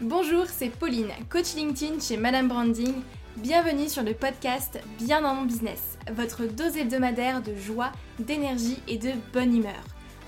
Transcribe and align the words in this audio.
Bonjour, 0.00 0.46
c'est 0.46 0.68
Pauline, 0.68 1.10
coach 1.28 1.56
LinkedIn 1.56 1.98
chez 1.98 2.16
Madame 2.16 2.46
Branding. 2.46 2.94
Bienvenue 3.38 3.88
sur 3.88 4.04
le 4.04 4.14
podcast 4.14 4.78
Bien 4.96 5.22
dans 5.22 5.34
mon 5.34 5.44
business, 5.44 5.98
votre 6.12 6.44
dose 6.44 6.76
hebdomadaire 6.76 7.42
de 7.42 7.52
joie, 7.56 7.90
d'énergie 8.20 8.78
et 8.86 8.96
de 8.96 9.10
bonne 9.32 9.56
humeur, 9.56 9.82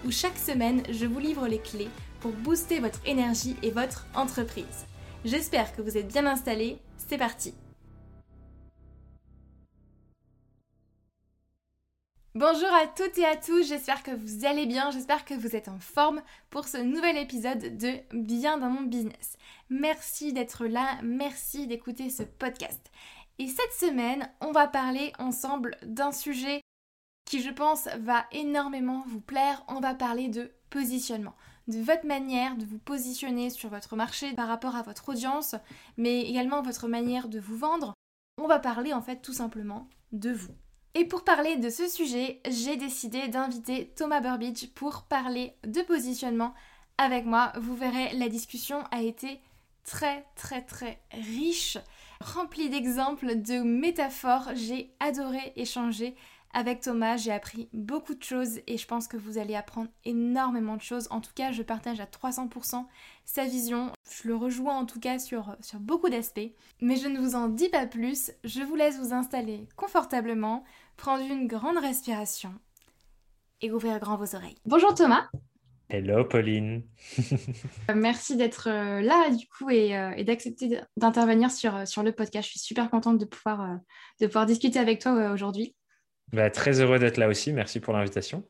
où 0.05 0.11
chaque 0.11 0.39
semaine 0.39 0.83
je 0.91 1.07
vous 1.07 1.21
livre 1.21 1.47
les 1.47 1.61
clés 1.61 1.89
pour 2.19 2.33
booster 2.33 2.81
votre 2.81 2.99
énergie 3.07 3.55
et 3.63 3.71
votre 3.71 4.07
entreprise. 4.17 4.87
J'espère 5.25 5.73
que 5.77 5.83
vous 5.83 5.97
êtes 5.97 6.09
bien 6.09 6.27
installés, 6.27 6.79
c'est 7.09 7.19
parti 7.19 7.55
Bonjour 12.41 12.73
à 12.73 12.87
toutes 12.87 13.19
et 13.19 13.27
à 13.27 13.37
tous, 13.37 13.69
j'espère 13.69 14.03
que 14.03 14.13
vous 14.13 14.47
allez 14.47 14.65
bien, 14.65 14.91
j'espère 14.91 15.27
que 15.27 15.35
vous 15.35 15.55
êtes 15.57 15.69
en 15.69 15.79
forme 15.79 16.23
pour 16.49 16.69
ce 16.69 16.79
nouvel 16.79 17.19
épisode 17.19 17.77
de 17.77 17.99
Bien 18.15 18.57
dans 18.57 18.71
mon 18.71 18.81
business. 18.81 19.37
Merci 19.69 20.33
d'être 20.33 20.65
là, 20.65 20.99
merci 21.03 21.67
d'écouter 21.67 22.09
ce 22.09 22.23
podcast. 22.23 22.81
Et 23.39 23.47
cette 23.47 23.75
semaine, 23.75 24.27
on 24.41 24.53
va 24.53 24.69
parler 24.69 25.13
ensemble 25.19 25.77
d'un 25.83 26.13
sujet 26.13 26.63
qui 27.27 27.43
je 27.43 27.51
pense 27.51 27.89
va 27.99 28.25
énormément 28.33 29.05
vous 29.07 29.21
plaire. 29.21 29.63
On 29.69 29.81
va 29.81 29.95
parler 29.95 30.29
de 30.29 30.51
positionnement, 30.71 31.37
de 31.69 31.83
votre 31.83 32.07
manière 32.07 32.57
de 32.57 32.65
vous 32.65 32.79
positionner 32.79 33.51
sur 33.51 33.69
votre 33.69 33.97
marché 33.97 34.33
par 34.33 34.49
rapport 34.49 34.77
à 34.77 34.83
votre 34.83 35.11
audience, 35.11 35.57
mais 35.99 36.23
également 36.23 36.63
votre 36.63 36.89
manière 36.89 37.29
de 37.29 37.39
vous 37.39 37.59
vendre. 37.59 37.93
On 38.39 38.47
va 38.47 38.61
parler 38.61 38.95
en 38.95 39.03
fait 39.03 39.21
tout 39.21 39.35
simplement 39.35 39.91
de 40.13 40.33
vous. 40.33 40.55
Et 40.95 41.05
pour 41.05 41.23
parler 41.23 41.57
de 41.57 41.71
ce 41.71 41.89
sujet, 41.89 42.41
j'ai 42.49 42.77
décidé 42.77 43.29
d'inviter 43.29 43.93
Thomas 43.97 44.21
Burbidge 44.21 44.67
pour 44.75 45.03
parler 45.03 45.53
de 45.65 45.83
positionnement 45.83 46.53
avec 46.99 47.27
moi. 47.27 47.53
Vous 47.61 47.77
verrez, 47.77 48.13
la 48.15 48.29
discussion 48.29 48.83
a 48.91 49.01
été 49.01 49.41
très 49.85 50.27
très 50.35 50.63
très 50.63 51.01
riche, 51.13 51.79
remplie 52.21 52.71
d'exemples, 52.71 53.37
de 53.37 53.61
métaphores. 53.63 54.51
J'ai 54.55 54.91
adoré 54.99 55.53
échanger 55.55 56.17
avec 56.53 56.81
Thomas, 56.81 57.17
j'ai 57.17 57.31
appris 57.31 57.69
beaucoup 57.73 58.15
de 58.15 58.23
choses 58.23 58.61
et 58.67 58.77
je 58.77 58.87
pense 58.87 59.07
que 59.07 59.17
vous 59.17 59.39
allez 59.39 59.55
apprendre 59.55 59.89
énormément 60.05 60.77
de 60.77 60.83
choses. 60.83 61.07
En 61.11 61.21
tout 61.21 61.31
cas, 61.35 61.53
je 61.53 61.63
partage 61.63 62.01
à 62.01 62.07
300% 62.07 62.87
sa 63.25 63.45
vision. 63.45 63.93
Je 64.11 64.27
le 64.27 64.35
rejoins 64.35 64.77
en 64.77 64.85
tout 64.85 64.99
cas 64.99 65.21
sur, 65.21 65.57
sur 65.61 65.79
beaucoup 65.79 66.09
d'aspects. 66.09 66.53
Mais 66.81 66.97
je 66.97 67.07
ne 67.07 67.21
vous 67.21 67.37
en 67.37 67.49
dis 67.49 67.69
pas 67.69 67.87
plus. 67.87 68.33
Je 68.43 68.63
vous 68.63 68.75
laisse 68.75 68.99
vous 68.99 69.15
installer 69.15 69.69
confortablement, 69.77 70.65
prendre 70.97 71.25
une 71.25 71.47
grande 71.47 71.79
respiration 71.79 72.53
et 73.61 73.71
ouvrir 73.71 74.01
grand 74.01 74.17
vos 74.17 74.35
oreilles. 74.35 74.59
Bonjour 74.67 74.93
Thomas. 74.95 75.29
Hello 75.89 76.25
Pauline. 76.25 76.85
Merci 77.95 78.37
d'être 78.37 78.69
euh, 78.69 79.01
là 79.01 79.29
du 79.31 79.49
coup 79.49 79.71
et, 79.71 79.97
euh, 79.97 80.23
d'accepter 80.23 80.81
d'intervenir 80.97 81.51
sur, 81.51 81.87
sur 81.87 82.03
le 82.05 82.13
podcast. 82.13 82.47
Je 82.47 82.51
suis 82.53 82.61
super 82.61 82.91
contente 82.91 83.19
de 83.19 83.25
pouvoir, 83.25 83.61
euh, 83.63 83.77
de 84.21 84.27
pouvoir 84.27 84.47
discuter 84.47 84.79
avec 84.79 85.01
toi 85.01 85.33
aujourd'hui. 85.33 85.75
Bah, 86.33 86.51
très 86.51 86.81
heureux 86.81 86.99
d'être 86.99 87.17
là 87.17 87.29
aussi. 87.29 87.53
Merci 87.53 87.81
pour 87.81 87.93
l'invitation. 87.93 88.45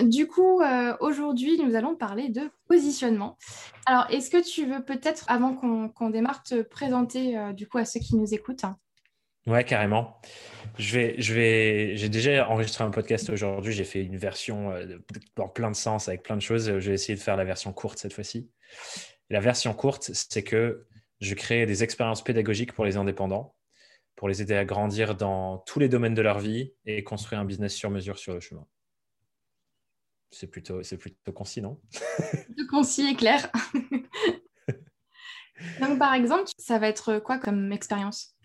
Du 0.00 0.26
coup, 0.26 0.62
euh, 0.62 0.96
aujourd'hui, 1.00 1.58
nous 1.58 1.74
allons 1.74 1.94
parler 1.94 2.30
de 2.30 2.50
positionnement. 2.66 3.36
Alors, 3.84 4.06
est-ce 4.10 4.30
que 4.30 4.42
tu 4.42 4.64
veux 4.64 4.82
peut-être, 4.82 5.24
avant 5.28 5.54
qu'on 5.88 6.10
démarre, 6.10 6.42
te 6.42 6.62
présenter 6.62 7.36
euh, 7.36 7.52
du 7.52 7.66
coup 7.66 7.78
à 7.78 7.84
ceux 7.84 8.00
qui 8.00 8.16
nous 8.16 8.32
écoutent? 8.32 8.64
Ouais, 9.46 9.64
carrément. 9.64 10.20
Je 10.78 10.96
vais, 10.96 11.14
je 11.18 11.34
vais, 11.34 11.96
j'ai 11.96 12.08
déjà 12.08 12.48
enregistré 12.48 12.84
un 12.84 12.90
podcast 12.90 13.28
aujourd'hui. 13.28 13.72
J'ai 13.72 13.84
fait 13.84 14.02
une 14.02 14.16
version 14.16 14.70
euh, 14.70 14.98
dans 15.36 15.48
plein 15.48 15.70
de 15.70 15.76
sens 15.76 16.08
avec 16.08 16.22
plein 16.22 16.36
de 16.36 16.42
choses. 16.42 16.78
Je 16.78 16.88
vais 16.88 16.94
essayer 16.94 17.16
de 17.16 17.20
faire 17.20 17.36
la 17.36 17.44
version 17.44 17.72
courte 17.72 17.98
cette 17.98 18.12
fois-ci. 18.12 18.48
La 19.28 19.40
version 19.40 19.74
courte, 19.74 20.10
c'est 20.14 20.44
que 20.44 20.86
je 21.20 21.34
crée 21.34 21.66
des 21.66 21.82
expériences 21.82 22.24
pédagogiques 22.24 22.72
pour 22.72 22.84
les 22.84 22.96
indépendants 22.96 23.54
pour 24.22 24.28
les 24.28 24.40
aider 24.40 24.54
à 24.54 24.64
grandir 24.64 25.16
dans 25.16 25.58
tous 25.66 25.80
les 25.80 25.88
domaines 25.88 26.14
de 26.14 26.22
leur 26.22 26.38
vie 26.38 26.72
et 26.86 27.02
construire 27.02 27.40
un 27.40 27.44
business 27.44 27.74
sur 27.74 27.90
mesure 27.90 28.20
sur 28.20 28.32
le 28.32 28.38
chemin. 28.38 28.64
C'est 30.30 30.46
plutôt, 30.46 30.84
c'est 30.84 30.96
plutôt 30.96 31.32
concis, 31.32 31.60
non? 31.60 31.80
Plutôt 32.44 32.68
concis 32.70 33.08
et 33.08 33.16
clair. 33.16 33.50
Donc, 35.80 35.98
par 35.98 36.14
exemple, 36.14 36.44
ça 36.56 36.78
va 36.78 36.86
être 36.86 37.18
quoi 37.18 37.38
comme 37.38 37.72
expérience? 37.72 38.36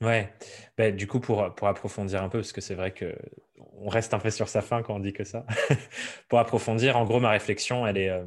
Ouais, 0.00 0.32
ben, 0.76 0.94
du 0.94 1.08
coup, 1.08 1.18
pour, 1.18 1.52
pour 1.56 1.66
approfondir 1.66 2.22
un 2.22 2.28
peu, 2.28 2.38
parce 2.38 2.52
que 2.52 2.60
c'est 2.60 2.76
vrai 2.76 2.94
qu'on 2.94 3.88
reste 3.88 4.14
un 4.14 4.20
peu 4.20 4.30
sur 4.30 4.48
sa 4.48 4.62
fin 4.62 4.84
quand 4.84 4.94
on 4.94 5.00
dit 5.00 5.14
que 5.14 5.24
ça. 5.24 5.44
pour 6.28 6.38
approfondir, 6.38 6.96
en 6.96 7.04
gros, 7.04 7.18
ma 7.18 7.30
réflexion, 7.30 7.88
elle 7.88 7.98
est, 7.98 8.10
euh, 8.10 8.24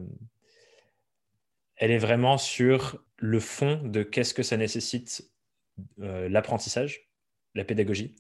elle 1.78 1.92
est 1.92 2.00
vraiment 2.00 2.38
sur 2.38 3.02
le 3.16 3.40
fond 3.40 3.82
de 3.82 4.04
qu'est-ce 4.04 4.34
que 4.34 4.44
ça 4.44 4.58
nécessite 4.58 5.31
l'apprentissage, 5.98 7.10
la 7.56 7.64
pédagogie 7.64 8.16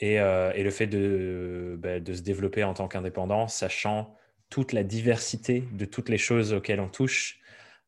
et, 0.00 0.18
euh, 0.20 0.52
le 0.52 0.70
fait 0.70 0.86
bah, 0.86 2.00
de, 2.00 2.14
se 2.14 2.22
développer 2.22 2.64
en 2.64 2.74
tant 2.74 2.88
qu'indépendant, 2.88 3.48
sachant 3.48 4.14
toute 4.50 4.72
la 4.72 4.84
diversité 4.84 5.64
de 5.72 5.84
toutes 5.84 6.08
les 6.08 6.18
choses 6.18 6.52
auxquelles 6.52 6.80
on 6.80 6.88
touche, 6.88 7.40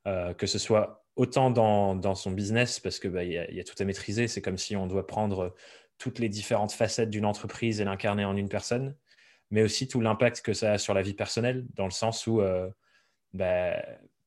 euh, 0.07 0.33
que 0.35 0.47
ce 0.47 0.59
soit 0.59 1.05
autant 1.17 1.51
dans, 1.51 2.15
son 2.15 2.31
business, 2.31 2.81
parce 2.81 2.99
qu'il 2.99 3.11
bah, 3.11 3.25
y, 3.25 3.39
a, 3.39 3.65
tout 3.65 3.75
à 3.79 3.85
maîtriser, 3.85 4.29
c'est 4.29 4.43
comme 4.43 4.59
si 4.59 4.77
on 4.77 4.87
doit 4.87 5.07
prendre 5.07 5.55
toutes 5.99 6.19
les 6.19 6.29
différentes 6.29 6.73
facettes 6.73 7.11
d'une 7.11 7.25
entreprise 7.25 7.81
et 7.81 7.85
l'incarner 7.85 8.25
en 8.25 8.37
une 8.37 8.49
personne, 8.49 8.95
mais 9.51 9.63
aussi 9.63 9.89
tout 9.89 10.01
l'impact 10.01 10.43
que 10.43 10.53
ça 10.53 10.73
a 10.73 10.79
sur 10.79 10.93
la 10.93 11.03
vie 11.03 11.15
personnelle, 11.15 11.67
dans 11.75 11.87
le 11.87 11.91
sens 11.91 12.27
où 12.27 12.43
bah, 13.33 13.83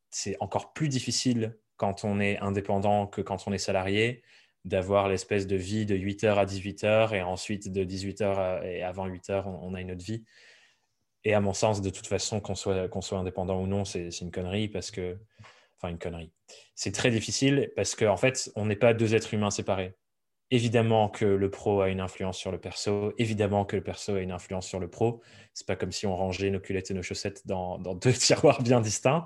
c'est 0.10 0.36
encore 0.40 0.74
plus 0.74 0.90
difficile 0.90 1.59
quand 1.80 2.04
on 2.04 2.20
est 2.20 2.38
indépendant 2.40 3.08
que 3.08 3.22
quand 3.22 3.48
on 3.48 3.54
est 3.54 3.58
salarié, 3.58 4.22
d'avoir 4.66 5.08
l'espèce 5.08 5.48
de 5.48 5.56
vie 5.56 5.86
de 5.86 5.96
8h 5.96 6.36
à 6.36 6.46
18h 6.46 7.16
et 7.16 7.22
ensuite 7.22 7.72
de 7.72 7.86
18h 7.86 8.64
et 8.66 8.84
avant 8.84 9.08
8h, 9.08 9.46
on, 9.46 9.74
a 9.74 9.80
une 9.80 9.94
autre 9.94 10.04
vie. 10.04 10.26
Et 11.24 11.34
à 11.34 11.40
mon 11.40 11.54
sens, 11.54 11.82
de 11.82 11.90
toute 11.90 12.06
façon, 12.06 12.42
qu'on 12.42 12.56
soit, 12.56 12.90
soit 13.02 13.18
indépendant 13.18 13.62
ou 13.62 13.66
non, 13.66 13.86
c'est 13.86 14.10
une 14.20 14.30
connerie 14.30 14.68
parce 14.68 14.92
que. 14.92 15.18
Enfin, 15.78 15.94
une 15.94 15.98
connerie. 15.98 16.34
C'est 16.76 16.92
très 16.92 17.10
difficile 17.10 17.72
parce 17.78 17.96
qu'en 17.96 18.12
en 18.12 18.18
fait, 18.18 18.52
on 18.58 18.66
n'est 18.66 18.76
pas 18.76 18.94
deux 18.94 19.16
êtres 19.16 19.34
humains 19.34 19.50
séparés. 19.50 19.96
Évidemment 20.52 21.08
que 21.08 21.24
le 21.24 21.50
pro 21.50 21.80
a 21.80 21.88
une 21.88 22.02
influence 22.02 22.38
sur 22.38 22.52
le 22.52 22.60
perso, 22.60 23.14
évidemment 23.18 23.64
que 23.64 23.78
le 23.78 23.84
perso 23.84 24.16
a 24.16 24.20
une 24.20 24.34
influence 24.34 24.68
sur 24.68 24.82
le 24.82 24.90
pro. 24.90 25.22
C'est 25.54 25.66
pas 25.66 25.78
comme 25.78 25.94
si 25.94 26.06
on 26.06 26.18
rangeait 26.18 26.50
nos 26.50 26.60
culettes 26.60 26.92
et 26.92 26.94
nos 26.94 27.02
chaussettes 27.02 27.48
dans 27.48 27.78
deux 27.78 28.12
tiroirs 28.14 28.62
bien 28.62 28.82
distincts. 28.82 29.26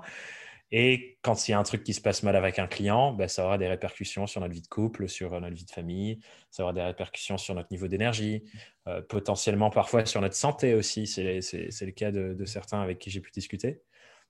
Et 0.70 1.18
quand 1.22 1.46
il 1.46 1.52
y 1.52 1.54
a 1.54 1.58
un 1.58 1.62
truc 1.62 1.84
qui 1.84 1.94
se 1.94 2.00
passe 2.00 2.22
mal 2.22 2.36
avec 2.36 2.58
un 2.58 2.66
client, 2.66 3.12
ben, 3.12 3.28
ça 3.28 3.44
aura 3.44 3.58
des 3.58 3.68
répercussions 3.68 4.26
sur 4.26 4.40
notre 4.40 4.52
vie 4.52 4.62
de 4.62 4.66
couple, 4.66 5.08
sur 5.08 5.40
notre 5.40 5.54
vie 5.54 5.64
de 5.64 5.70
famille, 5.70 6.20
ça 6.50 6.62
aura 6.64 6.72
des 6.72 6.82
répercussions 6.82 7.38
sur 7.38 7.54
notre 7.54 7.68
niveau 7.70 7.86
d'énergie, 7.86 8.42
euh, 8.88 9.02
potentiellement 9.02 9.70
parfois 9.70 10.04
sur 10.06 10.20
notre 10.20 10.34
santé 10.34 10.74
aussi. 10.74 11.06
C'est 11.06 11.22
le 11.22 11.90
cas 11.92 12.10
de, 12.10 12.44
certains 12.44 12.80
avec 12.80 12.98
qui 12.98 13.10
j'ai 13.10 13.20
pu 13.20 13.30
discuter. 13.30 13.82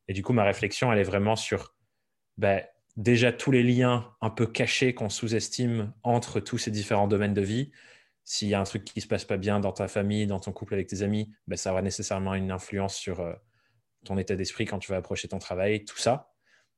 Et 0.09 0.13
du 0.13 0.23
coup, 0.23 0.33
ma 0.33 0.45
réflexion, 0.45 0.93
elle 0.93 0.99
est 0.99 1.05
vraiment 1.05 1.37
sur 1.37 1.75
ben, 2.37 2.63
déjà 2.97 3.33
tous 3.33 3.51
les 3.51 3.63
liens 3.63 4.13
un 4.21 4.31
peu 4.31 4.47
cachés 4.47 4.93
qu'on 4.95 5.09
sous-estime 5.09 5.95
entre 6.03 6.41
tous 6.41 6.59
ces 6.59 6.71
différents 6.71 7.09
domaines 7.09 7.35
de 7.35 7.43
vie. 7.43 7.71
S'il 8.25 8.49
y 8.49 8.55
a 8.55 8.61
un 8.61 8.65
truc 8.65 8.85
qui 8.85 8.99
ne 8.99 9.03
se 9.03 9.09
passe 9.09 9.25
pas 9.25 9.37
bien 9.37 9.61
dans 9.61 9.73
ta 9.73 9.89
famille, 9.89 10.27
dans 10.27 10.41
ton 10.41 10.53
couple 10.53 10.75
avec 10.75 10.89
tes 10.89 11.03
amis, 11.03 11.33
ben, 11.47 11.57
ça 11.57 11.73
aura 11.73 11.83
nécessairement 11.83 12.35
une 12.35 12.51
influence 12.51 12.97
sur... 12.97 13.21
Euh, 13.21 13.33
ton 14.05 14.19
état 14.19 14.37
d'esprit 14.37 14.65
quand 14.67 14.79
tu 14.79 14.91
vas 14.91 14.99
approcher 14.99 15.29
ton 15.29 15.39
travail, 15.39 15.85
tout 15.85 15.99
ça. 15.99 16.31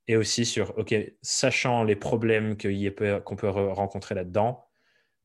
Et 0.09 0.16
aussi 0.16 0.44
sur, 0.44 0.76
OK, 0.78 0.94
sachant 1.22 1.82
les 1.82 1.97
problèmes 1.97 2.56
qu'on 2.56 3.37
peut 3.37 3.48
rencontrer 3.48 4.14
là-dedans, 4.14 4.64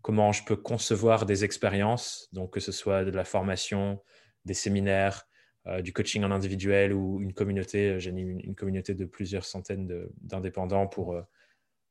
comment 0.02 0.32
je 0.32 0.44
peux 0.44 0.56
concevoir 0.56 1.26
des 1.26 1.46
expériences, 1.46 2.28
donc 2.34 2.54
que 2.54 2.60
ce 2.60 2.72
soit 2.72 3.06
de 3.06 3.12
la 3.12 3.24
formation, 3.24 4.02
des 4.46 4.56
séminaires, 4.56 5.28
euh, 5.68 5.82
du 5.82 5.94
coaching 5.94 6.24
en 6.24 6.32
individuel 6.32 6.94
ou 6.94 7.22
une 7.22 7.34
communauté. 7.34 8.00
J'ai 8.00 8.10
une, 8.10 8.40
une, 8.40 8.56
communauté 8.56 8.96
de 8.96 9.06
plusieurs 9.06 9.46
centaines 9.46 10.08
d'indépendants 10.22 10.88
pour 10.88 11.14
euh, 11.14 11.22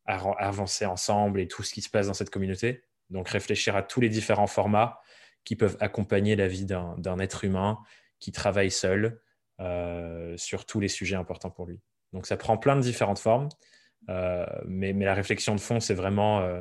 avancer 0.06 0.86
ensemble 0.86 1.40
et 1.40 1.46
tout 1.46 1.62
ce 1.62 1.72
qui 1.72 1.80
se 1.80 1.88
passe 1.88 2.08
dans 2.08 2.14
cette 2.14 2.30
communauté. 2.30 2.82
Donc 3.10 3.28
réfléchir 3.28 3.76
à 3.76 3.82
tous 3.82 4.00
les 4.00 4.08
différents 4.08 4.48
formats 4.48 4.98
qui 5.44 5.56
peuvent 5.56 5.76
accompagner 5.80 6.36
la 6.36 6.48
vie 6.48 6.64
d'un 6.64 7.18
être 7.18 7.44
humain 7.44 7.78
qui 8.18 8.32
travaille 8.32 8.70
seul, 8.70 9.20
euh, 9.60 10.34
sur 10.36 10.64
tous 10.64 10.80
les 10.80 10.88
sujets 10.88 11.16
importants 11.16 11.50
pour 11.50 11.66
lui. 11.66 11.80
Donc 12.12 12.26
ça 12.26 12.36
prend 12.36 12.56
plein 12.56 12.76
de 12.76 12.80
différentes 12.80 13.18
formes, 13.18 13.48
euh, 14.08 14.46
mais, 14.66 14.92
la 14.92 15.14
réflexion 15.14 15.54
de 15.54 15.60
fond, 15.60 15.80
c'est 15.80 15.94
vraiment 15.94 16.40
euh, 16.40 16.60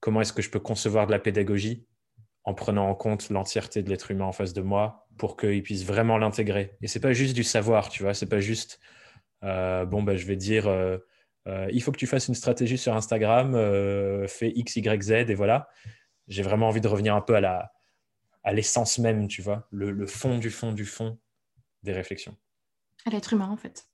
comment 0.00 0.20
est-ce 0.20 0.32
que 0.32 0.42
je 0.42 0.50
peux 0.50 0.60
concevoir 0.60 1.06
de 1.06 1.12
la 1.12 1.18
pédagogie 1.18 1.86
en 2.44 2.54
prenant 2.54 2.88
en 2.88 2.94
compte 2.94 3.30
l'entièreté 3.30 3.82
de 3.82 3.90
l'être 3.90 4.10
humain 4.10 4.26
en 4.26 4.32
face 4.32 4.52
de 4.52 4.62
moi 4.62 5.08
pour 5.18 5.36
qu'il 5.36 5.62
puisse 5.62 5.84
vraiment 5.84 6.18
l'intégrer. 6.18 6.76
Et 6.82 6.88
c'est 6.88 7.00
pas 7.00 7.12
juste 7.12 7.34
du 7.34 7.42
savoir, 7.42 7.88
tu 7.88 8.02
vois, 8.02 8.14
c'est 8.14 8.28
pas 8.28 8.40
juste 8.40 8.80
bon, 9.42 10.02
bah, 10.02 10.16
je 10.16 10.24
vais 10.26 10.36
dire 10.36 10.68
il 11.46 11.82
faut 11.82 11.92
que 11.92 11.98
tu 11.98 12.06
fasses 12.06 12.28
une 12.28 12.34
stratégie 12.34 12.78
sur 12.78 12.94
Instagram, 12.94 13.52
fais 14.28 14.52
X, 14.54 14.76
Y, 14.76 15.02
Z, 15.02 15.10
et 15.30 15.34
voilà. 15.34 15.68
J'ai 16.28 16.42
vraiment 16.42 16.68
envie 16.68 16.80
de 16.80 16.88
revenir 16.88 17.14
un 17.14 17.20
peu 17.20 17.36
à 17.36 17.72
à 18.44 18.52
l'essence 18.52 18.98
même, 18.98 19.26
tu 19.26 19.42
vois, 19.42 19.66
le, 19.72 20.06
fond 20.06 20.38
du 20.38 20.50
fond 20.50 20.72
du 20.72 20.84
fond 20.84 21.18
des 21.84 21.92
réflexions. 21.92 22.36
À 23.06 23.10
l'être 23.10 23.32
humain, 23.32 23.48
en 23.48 23.56
fait. 23.56 23.86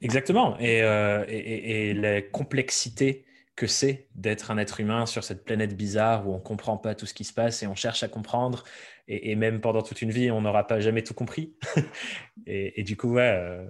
Exactement. 0.00 0.58
Et, 0.58 0.82
euh, 0.82 1.24
et, 1.28 1.90
et, 1.90 1.94
la 1.94 2.22
complexité 2.22 3.24
que 3.56 3.66
c'est 3.66 4.08
d'être 4.14 4.50
un 4.50 4.58
être 4.58 4.80
humain 4.80 5.06
sur 5.06 5.22
cette 5.22 5.44
planète 5.44 5.76
bizarre 5.76 6.26
où 6.26 6.32
on 6.32 6.38
ne 6.38 6.42
comprend 6.42 6.76
pas 6.76 6.94
tout 6.94 7.06
ce 7.06 7.14
qui 7.14 7.24
se 7.24 7.32
passe 7.32 7.62
et 7.62 7.66
on 7.66 7.74
cherche 7.74 8.02
à 8.02 8.08
comprendre. 8.08 8.64
Et, 9.06 9.36
même 9.36 9.60
pendant 9.60 9.82
toute 9.82 10.00
une 10.00 10.10
vie, 10.10 10.30
on 10.30 10.40
n'aura 10.40 10.66
pas 10.66 10.80
jamais 10.80 11.02
tout 11.02 11.14
compris. 11.14 11.54
et, 12.46 12.82
du 12.82 12.96
coup, 12.96 13.12
ouais, 13.12 13.34
euh, 13.36 13.68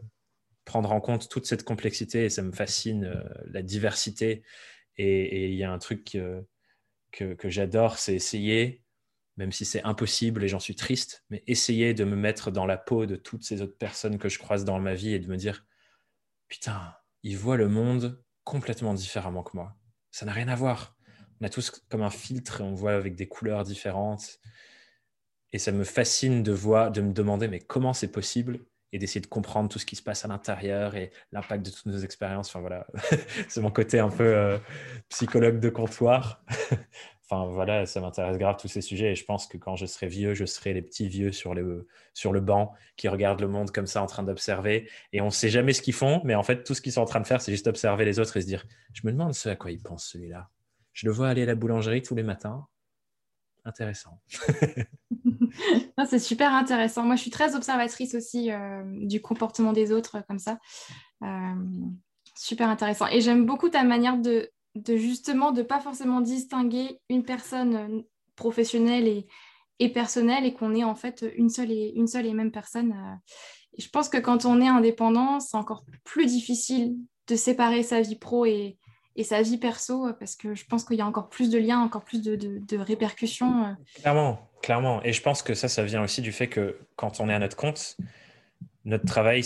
prendre 0.64 0.92
en 0.92 1.00
compte 1.00 1.28
toute 1.28 1.46
cette 1.46 1.64
complexité, 1.64 2.26
et 2.26 2.30
ça 2.30 2.42
me 2.42 2.52
fascine, 2.52 3.04
euh, 3.04 3.22
la 3.46 3.62
diversité. 3.62 4.44
Et 4.96 5.48
il 5.48 5.54
y 5.54 5.64
a 5.64 5.72
un 5.72 5.78
truc 5.78 6.16
que, 7.10 7.34
que 7.34 7.50
j'adore, 7.50 7.98
c'est 7.98 8.14
essayer, 8.14 8.83
même 9.36 9.52
si 9.52 9.64
c'est 9.64 9.82
impossible 9.82 10.44
et 10.44 10.48
j'en 10.48 10.60
suis 10.60 10.76
triste, 10.76 11.24
mais 11.30 11.42
essayer 11.46 11.94
de 11.94 12.04
me 12.04 12.16
mettre 12.16 12.50
dans 12.50 12.66
la 12.66 12.76
peau 12.76 13.06
de 13.06 13.16
toutes 13.16 13.42
ces 13.42 13.62
autres 13.62 13.76
personnes 13.76 14.18
que 14.18 14.28
je 14.28 14.38
croise 14.38 14.64
dans 14.64 14.78
ma 14.78 14.94
vie 14.94 15.12
et 15.12 15.18
de 15.18 15.28
me 15.28 15.36
dire, 15.36 15.66
putain, 16.48 16.94
ils 17.22 17.36
voient 17.36 17.56
le 17.56 17.68
monde 17.68 18.22
complètement 18.44 18.94
différemment 18.94 19.42
que 19.42 19.56
moi. 19.56 19.76
Ça 20.12 20.26
n'a 20.26 20.32
rien 20.32 20.48
à 20.48 20.54
voir. 20.54 20.96
On 21.40 21.46
a 21.46 21.48
tous 21.48 21.70
comme 21.88 22.02
un 22.02 22.10
filtre 22.10 22.60
et 22.60 22.64
on 22.64 22.74
voit 22.74 22.92
avec 22.92 23.16
des 23.16 23.26
couleurs 23.26 23.64
différentes. 23.64 24.38
Et 25.52 25.58
ça 25.58 25.72
me 25.72 25.84
fascine 25.84 26.42
de 26.42 26.52
voir, 26.52 26.92
de 26.92 27.00
me 27.00 27.12
demander, 27.12 27.48
mais 27.48 27.60
comment 27.60 27.92
c'est 27.92 28.12
possible? 28.12 28.60
Et 28.92 28.98
d'essayer 28.98 29.20
de 29.20 29.26
comprendre 29.26 29.68
tout 29.68 29.80
ce 29.80 29.86
qui 29.86 29.96
se 29.96 30.02
passe 30.02 30.24
à 30.24 30.28
l'intérieur 30.28 30.94
et 30.94 31.10
l'impact 31.32 31.66
de 31.66 31.70
toutes 31.72 31.86
nos 31.86 31.98
expériences. 31.98 32.48
Enfin 32.48 32.60
voilà, 32.60 32.86
c'est 33.48 33.60
mon 33.60 33.72
côté 33.72 33.98
un 33.98 34.08
peu 34.08 34.22
euh, 34.24 34.58
psychologue 35.08 35.58
de 35.58 35.68
comptoir. 35.68 36.44
Enfin, 37.26 37.46
voilà, 37.46 37.86
ça 37.86 38.00
m'intéresse 38.00 38.36
grave 38.36 38.56
tous 38.58 38.68
ces 38.68 38.82
sujets 38.82 39.12
et 39.12 39.14
je 39.14 39.24
pense 39.24 39.46
que 39.46 39.56
quand 39.56 39.76
je 39.76 39.86
serai 39.86 40.08
vieux, 40.08 40.34
je 40.34 40.44
serai 40.44 40.74
les 40.74 40.82
petits 40.82 41.08
vieux 41.08 41.32
sur 41.32 41.54
le, 41.54 41.88
sur 42.12 42.32
le 42.32 42.40
banc 42.40 42.74
qui 42.96 43.08
regardent 43.08 43.40
le 43.40 43.48
monde 43.48 43.70
comme 43.70 43.86
ça 43.86 44.02
en 44.02 44.06
train 44.06 44.22
d'observer 44.22 44.90
et 45.12 45.22
on 45.22 45.26
ne 45.26 45.30
sait 45.30 45.48
jamais 45.48 45.72
ce 45.72 45.80
qu'ils 45.80 45.94
font, 45.94 46.20
mais 46.24 46.34
en 46.34 46.42
fait, 46.42 46.64
tout 46.64 46.74
ce 46.74 46.82
qu'ils 46.82 46.92
sont 46.92 47.00
en 47.00 47.06
train 47.06 47.20
de 47.20 47.26
faire, 47.26 47.40
c'est 47.40 47.52
juste 47.52 47.66
observer 47.66 48.04
les 48.04 48.18
autres 48.18 48.36
et 48.36 48.42
se 48.42 48.46
dire 48.46 48.66
Je 48.92 49.00
me 49.06 49.12
demande 49.12 49.32
ce 49.32 49.48
à 49.48 49.56
quoi 49.56 49.70
il 49.70 49.80
pense 49.80 50.06
celui-là. 50.06 50.50
Je 50.92 51.06
le 51.06 51.12
vois 51.12 51.28
aller 51.28 51.44
à 51.44 51.46
la 51.46 51.54
boulangerie 51.54 52.02
tous 52.02 52.14
les 52.14 52.22
matins. 52.22 52.66
Intéressant. 53.64 54.20
c'est 56.06 56.18
super 56.18 56.52
intéressant. 56.52 57.04
Moi, 57.04 57.16
je 57.16 57.22
suis 57.22 57.30
très 57.30 57.56
observatrice 57.56 58.14
aussi 58.14 58.52
euh, 58.52 58.82
du 58.84 59.22
comportement 59.22 59.72
des 59.72 59.92
autres 59.92 60.22
comme 60.28 60.38
ça. 60.38 60.58
Euh, 61.22 61.54
super 62.36 62.68
intéressant. 62.68 63.06
Et 63.08 63.22
j'aime 63.22 63.46
beaucoup 63.46 63.70
ta 63.70 63.82
manière 63.82 64.18
de, 64.18 64.50
de 64.74 64.96
justement 64.96 65.52
de 65.52 65.62
pas 65.62 65.80
forcément 65.80 66.20
distinguer 66.20 67.00
une 67.08 67.24
personne 67.24 67.76
euh, 67.76 68.02
professionnelle 68.36 69.06
et, 69.06 69.26
et 69.78 69.88
personnelle 69.88 70.44
et 70.44 70.54
qu'on 70.54 70.74
est 70.74 70.84
en 70.84 70.94
fait 70.94 71.24
une 71.36 71.48
seule 71.48 71.70
et, 71.70 71.92
une 71.94 72.06
seule 72.06 72.26
et 72.26 72.34
même 72.34 72.50
personne. 72.50 72.92
Euh. 72.92 73.32
Je 73.78 73.88
pense 73.88 74.08
que 74.08 74.18
quand 74.18 74.44
on 74.44 74.60
est 74.60 74.68
indépendant, 74.68 75.40
c'est 75.40 75.56
encore 75.56 75.84
plus 76.04 76.26
difficile 76.26 76.94
de 77.26 77.36
séparer 77.36 77.82
sa 77.82 78.00
vie 78.00 78.16
pro 78.16 78.46
et, 78.46 78.78
et 79.16 79.24
sa 79.24 79.42
vie 79.42 79.58
perso 79.58 80.12
parce 80.18 80.36
que 80.36 80.54
je 80.54 80.64
pense 80.64 80.84
qu'il 80.84 80.96
y 80.96 81.00
a 81.00 81.06
encore 81.06 81.28
plus 81.28 81.50
de 81.50 81.58
liens, 81.58 81.80
encore 81.80 82.04
plus 82.04 82.22
de, 82.22 82.36
de, 82.36 82.78
répercussions. 82.78 83.64
Euh. 83.64 83.72
Clairement, 83.96 84.50
clairement. 84.62 85.02
Et 85.02 85.12
je 85.12 85.22
pense 85.22 85.42
que 85.42 85.54
ça, 85.54 85.68
ça 85.68 85.84
vient 85.84 86.02
aussi 86.02 86.20
du 86.20 86.32
fait 86.32 86.48
que 86.48 86.78
quand 86.96 87.20
on 87.20 87.28
est 87.28 87.34
à 87.34 87.38
notre 87.38 87.56
compte, 87.56 87.96
notre 88.84 89.06
travail, 89.06 89.42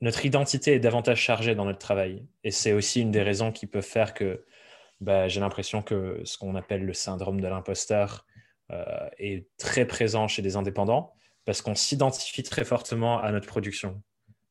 notre 0.00 0.24
identité 0.24 0.74
est 0.74 0.80
davantage 0.80 1.20
chargée 1.20 1.54
dans 1.54 1.64
notre 1.64 1.78
travail. 1.78 2.24
Et 2.44 2.50
c'est 2.50 2.72
aussi 2.72 3.00
une 3.00 3.10
des 3.10 3.22
raisons 3.22 3.52
qui 3.52 3.66
peuvent 3.66 3.82
faire 3.82 4.14
que 4.14 4.44
bah, 5.00 5.28
j'ai 5.28 5.40
l'impression 5.40 5.82
que 5.82 6.20
ce 6.24 6.36
qu'on 6.36 6.54
appelle 6.54 6.84
le 6.84 6.92
syndrome 6.92 7.40
de 7.40 7.48
l'imposteur 7.48 8.26
euh, 8.70 9.08
est 9.18 9.48
très 9.56 9.86
présent 9.86 10.28
chez 10.28 10.42
des 10.42 10.56
indépendants 10.56 11.14
parce 11.44 11.62
qu'on 11.62 11.74
s'identifie 11.74 12.42
très 12.42 12.64
fortement 12.64 13.18
à 13.20 13.32
notre 13.32 13.46
production. 13.46 14.02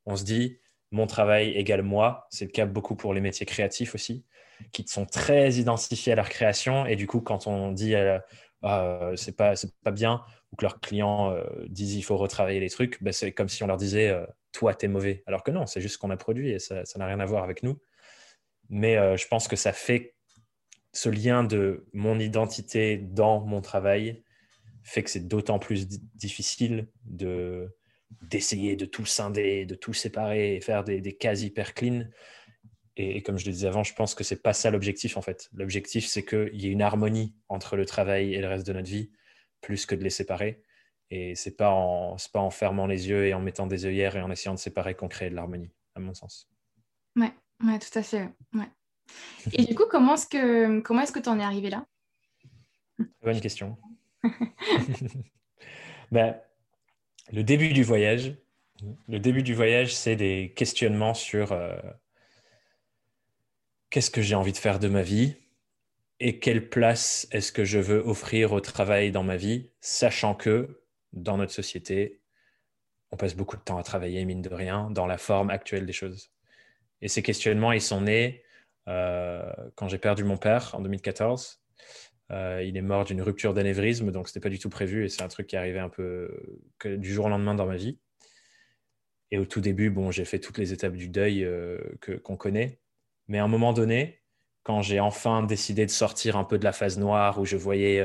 On 0.06 0.16
se 0.16 0.24
dit, 0.24 0.60
mon 0.92 1.06
travail 1.06 1.52
égale 1.52 1.84
moi. 1.84 2.28
C'est 2.32 2.46
le 2.46 2.52
cas 2.52 2.66
beaucoup 2.66 2.96
pour 2.96 3.14
les 3.14 3.22
métiers 3.22 3.46
créatifs 3.46 3.94
aussi, 3.94 4.26
qui 4.72 4.86
sont 4.88 5.06
très 5.06 5.54
identifiés 5.54 6.14
à 6.14 6.16
leur 6.16 6.30
création. 6.30 6.88
Et 6.88 6.96
du 6.96 7.06
coup, 7.06 7.22
quand 7.22 7.46
on 7.46 7.72
dit 7.72 7.94
euh, 7.94 8.18
ah, 8.64 9.12
c'est 9.16 9.38
pas, 9.38 9.54
bien, 9.92 10.22
ou 10.52 10.56
que 10.56 10.66
leurs 10.66 10.80
clients 10.80 11.32
euh, 11.32 11.44
disent 11.68 11.96
il 11.96 12.02
faut 12.02 12.18
retravailler 12.18 12.60
les 12.60 12.72
trucs, 12.72 13.02
bah, 13.04 13.12
c'est 13.12 13.32
comme 13.32 13.50
si 13.50 13.64
on 13.64 13.68
leur 13.68 13.78
disait 13.78 14.14
toi, 14.52 14.74
t'es 14.74 14.88
mauvais. 14.88 15.24
Alors 15.28 15.44
que 15.44 15.52
non, 15.52 15.68
c'est 15.68 15.80
juste 15.80 15.94
ce 15.94 16.00
qu'on 16.00 16.10
a 16.10 16.18
produit 16.18 16.50
et 16.50 16.60
ça 16.60 16.84
n'a 16.98 17.06
rien 17.06 17.20
à 17.20 17.26
voir 17.26 17.44
avec 17.44 17.62
nous. 17.62 17.80
Mais 18.70 18.96
je 19.16 19.28
pense 19.28 19.48
que 19.48 19.56
ça 19.56 19.74
fait 19.74 20.16
ce 20.94 21.10
lien 21.10 21.44
de 21.44 21.88
mon 21.94 22.20
identité 22.20 22.98
dans 22.98 23.46
mon 23.46 23.62
travail 23.62 24.24
fait 24.84 25.04
que 25.04 25.10
c'est 25.10 25.28
d'autant 25.28 25.60
plus 25.60 25.88
difficile 26.16 26.88
de 27.06 27.76
d'essayer 28.24 28.76
de 28.76 28.86
tout 28.86 29.06
scinder, 29.06 29.66
de 29.66 29.76
tout 29.76 29.94
séparer 29.94 30.56
et 30.56 30.62
faire 30.62 30.84
des, 30.84 31.16
cases 31.16 31.44
hyper 31.44 31.76
clean. 31.76 32.06
Et, 32.98 33.22
comme 33.22 33.38
je 33.38 33.46
le 33.46 33.52
disais 33.52 33.68
avant, 33.68 33.84
je 33.84 33.94
pense 33.94 34.16
que 34.16 34.24
c'est 34.24 34.42
pas 34.42 34.54
ça 34.54 34.72
l'objectif 34.72 35.16
en 35.16 35.22
fait. 35.22 35.48
L'objectif, 35.54 36.08
c'est 36.08 36.26
qu'il 36.26 36.60
y 36.60 36.68
ait 36.68 36.72
une 36.72 36.82
harmonie 36.82 37.36
entre 37.48 37.78
le 37.78 37.86
travail 37.86 38.34
et 38.34 38.42
le 38.42 38.48
reste 38.48 38.66
de 38.66 38.74
notre 38.74 38.90
vie, 38.90 39.12
plus 39.62 39.86
que 39.86 39.96
de 39.96 40.04
les 40.04 40.10
séparer. 40.10 40.64
Et 41.12 41.36
c'est 41.36 41.56
pas 41.56 41.70
en 41.70 42.18
pas 42.34 42.40
en 42.40 42.50
fermant 42.50 42.88
les 42.88 43.08
yeux 43.10 43.28
et 43.28 43.34
en 43.34 43.40
mettant 43.40 43.68
des 43.68 43.86
œillères 43.86 44.16
et 44.16 44.22
en 44.22 44.32
essayant 44.32 44.54
de 44.54 44.60
séparer 44.60 44.96
qu'on 44.96 45.08
crée 45.08 45.30
de 45.30 45.36
l'harmonie, 45.36 45.72
à 45.96 46.00
mon 46.00 46.14
sens. 46.14 46.50
Ouais, 47.16 47.32
ouais, 47.64 47.80
tout 47.80 47.98
à 47.98 48.04
fait. 48.04 48.28
Ouais. 48.54 48.70
Et 49.54 49.64
du 49.64 49.76
coup, 49.76 49.86
comment 49.90 50.16
est-ce 50.16 50.28
que 50.28 51.20
tu 51.20 51.30
en 51.30 51.40
es 51.40 51.44
arrivé 51.44 51.70
là? 51.70 51.86
Bonne 53.24 53.40
question. 53.40 53.78
ben, 56.12 56.36
le 57.32 57.44
début 57.44 57.74
du 57.74 57.84
voyage, 57.84 58.36
le 59.08 59.20
début 59.20 59.44
du 59.44 59.54
voyage, 59.54 59.96
c'est 59.96 60.16
des 60.16 60.54
questionnements 60.56 61.14
sur 61.14 61.52
euh, 61.52 61.78
qu'est-ce 63.90 64.12
que 64.12 64.22
j'ai 64.22 64.36
envie 64.36 64.52
de 64.52 64.58
faire 64.58 64.80
de 64.80 64.88
ma 64.88 65.02
vie 65.02 65.36
et 66.20 66.40
quelle 66.40 66.70
place 66.70 67.28
est-ce 67.32 67.52
que 67.52 67.64
je 67.64 67.80
veux 67.80 68.00
offrir 68.00 68.52
au 68.52 68.60
travail 68.60 69.12
dans 69.12 69.24
ma 69.24 69.38
vie, 69.38 69.70
sachant 69.80 70.36
que 70.36 70.82
dans 71.14 71.38
notre 71.38 71.54
société, 71.54 72.20
on 73.12 73.18
passe 73.18 73.36
beaucoup 73.36 73.56
de 73.56 73.62
temps 73.62 73.78
à 73.78 73.84
travailler, 73.84 74.24
mine 74.26 74.42
de 74.42 74.54
rien, 74.54 74.92
dans 74.92 75.08
la 75.08 75.18
forme 75.18 75.50
actuelle 75.50 75.86
des 75.86 75.94
choses. 75.94 76.32
Et 77.02 77.08
ces 77.08 77.24
questionnements, 77.24 77.72
ils 77.72 77.82
sont 77.82 78.02
nés 78.02 78.44
quand 78.86 79.88
j'ai 79.88 79.98
perdu 80.00 80.24
mon 80.24 80.38
père 80.38 80.74
en 80.74 80.82
2014. 80.82 81.60
Euh, 82.32 82.64
il 82.64 82.78
est 82.78 82.82
mort 82.82 83.06
d'une 83.06 83.22
rupture 83.22 83.54
d'anévrisme, 83.54 84.12
donc 84.12 84.28
ce 84.28 84.34
n'était 84.34 84.40
pas 84.40 84.50
du 84.50 84.60
tout 84.60 84.70
prévu 84.70 85.06
et 85.06 85.10
c'est 85.10 85.24
un 85.24 85.28
truc 85.28 85.48
qui 85.48 85.56
est 85.56 85.60
arrivé 85.60 85.80
un 85.80 85.90
peu 85.90 86.30
du 86.86 87.12
jour 87.12 87.26
au 87.26 87.30
lendemain 87.30 87.56
dans 87.56 87.66
ma 87.66 87.76
vie. 87.76 87.98
Et 89.32 89.38
au 89.38 89.46
tout 89.46 89.62
début, 89.62 89.90
bon, 89.90 90.12
j'ai 90.12 90.26
fait 90.26 90.40
toutes 90.40 90.58
les 90.58 90.74
étapes 90.74 90.94
du 90.94 91.08
deuil 91.08 91.44
euh, 91.44 91.80
qu'on 92.24 92.36
connaît. 92.36 92.80
Mais 93.28 93.40
à 93.40 93.44
un 93.44 93.48
moment 93.48 93.74
donné, 93.74 94.22
quand 94.64 94.82
j'ai 94.82 95.00
enfin 95.00 95.44
décidé 95.44 95.86
de 95.86 95.92
sortir 95.92 96.38
un 96.38 96.44
peu 96.44 96.58
de 96.60 96.64
la 96.64 96.72
phase 96.72 96.98
noire 96.98 97.40
où 97.40 97.46
je 97.46 97.58
voyais 97.58 98.04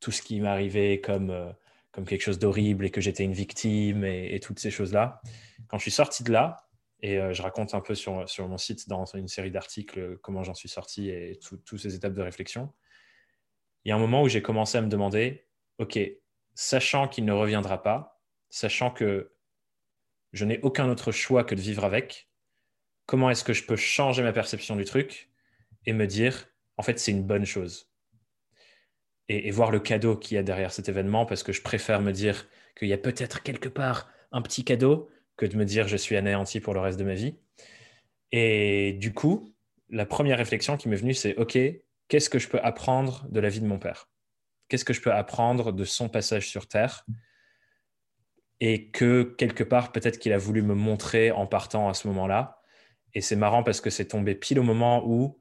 tout 0.00 0.10
ce 0.10 0.22
qui 0.22 0.40
m'arrivait 0.40 1.00
comme, 1.00 1.54
comme 1.92 2.04
quelque 2.04 2.22
chose 2.22 2.38
d'horrible 2.38 2.84
et 2.84 2.90
que 2.90 3.00
j'étais 3.00 3.24
une 3.24 3.32
victime 3.32 4.04
et 4.04 4.38
toutes 4.40 4.58
ces 4.58 4.70
choses-là, 4.70 5.20
quand 5.68 5.78
je 5.78 5.82
suis 5.82 5.92
sorti 5.92 6.24
de 6.24 6.32
là, 6.32 6.65
et 7.00 7.18
euh, 7.18 7.32
je 7.32 7.42
raconte 7.42 7.74
un 7.74 7.80
peu 7.80 7.94
sur, 7.94 8.28
sur 8.28 8.48
mon 8.48 8.58
site, 8.58 8.88
dans 8.88 9.04
une 9.04 9.28
série 9.28 9.50
d'articles, 9.50 10.18
comment 10.18 10.42
j'en 10.42 10.54
suis 10.54 10.68
sorti 10.68 11.10
et 11.10 11.38
toutes 11.40 11.78
ces 11.78 11.94
étapes 11.94 12.14
de 12.14 12.22
réflexion. 12.22 12.72
Il 13.84 13.90
y 13.90 13.92
a 13.92 13.96
un 13.96 13.98
moment 13.98 14.22
où 14.22 14.28
j'ai 14.28 14.42
commencé 14.42 14.78
à 14.78 14.80
me 14.80 14.88
demander, 14.88 15.46
OK, 15.78 15.98
sachant 16.54 17.06
qu'il 17.08 17.24
ne 17.24 17.32
reviendra 17.32 17.82
pas, 17.82 18.22
sachant 18.48 18.90
que 18.90 19.32
je 20.32 20.44
n'ai 20.44 20.58
aucun 20.60 20.88
autre 20.88 21.12
choix 21.12 21.44
que 21.44 21.54
de 21.54 21.60
vivre 21.60 21.84
avec, 21.84 22.30
comment 23.04 23.30
est-ce 23.30 23.44
que 23.44 23.52
je 23.52 23.64
peux 23.64 23.76
changer 23.76 24.22
ma 24.22 24.32
perception 24.32 24.74
du 24.74 24.84
truc 24.84 25.30
et 25.84 25.92
me 25.92 26.06
dire, 26.06 26.48
en 26.76 26.82
fait, 26.82 26.98
c'est 26.98 27.12
une 27.12 27.22
bonne 27.22 27.44
chose? 27.44 27.92
Et, 29.28 29.48
et 29.48 29.50
voir 29.50 29.70
le 29.70 29.80
cadeau 29.80 30.16
qu'il 30.16 30.36
y 30.36 30.38
a 30.38 30.42
derrière 30.42 30.72
cet 30.72 30.88
événement, 30.88 31.26
parce 31.26 31.42
que 31.42 31.52
je 31.52 31.62
préfère 31.62 32.00
me 32.00 32.12
dire 32.12 32.48
qu'il 32.76 32.88
y 32.88 32.92
a 32.92 32.98
peut-être 32.98 33.42
quelque 33.42 33.68
part 33.68 34.10
un 34.32 34.42
petit 34.42 34.64
cadeau 34.64 35.10
que 35.36 35.46
de 35.46 35.56
me 35.56 35.64
dire 35.64 35.88
je 35.88 35.96
suis 35.96 36.16
anéanti 36.16 36.60
pour 36.60 36.74
le 36.74 36.80
reste 36.80 36.98
de 36.98 37.04
ma 37.04 37.14
vie. 37.14 37.34
Et 38.32 38.94
du 38.94 39.12
coup, 39.12 39.54
la 39.90 40.06
première 40.06 40.38
réflexion 40.38 40.76
qui 40.76 40.88
m'est 40.88 40.96
venue, 40.96 41.14
c'est 41.14 41.36
OK, 41.36 41.58
qu'est-ce 42.08 42.30
que 42.30 42.38
je 42.38 42.48
peux 42.48 42.60
apprendre 42.60 43.26
de 43.30 43.40
la 43.40 43.48
vie 43.48 43.60
de 43.60 43.66
mon 43.66 43.78
père? 43.78 44.08
Qu'est-ce 44.68 44.84
que 44.84 44.92
je 44.92 45.00
peux 45.00 45.12
apprendre 45.12 45.72
de 45.72 45.84
son 45.84 46.08
passage 46.08 46.48
sur 46.48 46.66
Terre? 46.66 47.06
Et 48.60 48.90
que 48.90 49.22
quelque 49.22 49.62
part, 49.62 49.92
peut-être 49.92 50.18
qu'il 50.18 50.32
a 50.32 50.38
voulu 50.38 50.62
me 50.62 50.74
montrer 50.74 51.30
en 51.30 51.46
partant 51.46 51.88
à 51.88 51.94
ce 51.94 52.08
moment-là. 52.08 52.60
Et 53.14 53.20
c'est 53.20 53.36
marrant 53.36 53.62
parce 53.62 53.80
que 53.80 53.90
c'est 53.90 54.06
tombé 54.06 54.34
pile 54.34 54.58
au 54.58 54.62
moment 54.62 55.06
où, 55.06 55.38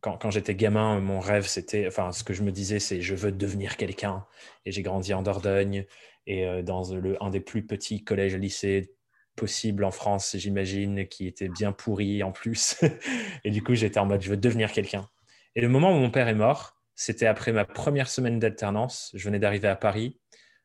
quand, 0.00 0.16
quand 0.16 0.30
j'étais 0.30 0.54
gamin, 0.54 1.00
mon 1.00 1.20
rêve, 1.20 1.46
c'était, 1.46 1.86
enfin, 1.86 2.12
ce 2.12 2.24
que 2.24 2.32
je 2.32 2.42
me 2.42 2.50
disais, 2.50 2.78
c'est 2.78 3.00
je 3.02 3.14
veux 3.14 3.30
devenir 3.30 3.76
quelqu'un. 3.76 4.26
Et 4.64 4.72
j'ai 4.72 4.82
grandi 4.82 5.14
en 5.14 5.22
Dordogne 5.22 5.84
et 6.26 6.46
euh, 6.46 6.62
dans 6.62 6.92
le, 6.92 7.22
un 7.22 7.30
des 7.30 7.40
plus 7.40 7.64
petits 7.64 8.02
collèges 8.02 8.34
et 8.34 8.38
lycées 8.38 8.95
possible 9.36 9.84
en 9.84 9.90
France, 9.90 10.36
j'imagine, 10.36 11.06
qui 11.06 11.26
était 11.26 11.48
bien 11.48 11.72
pourri 11.72 12.22
en 12.22 12.32
plus. 12.32 12.80
et 13.44 13.50
du 13.50 13.62
coup, 13.62 13.74
j'étais 13.74 13.98
en 13.98 14.06
mode, 14.06 14.22
je 14.22 14.30
veux 14.30 14.36
devenir 14.36 14.72
quelqu'un. 14.72 15.08
Et 15.54 15.60
le 15.60 15.68
moment 15.68 15.92
où 15.92 15.98
mon 15.98 16.10
père 16.10 16.28
est 16.28 16.34
mort, 16.34 16.76
c'était 16.94 17.26
après 17.26 17.52
ma 17.52 17.64
première 17.64 18.08
semaine 18.08 18.38
d'alternance. 18.38 19.10
Je 19.14 19.24
venais 19.24 19.38
d'arriver 19.38 19.68
à 19.68 19.76
Paris 19.76 20.18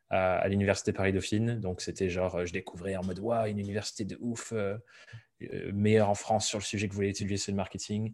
à, 0.09 0.47
l'université 0.47 0.93
Paris-Dauphine. 0.93 1.59
Donc, 1.59 1.81
c'était 1.81 2.09
genre, 2.09 2.45
je 2.45 2.51
découvrais 2.51 2.95
en 2.95 3.03
mode, 3.03 3.19
waouh, 3.19 3.47
une 3.47 3.59
université 3.59 4.03
de 4.03 4.17
ouf, 4.19 4.53
meilleure 5.73 6.09
en 6.09 6.15
France 6.15 6.47
sur 6.47 6.59
le 6.59 6.63
sujet 6.63 6.87
que 6.87 6.93
vous 6.93 6.97
voulez 6.97 7.09
étudier, 7.09 7.37
c'est 7.37 7.51
le 7.51 7.57
marketing. 7.57 8.13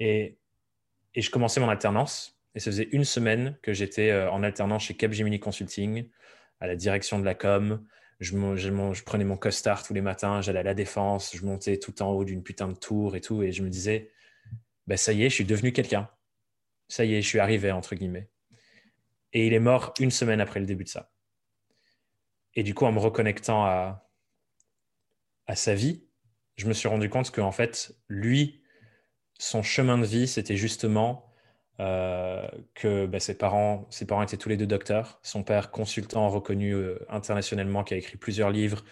Et, 0.00 0.38
et 1.14 1.22
je 1.22 1.30
commençais 1.30 1.60
mon 1.60 1.68
alternance. 1.68 2.38
Et 2.54 2.60
ça 2.60 2.70
faisait 2.70 2.88
une 2.92 3.04
semaine 3.04 3.56
que 3.62 3.72
j'étais 3.72 4.12
en 4.12 4.42
alternance 4.42 4.84
chez 4.84 4.94
Capgemini 4.94 5.38
Consulting, 5.38 6.08
à 6.60 6.66
la 6.66 6.76
direction 6.76 7.18
de 7.18 7.24
la 7.24 7.34
com. 7.34 7.84
Je, 8.20 9.02
prenais 9.02 9.24
mon 9.24 9.36
costard 9.36 9.84
tous 9.84 9.94
les 9.94 10.00
matins, 10.00 10.40
j'allais 10.40 10.58
à 10.58 10.64
la 10.64 10.74
défense, 10.74 11.36
je 11.36 11.44
montais 11.44 11.78
tout 11.78 12.02
en 12.02 12.10
haut 12.10 12.24
d'une 12.24 12.42
putain 12.42 12.68
de 12.68 12.74
tour 12.74 13.14
et 13.14 13.20
tout. 13.20 13.42
Et 13.42 13.52
je 13.52 13.62
me 13.62 13.70
disais, 13.70 14.10
bah, 14.86 14.96
ça 14.96 15.12
y 15.12 15.24
est, 15.24 15.30
je 15.30 15.34
suis 15.34 15.44
devenu 15.44 15.72
quelqu'un. 15.72 16.10
Ça 16.88 17.04
y 17.04 17.14
est, 17.14 17.22
je 17.22 17.28
suis 17.28 17.38
arrivé, 17.38 17.70
entre 17.70 17.94
guillemets. 17.94 18.28
Et 19.32 19.46
il 19.46 19.52
est 19.52 19.60
mort 19.60 19.94
une 20.00 20.10
semaine 20.10 20.40
après 20.40 20.58
le 20.58 20.66
début 20.66 20.84
de 20.84 20.88
ça. 20.88 21.12
Et 22.54 22.62
du 22.62 22.74
coup, 22.74 22.86
en 22.86 22.92
me 22.92 22.98
reconnectant 22.98 23.64
à, 23.64 24.10
à 25.46 25.54
sa 25.54 25.74
vie, 25.74 26.08
je 26.56 26.66
me 26.66 26.72
suis 26.72 26.88
rendu 26.88 27.08
compte 27.08 27.30
qu'en 27.30 27.52
fait, 27.52 27.94
lui, 28.08 28.62
son 29.38 29.62
chemin 29.62 29.96
de 29.96 30.06
vie, 30.06 30.26
c'était 30.26 30.56
justement 30.56 31.27
que 31.78 33.06
bah, 33.06 33.20
ses, 33.20 33.36
parents, 33.36 33.86
ses 33.90 34.06
parents 34.06 34.22
étaient 34.22 34.36
tous 34.36 34.48
les 34.48 34.56
deux 34.56 34.66
docteurs. 34.66 35.20
Son 35.22 35.42
père, 35.42 35.70
consultant 35.70 36.28
reconnu 36.28 36.72
euh, 36.72 36.98
internationalement, 37.08 37.84
qui 37.84 37.94
a 37.94 37.96
écrit 37.96 38.16
plusieurs 38.16 38.50
livres, 38.50 38.84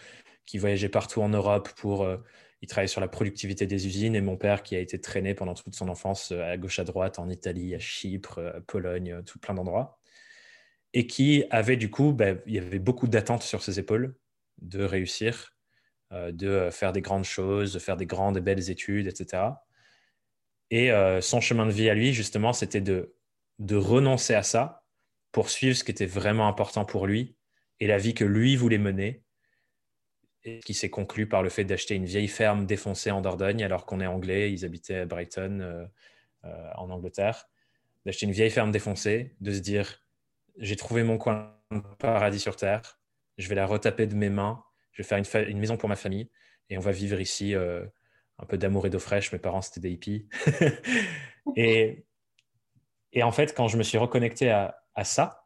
qui 0.45 0.59
voyageait 0.59 0.89
partout 0.89 1.23
en 1.23 1.29
Europe 1.29 1.69
pour 1.77 2.05
euh, 2.05 2.19
il 2.63 2.69
travaillait 2.69 2.89
sur 2.89 3.01
la 3.01 3.09
productivité 3.09 3.67
des 3.67 3.87
usines 3.87 4.15
et 4.15 4.21
mon 4.21 4.37
père 4.37 4.63
qui 4.63 4.77
a 4.77 4.81
été 4.81 5.01
traîné 5.01 5.35
pendant 5.35 5.55
toute 5.55 5.75
son 5.75 5.89
enfance 5.89 6.33
euh, 6.33 6.43
à 6.43 6.57
gauche 6.57 6.79
à 6.79 6.85
droite 6.85 7.19
en 7.19 7.29
Italie, 7.29 7.75
à 7.75 7.79
Chypre, 7.79 8.41
à 8.57 8.61
Pologne, 8.61 9.13
euh, 9.13 9.23
tout 9.23 9.39
plein 9.39 9.55
d'endroits 9.55 9.99
et 10.93 11.07
qui 11.07 11.45
avait 11.51 11.77
du 11.77 11.91
coup, 11.91 12.13
ben, 12.13 12.41
il 12.47 12.55
y 12.55 12.59
avait 12.59 12.79
beaucoup 12.79 13.07
d'attentes 13.07 13.43
sur 13.43 13.63
ses 13.63 13.79
épaules 13.79 14.17
de 14.63 14.83
réussir, 14.83 15.55
euh, 16.13 16.33
de 16.33 16.71
faire 16.71 16.93
des 16.93 17.03
grandes 17.03 17.25
choses, 17.25 17.75
de 17.75 17.79
faire 17.79 17.97
des 17.97 18.07
grandes 18.07 18.39
et 18.39 18.41
belles 18.41 18.71
études, 18.71 19.07
etc. 19.07 19.43
Et 20.71 20.91
son 21.21 21.41
chemin 21.41 21.67
de 21.67 21.71
vie 21.71 21.89
à 21.89 21.95
lui, 21.95 22.13
justement, 22.13 22.53
c'était 22.53 22.81
de, 22.81 23.15
renoncer 23.73 24.35
à 24.35 24.43
ça 24.43 24.85
pour 25.33 25.51
suivre 25.51 25.77
ce 25.77 25.85
qui 25.85 25.93
était 25.93 26.07
vraiment 26.07 26.49
important 26.49 26.85
pour 26.85 27.07
lui 27.07 27.37
et 27.79 27.87
la 27.87 27.99
vie 27.99 28.15
que 28.15 28.25
lui 28.25 28.57
voulait 28.57 28.79
mener. 28.79 29.23
Qui 30.65 30.75
s'est 30.75 30.91
conclu 30.91 31.29
par 31.29 31.43
le 31.43 31.49
fait 31.49 31.65
d'acheter 31.65 31.95
une 31.95 32.05
vieille 32.05 32.29
ferme 32.29 32.67
défoncée 32.67 33.11
en 33.11 33.21
Dordogne, 33.21 33.65
alors 33.65 33.85
qu'on 33.85 34.01
est 34.01 34.07
anglais, 34.07 34.53
ils 34.53 34.65
habitaient 34.65 34.99
à 34.99 35.05
Brighton, 35.07 35.59
euh, 35.61 35.87
euh, 36.47 36.71
en 36.77 36.91
Angleterre, 36.91 37.49
d'acheter 38.05 38.27
une 38.27 38.33
vieille 38.33 38.51
ferme 38.51 38.71
défoncée, 38.71 39.35
de 39.41 39.53
se 39.53 39.59
dire 39.59 40.07
j'ai 40.59 40.77
trouvé 40.77 41.03
mon 41.03 41.19
coin 41.19 41.59
de 41.73 41.81
paradis 41.99 42.39
sur 42.39 42.55
terre, 42.55 43.01
je 43.39 43.49
vais 43.49 43.55
la 43.55 43.67
retaper 43.67 44.07
de 44.07 44.15
mes 44.15 44.31
mains, 44.31 44.63
je 44.93 45.03
vais 45.03 45.09
faire 45.25 45.49
une, 45.49 45.59
maison 45.59 45.77
pour 45.77 45.89
ma 45.89 45.97
famille 45.97 46.31
et 46.71 46.79
on 46.79 46.81
va 46.81 46.93
vivre 46.93 47.21
ici 47.21 47.55
euh, 47.55 47.85
un 48.39 48.47
peu 48.47 48.59
d'amour 48.59 48.87
et 48.87 48.91
d'eau 48.91 48.99
fraîche. 48.99 49.33
Mes 49.33 49.39
parents 49.39 49.63
c'était 49.63 49.81
des 49.81 49.91
hippies. 49.91 50.29
et, 51.57 52.05
et 53.13 53.23
en 53.23 53.33
fait, 53.33 53.55
quand 53.55 53.69
je 53.69 53.79
me 53.79 53.83
suis 53.83 53.99
reconnecté 53.99 54.51
à, 54.51 54.75
ça 55.05 55.45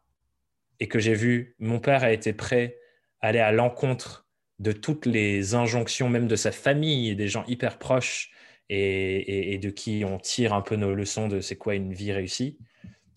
et 0.79 0.87
que 0.87 0.97
j'ai 0.97 1.13
vu 1.13 1.55
mon 1.59 1.79
père 1.79 2.03
a 2.03 2.11
été 2.11 2.31
prêt 2.31 2.77
à 3.19 3.27
aller 3.27 3.39
à 3.39 3.51
l'encontre 3.51 4.27
de 4.59 4.71
toutes 4.71 5.05
les 5.05 5.55
injonctions, 5.55 6.09
même 6.09 6.27
de 6.27 6.35
sa 6.35 6.51
famille 6.51 7.09
et 7.09 7.15
des 7.15 7.27
gens 7.27 7.43
hyper 7.47 7.77
proches 7.77 8.31
et, 8.69 9.57
de 9.57 9.69
qui 9.69 10.03
on 10.05 10.17
tire 10.17 10.53
un 10.53 10.61
peu 10.61 10.75
nos 10.77 10.93
leçons 10.93 11.27
de 11.27 11.41
c'est 11.41 11.57
quoi 11.57 11.75
une 11.75 11.93
vie 11.93 12.13
réussie, 12.13 12.57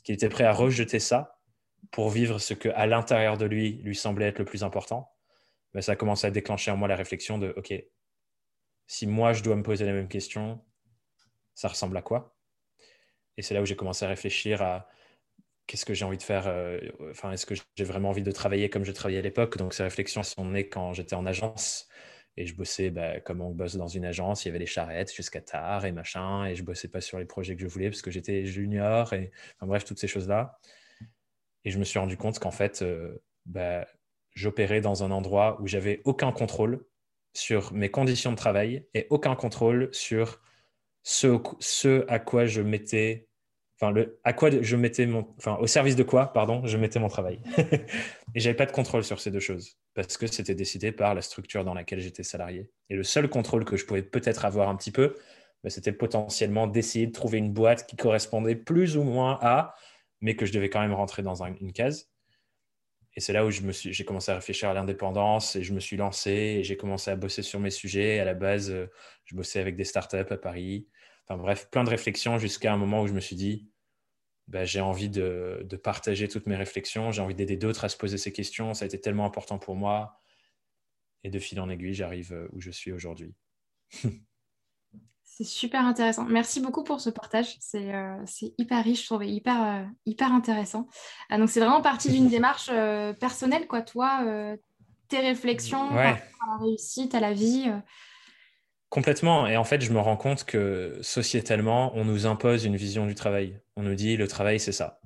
qu'il 0.02 0.14
était 0.14 0.28
prêt 0.28 0.44
à 0.44 0.52
rejeter 0.52 0.98
ça 0.98 1.38
pour 1.92 2.10
vivre 2.10 2.40
ce 2.40 2.54
que 2.54 2.68
à 2.70 2.86
l'intérieur 2.86 3.38
de 3.38 3.44
lui 3.44 3.80
lui 3.84 3.94
semblait 3.94 4.26
être 4.26 4.40
le 4.40 4.44
plus 4.44 4.64
important, 4.64 5.12
ben, 5.72 5.80
ça 5.80 5.92
a 5.92 5.96
commencé 5.96 6.26
à 6.26 6.30
déclencher 6.30 6.72
en 6.72 6.76
moi 6.76 6.88
la 6.88 6.96
réflexion 6.96 7.38
de 7.38 7.54
ok, 7.56 7.72
si 8.86 9.06
moi 9.06 9.32
je 9.32 9.42
dois 9.42 9.56
me 9.56 9.62
poser 9.62 9.84
la 9.86 9.92
même 9.92 10.08
question, 10.08 10.60
ça 11.54 11.68
ressemble 11.68 11.96
à 11.96 12.02
quoi? 12.02 12.36
Et 13.36 13.42
c'est 13.42 13.54
là 13.54 13.62
où 13.62 13.66
j'ai 13.66 13.76
commencé 13.76 14.04
à 14.04 14.08
réfléchir 14.08 14.62
à 14.62 14.88
qu'est-ce 15.66 15.84
que 15.84 15.94
j'ai 15.94 16.04
envie 16.04 16.18
de 16.18 16.22
faire 16.22 16.46
euh, 16.46 16.78
Enfin, 17.10 17.32
est-ce 17.32 17.46
que 17.46 17.54
j'ai 17.76 17.84
vraiment 17.84 18.10
envie 18.10 18.22
de 18.22 18.30
travailler 18.30 18.70
comme 18.70 18.84
je 18.84 18.92
travaillais 18.92 19.18
à 19.20 19.22
l'époque? 19.22 19.56
Donc, 19.58 19.74
ces 19.74 19.82
réflexions 19.82 20.22
sont 20.22 20.46
nées 20.46 20.68
quand 20.68 20.92
j'étais 20.92 21.14
en 21.16 21.26
agence 21.26 21.88
et 22.36 22.46
je 22.46 22.54
bossais 22.54 22.90
bah, 22.90 23.20
comme 23.20 23.40
on 23.40 23.50
bosse 23.50 23.76
dans 23.76 23.88
une 23.88 24.04
agence. 24.04 24.44
Il 24.44 24.48
y 24.48 24.50
avait 24.50 24.58
les 24.58 24.66
charrettes 24.66 25.14
jusqu'à 25.14 25.40
tard 25.40 25.84
et 25.86 25.92
machin, 25.92 26.46
et 26.46 26.54
je 26.56 26.62
bossais 26.64 26.88
pas 26.88 27.00
sur 27.00 27.18
les 27.18 27.26
projets 27.26 27.56
que 27.56 27.62
je 27.62 27.68
voulais 27.68 27.90
parce 27.90 28.02
que 28.02 28.10
j'étais 28.10 28.44
junior 28.44 29.12
et 29.12 29.30
enfin, 29.56 29.66
bref, 29.66 29.84
toutes 29.84 29.98
ces 29.98 30.08
choses-là. 30.08 30.58
Et 31.64 31.70
je 31.70 31.78
me 31.78 31.84
suis 31.84 31.98
rendu 31.98 32.16
compte 32.16 32.38
qu'en 32.38 32.50
fait, 32.50 32.82
euh, 32.82 33.22
bah, 33.46 33.86
j'opérais 34.34 34.80
dans 34.80 35.04
un 35.04 35.10
endroit 35.10 35.60
où 35.60 35.66
j'avais 35.66 36.02
aucun 36.04 36.32
contrôle 36.32 36.84
sur 37.34 37.72
mes 37.72 37.90
conditions 37.90 38.30
de 38.30 38.36
travail 38.36 38.86
et 38.94 39.06
aucun 39.10 39.34
contrôle 39.34 39.88
sur 39.92 40.40
ce, 41.02 42.04
à 42.08 42.18
quoi 42.18 42.46
je 42.46 42.62
mettais 42.62 43.28
enfin 43.80 43.92
mon, 45.06 45.34
enfin 45.36 45.56
au 45.56 45.66
service 45.66 45.96
de 45.96 46.04
quoi, 46.04 46.32
pardon, 46.32 46.64
je 46.64 46.76
mettais 46.76 47.00
mon 47.00 47.08
travail. 47.08 47.40
et 48.34 48.40
j'avais 48.40 48.54
pas 48.54 48.66
de 48.66 48.72
contrôle 48.72 49.04
sur 49.04 49.20
ces 49.20 49.30
deux 49.30 49.40
choses 49.40 49.76
parce 49.94 50.16
que 50.16 50.26
c'était 50.26 50.54
décidé 50.54 50.92
par 50.92 51.14
la 51.14 51.22
structure 51.22 51.64
dans 51.64 51.74
laquelle 51.74 52.00
j'étais 52.00 52.22
salarié. 52.22 52.70
Et 52.88 52.94
le 52.94 53.02
seul 53.02 53.28
contrôle 53.28 53.64
que 53.64 53.76
je 53.76 53.84
pouvais 53.84 54.02
peut-être 54.02 54.44
avoir 54.44 54.68
un 54.68 54.76
petit 54.76 54.92
peu, 54.92 55.16
bah, 55.62 55.70
c'était 55.70 55.92
potentiellement 55.92 56.66
d'essayer 56.66 57.06
de 57.06 57.12
trouver 57.12 57.38
une 57.38 57.52
boîte 57.52 57.86
qui 57.86 57.96
correspondait 57.96 58.56
plus 58.56 58.96
ou 58.96 59.02
moins 59.02 59.38
à, 59.42 59.74
mais 60.20 60.36
que 60.36 60.46
je 60.46 60.52
devais 60.52 60.70
quand 60.70 60.80
même 60.80 60.94
rentrer 60.94 61.22
dans 61.22 61.42
une 61.42 61.72
case. 61.72 62.10
Et 63.16 63.20
c'est 63.20 63.32
là 63.32 63.46
où 63.46 63.50
j'ai 63.50 64.04
commencé 64.04 64.32
à 64.32 64.34
réfléchir 64.34 64.68
à 64.68 64.74
l'indépendance 64.74 65.54
et 65.54 65.62
je 65.62 65.72
me 65.72 65.78
suis 65.78 65.96
lancé 65.96 66.30
et 66.30 66.64
j'ai 66.64 66.76
commencé 66.76 67.10
à 67.10 67.16
bosser 67.16 67.42
sur 67.42 67.60
mes 67.60 67.70
sujets. 67.70 68.18
À 68.18 68.24
la 68.24 68.34
base, 68.34 68.70
euh, 68.70 68.90
je 69.24 69.36
bossais 69.36 69.60
avec 69.60 69.76
des 69.76 69.84
startups 69.84 70.16
à 70.16 70.36
Paris. 70.36 70.88
Enfin 71.26 71.40
bref, 71.40 71.68
plein 71.70 71.84
de 71.84 71.90
réflexions 71.90 72.38
jusqu'à 72.38 72.72
un 72.72 72.76
moment 72.76 73.02
où 73.02 73.06
je 73.06 73.12
me 73.12 73.20
suis 73.20 73.36
dit, 73.36 73.68
bah, 74.48 74.64
j'ai 74.64 74.80
envie 74.80 75.08
de, 75.08 75.66
partager 75.82 76.28
toutes 76.28 76.46
mes 76.46 76.56
réflexions, 76.56 77.12
j'ai 77.12 77.22
envie 77.22 77.34
d'aider 77.34 77.56
d'autres 77.56 77.84
à 77.84 77.88
se 77.88 77.96
poser 77.96 78.18
ces 78.18 78.32
questions. 78.32 78.74
Ça 78.74 78.84
a 78.84 78.86
été 78.86 79.00
tellement 79.00 79.24
important 79.26 79.58
pour 79.58 79.76
moi. 79.76 80.20
Et 81.22 81.30
de 81.30 81.38
fil 81.38 81.60
en 81.60 81.70
aiguille, 81.70 81.94
j'arrive 81.94 82.32
euh, 82.32 82.48
où 82.52 82.60
je 82.60 82.70
suis 82.70 82.92
aujourd'hui. 82.92 83.34
c'est 85.36 85.44
super 85.44 85.84
intéressant. 85.84 86.24
Merci 86.26 86.60
beaucoup 86.60 86.84
pour 86.84 87.00
ce 87.00 87.10
partage. 87.10 87.56
C'est 87.58 87.92
euh, 87.92 88.24
hyper 88.56 88.84
riche, 88.84 89.02
je 89.02 89.06
trouve, 89.06 89.24
hyper, 89.24 89.62
euh, 89.62 89.82
hyper 90.06 90.32
intéressant. 90.32 90.86
donc, 91.30 91.50
c'est 91.50 91.58
vraiment 91.58 91.82
partie 91.82 92.10
d'une 92.10 92.28
démarche 92.30 92.70
personnelle, 93.18 93.66
quoi. 93.66 93.82
Toi, 93.82 94.56
tes 95.08 95.18
réflexions 95.18 95.90
à 95.90 96.02
la 96.02 96.56
réussite, 96.60 97.14
à 97.16 97.20
la 97.20 97.32
vie. 97.32 97.68
Complètement. 98.90 99.48
Et 99.48 99.56
en 99.56 99.64
fait, 99.64 99.80
je 99.80 99.92
me 99.92 99.98
rends 99.98 100.16
compte 100.16 100.44
que 100.44 100.98
sociétalement, 101.02 101.90
on 101.96 102.04
nous 102.04 102.26
impose 102.26 102.64
une 102.64 102.76
vision 102.76 103.06
du 103.06 103.16
travail. 103.16 103.60
On 103.74 103.82
nous 103.82 103.96
dit 103.96 104.16
le 104.16 104.28
travail, 104.28 104.60
c'est 104.60 104.70
ça. 104.70 105.00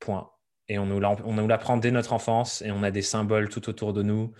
Point. 0.00 0.30
Et 0.68 0.78
on 0.78 0.86
nous 0.86 1.46
l'apprend 1.46 1.76
dès 1.76 1.90
notre 1.90 2.14
enfance 2.14 2.62
et 2.62 2.70
on 2.70 2.82
a 2.82 2.90
des 2.90 3.02
symboles 3.02 3.50
tout 3.50 3.68
autour 3.68 3.92
de 3.92 4.02
nous 4.02 4.32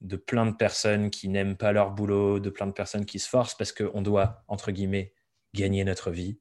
de 0.00 0.16
plein 0.16 0.46
de 0.46 0.54
personnes 0.54 1.10
qui 1.10 1.28
n'aiment 1.28 1.56
pas 1.56 1.72
leur 1.72 1.90
boulot, 1.90 2.38
de 2.38 2.50
plein 2.50 2.66
de 2.66 2.72
personnes 2.72 3.06
qui 3.06 3.18
se 3.18 3.28
forcent 3.28 3.56
parce 3.56 3.72
qu'on 3.72 4.02
doit, 4.02 4.44
entre 4.48 4.70
guillemets, 4.70 5.12
gagner 5.54 5.84
notre 5.84 6.10
vie. 6.10 6.38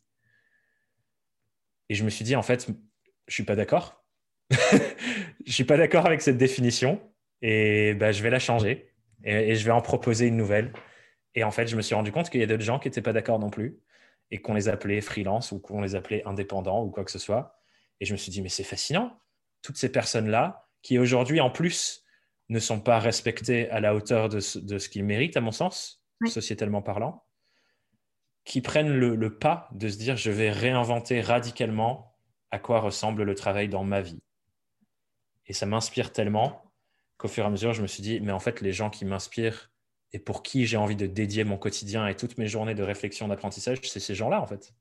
Et 1.90 1.96
je 1.96 2.04
me 2.04 2.10
suis 2.10 2.26
dit, 2.26 2.36
en 2.36 2.42
fait, 2.42 2.68
je 3.28 3.34
suis 3.34 3.44
pas 3.44 3.56
d'accord. 3.56 4.04
je 5.46 5.52
suis 5.52 5.64
pas 5.64 5.78
d'accord 5.78 6.06
avec 6.06 6.22
cette 6.22 6.38
définition 6.38 7.02
et 7.42 7.94
bah, 7.94 8.12
je 8.12 8.22
vais 8.22 8.30
la 8.30 8.40
changer 8.40 8.92
et 9.24 9.56
je 9.56 9.66
vais 9.66 9.72
en 9.72 9.82
proposer 9.82 10.28
une 10.28 10.38
nouvelle. 10.38 10.74
Et 11.34 11.44
en 11.44 11.52
fait, 11.52 11.68
je 11.68 11.76
me 11.76 11.82
suis 11.82 11.96
rendu 11.96 12.12
compte 12.12 12.30
qu'il 12.30 12.40
y 12.40 12.44
a 12.44 12.48
d'autres 12.48 12.64
gens 12.64 12.80
qui 12.80 12.88
n'étaient 12.88 13.02
pas 13.02 13.14
d'accord 13.14 13.40
non 13.40 13.50
plus 13.50 13.80
et 14.32 14.42
qu'on 14.42 14.54
les 14.54 14.70
appelait 14.70 15.02
freelance 15.02 15.52
ou 15.52 15.60
qu'on 15.60 15.82
les 15.82 15.96
appelait 15.96 16.24
indépendants 16.26 16.84
ou 16.84 16.90
quoi 16.90 17.04
que 17.04 17.12
ce 17.12 17.20
soit. 17.20 17.60
Et 18.00 18.06
je 18.06 18.14
me 18.14 18.18
suis 18.18 18.32
dit, 18.32 18.42
mais 18.42 18.50
c'est 18.50 18.64
fascinant. 18.64 19.20
Toutes 19.62 19.78
ces 19.78 19.92
personnes-là 19.92 20.68
qui 20.82 21.00
aujourd'hui, 21.00 21.40
en 21.40 21.50
plus, 21.50 22.05
ne 22.50 22.60
sont 22.60 22.80
pas 22.80 23.00
respectées 23.00 23.70
à 23.70 23.80
la 23.80 23.96
hauteur 23.96 24.30
de 24.30 24.40
ce, 24.40 24.60
de 24.60 24.78
ce 24.78 24.90
qu'ils 24.90 25.04
méritent, 25.04 25.38
à 25.38 25.42
mon 25.42 25.52
sens, 25.52 26.04
sociétalement 26.28 26.82
parlant, 26.82 27.24
qui 28.44 28.62
prennent 28.62 28.94
le, 28.94 29.16
le 29.16 29.38
pas 29.38 29.68
de 29.74 29.90
se 29.90 29.98
dire, 29.98 30.18
je 30.18 30.32
vais 30.32 30.52
réinventer 30.52 31.22
radicalement 31.22 32.16
à 32.52 32.60
quoi 32.60 32.80
ressemble 32.80 33.24
le 33.24 33.36
travail 33.36 33.68
dans 33.68 33.84
ma 33.84 34.02
vie. 34.02 34.20
Et 35.48 35.54
ça 35.54 35.66
m'inspire 35.66 36.12
tellement 36.12 36.72
qu'au 37.18 37.28
fur 37.28 37.44
et 37.44 37.48
à 37.48 37.50
mesure, 37.50 37.74
je 37.74 37.82
me 37.82 37.88
suis 37.88 38.04
dit, 38.04 38.20
mais 38.20 38.32
en 38.32 38.40
fait, 38.40 38.62
les 38.62 38.72
gens 38.72 38.90
qui 38.90 39.06
m'inspirent 39.06 39.72
et 40.12 40.20
pour 40.20 40.44
qui 40.44 40.66
j'ai 40.66 40.78
envie 40.78 40.96
de 40.96 41.08
dédier 41.08 41.44
mon 41.44 41.58
quotidien 41.58 42.08
et 42.08 42.16
toutes 42.16 42.38
mes 42.38 42.48
journées 42.48 42.76
de 42.76 42.84
réflexion, 42.84 43.28
d'apprentissage, 43.28 43.80
c'est 43.84 44.00
ces 44.00 44.16
gens-là, 44.16 44.42
en 44.42 44.48
fait. 44.48 44.74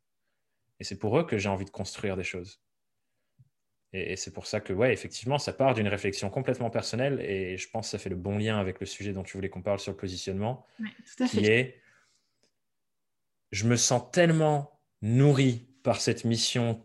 Et 0.80 0.84
c'est 0.84 0.98
pour 0.98 1.18
eux 1.18 1.26
que 1.26 1.38
j'ai 1.38 1.48
envie 1.48 1.64
de 1.64 1.70
construire 1.70 2.16
des 2.16 2.24
choses. 2.24 2.60
Et, 3.96 4.16
c'est 4.16 4.32
pour 4.32 4.46
ça 4.46 4.60
que, 4.60 4.72
ouais, 4.72 4.92
effectivement, 4.92 5.38
ça 5.38 5.52
part 5.52 5.72
d'une 5.72 5.86
réflexion 5.86 6.28
complètement 6.28 6.68
personnelle 6.68 7.20
et 7.20 7.56
je 7.56 7.70
pense 7.70 7.86
que 7.86 7.90
ça 7.92 7.98
fait 7.98 8.10
le 8.10 8.16
bon 8.16 8.36
lien 8.36 8.58
avec 8.58 8.80
le 8.80 8.86
sujet 8.86 9.12
dont 9.12 9.22
tu 9.22 9.36
voulais 9.36 9.48
qu'on 9.48 9.62
parle 9.62 9.78
sur 9.78 9.92
le 9.92 9.96
positionnement, 9.96 10.66
qui 11.30 11.46
est 11.46 11.80
je 13.52 13.66
me 13.68 13.76
sens 13.76 14.02
tellement 14.10 14.80
nourri 15.00 15.68
par 15.84 16.00
cette 16.00 16.24
mission 16.24 16.84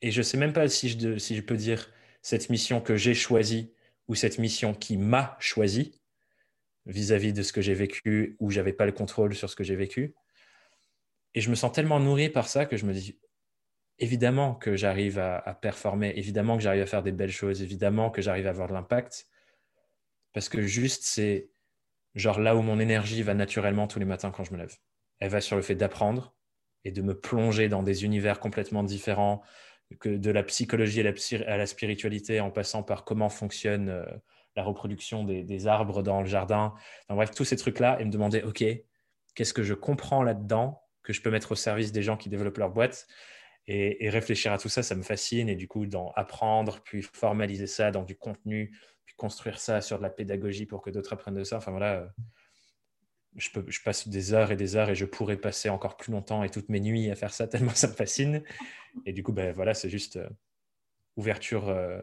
et 0.00 0.10
je 0.10 0.20
ne 0.20 0.22
sais 0.22 0.38
même 0.38 0.54
pas 0.54 0.66
si 0.68 0.88
je, 0.88 1.18
si 1.18 1.36
je 1.36 1.42
peux 1.42 1.56
dire 1.56 1.92
cette 2.22 2.48
mission 2.48 2.80
que 2.80 2.96
j'ai 2.96 3.12
choisie 3.12 3.74
ou 4.06 4.14
cette 4.14 4.38
mission 4.38 4.72
qui 4.72 4.96
m'a 4.96 5.36
choisi 5.40 6.00
vis-à-vis 6.86 7.34
de 7.34 7.42
ce 7.42 7.52
que 7.52 7.60
j'ai 7.60 7.74
vécu, 7.74 8.36
où 8.40 8.50
j'avais 8.50 8.72
pas 8.72 8.86
le 8.86 8.92
contrôle 8.92 9.34
sur 9.34 9.50
ce 9.50 9.56
que 9.56 9.64
j'ai 9.64 9.76
vécu. 9.76 10.14
Et 11.34 11.42
je 11.42 11.50
me 11.50 11.54
sens 11.54 11.72
tellement 11.72 12.00
nourri 12.00 12.30
par 12.30 12.48
ça 12.48 12.64
que 12.64 12.78
je 12.78 12.86
me 12.86 12.94
dis, 12.94 13.18
évidemment 13.98 14.54
que 14.54 14.76
j'arrive 14.76 15.18
à, 15.18 15.58
performer, 15.60 16.12
évidemment 16.16 16.56
que 16.56 16.62
j'arrive 16.62 16.82
à 16.82 16.86
faire 16.86 17.02
des 17.02 17.12
belles 17.12 17.32
choses, 17.32 17.62
évidemment 17.62 18.10
que 18.10 18.22
j'arrive 18.22 18.46
à 18.46 18.50
avoir 18.50 18.68
de 18.68 18.72
l'impact. 18.72 19.26
Parce 20.32 20.48
que 20.48 20.62
juste, 20.62 21.02
c'est 21.04 21.50
genre 22.14 22.40
là 22.40 22.56
où 22.56 22.62
mon 22.62 22.78
énergie 22.78 23.22
va 23.22 23.34
naturellement 23.34 23.86
tous 23.86 23.98
les 23.98 24.04
matins 24.04 24.30
quand 24.30 24.44
je 24.44 24.52
me 24.52 24.58
lève. 24.58 24.76
Elle 25.18 25.30
va 25.30 25.40
sur 25.40 25.56
le 25.56 25.62
fait 25.62 25.74
d'apprendre 25.74 26.34
et 26.84 26.92
de 26.92 27.02
me 27.02 27.18
plonger 27.18 27.68
dans 27.68 27.82
des 27.82 28.04
univers 28.04 28.38
complètement 28.38 28.84
différents, 28.84 29.42
que 30.00 30.10
de 30.10 30.30
la 30.30 30.42
psychologie 30.42 31.00
à 31.00 31.56
la, 31.56 31.66
spiritualité, 31.66 32.40
en 32.40 32.50
passant 32.50 32.82
par 32.82 33.04
comment 33.04 33.28
fonctionne 33.28 33.88
euh, 33.88 34.04
la 34.54 34.62
reproduction 34.62 35.24
des, 35.24 35.66
arbres 35.66 36.02
dans 36.02 36.20
le 36.20 36.26
jardin. 36.26 36.74
bref, 37.08 37.30
tous 37.30 37.44
ces 37.44 37.56
trucs-là, 37.56 37.98
et 38.00 38.04
me 38.04 38.10
demander, 38.10 38.42
OK, 38.42 38.64
qu'est-ce 39.34 39.54
que 39.54 39.62
je 39.62 39.74
comprends 39.74 40.22
là-dedans 40.22 40.82
que 41.02 41.12
je 41.12 41.22
peux 41.22 41.30
mettre 41.30 41.52
au 41.52 41.54
service 41.54 41.90
des 41.90 42.02
gens 42.02 42.16
qui 42.16 42.28
développent 42.28 42.58
leur 42.58 42.70
boîte? 42.70 43.06
Et, 43.70 44.08
réfléchir 44.08 44.52
à 44.52 44.58
tout 44.58 44.70
ça, 44.70 44.82
ça 44.82 44.94
me 44.94 45.02
fascine. 45.02 45.48
Et 45.48 45.54
du 45.54 45.68
coup, 45.68 45.86
dans 45.86 46.10
apprendre, 46.12 46.80
puis 46.82 47.02
formaliser 47.02 47.66
ça 47.66 47.90
dans 47.90 48.02
du 48.02 48.16
contenu, 48.16 48.74
puis 49.04 49.14
construire 49.14 49.60
ça 49.60 49.82
sur 49.82 49.98
de 49.98 50.02
la 50.02 50.10
pédagogie 50.10 50.64
pour 50.64 50.80
que 50.80 50.88
d'autres 50.88 51.12
apprennent 51.12 51.34
de 51.34 51.44
ça. 51.44 51.58
Enfin 51.58 51.70
voilà, 51.70 51.96
euh, 51.96 52.06
je, 53.36 53.50
peux, 53.50 53.64
je 53.68 53.82
passe 53.82 54.08
des 54.08 54.32
heures 54.32 54.50
et 54.50 54.56
des 54.56 54.76
heures 54.76 54.88
et 54.88 54.94
je 54.94 55.04
pourrais 55.04 55.36
passer 55.36 55.68
encore 55.68 55.98
plus 55.98 56.12
longtemps 56.12 56.42
et 56.42 56.50
toutes 56.50 56.70
mes 56.70 56.80
nuits 56.80 57.10
à 57.10 57.14
faire 57.14 57.34
ça 57.34 57.46
tellement 57.48 57.74
ça 57.74 57.88
me 57.88 57.92
fascine. 57.92 58.42
Et 59.04 59.12
du 59.12 59.22
coup, 59.22 59.32
ben 59.32 59.52
voilà, 59.52 59.74
c'est 59.74 59.90
juste 59.90 60.16
euh, 60.16 60.28
ouverture 61.16 61.68
euh, 61.68 62.00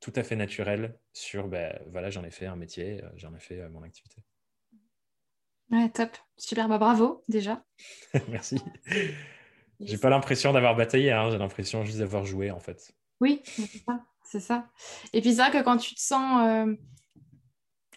tout 0.00 0.12
à 0.16 0.24
fait 0.24 0.36
naturelle 0.36 0.98
sur, 1.12 1.46
ben 1.46 1.78
voilà, 1.92 2.10
j'en 2.10 2.24
ai 2.24 2.30
fait 2.32 2.46
un 2.46 2.56
métier, 2.56 3.00
j'en 3.14 3.32
ai 3.34 3.40
fait 3.40 3.68
mon 3.68 3.82
activité. 3.82 4.22
Ouais, 5.70 5.88
top. 5.90 6.16
Super, 6.36 6.68
bah, 6.68 6.78
bravo 6.78 7.22
déjà. 7.28 7.64
Merci. 8.28 8.60
J'ai 9.80 9.98
pas 9.98 10.10
l'impression 10.10 10.52
d'avoir 10.52 10.74
bataillé, 10.74 11.12
hein. 11.12 11.30
j'ai 11.30 11.38
l'impression 11.38 11.84
juste 11.84 11.98
d'avoir 11.98 12.24
joué 12.24 12.50
en 12.50 12.58
fait. 12.58 12.92
Oui, 13.20 13.42
c'est 13.44 13.84
ça, 13.86 14.04
c'est 14.24 14.40
ça. 14.40 14.66
Et 15.12 15.20
puis 15.20 15.34
c'est 15.34 15.42
vrai 15.42 15.50
que 15.50 15.62
quand 15.62 15.76
tu 15.76 15.94
te 15.94 16.00
sens 16.00 16.46
euh, 16.46 16.74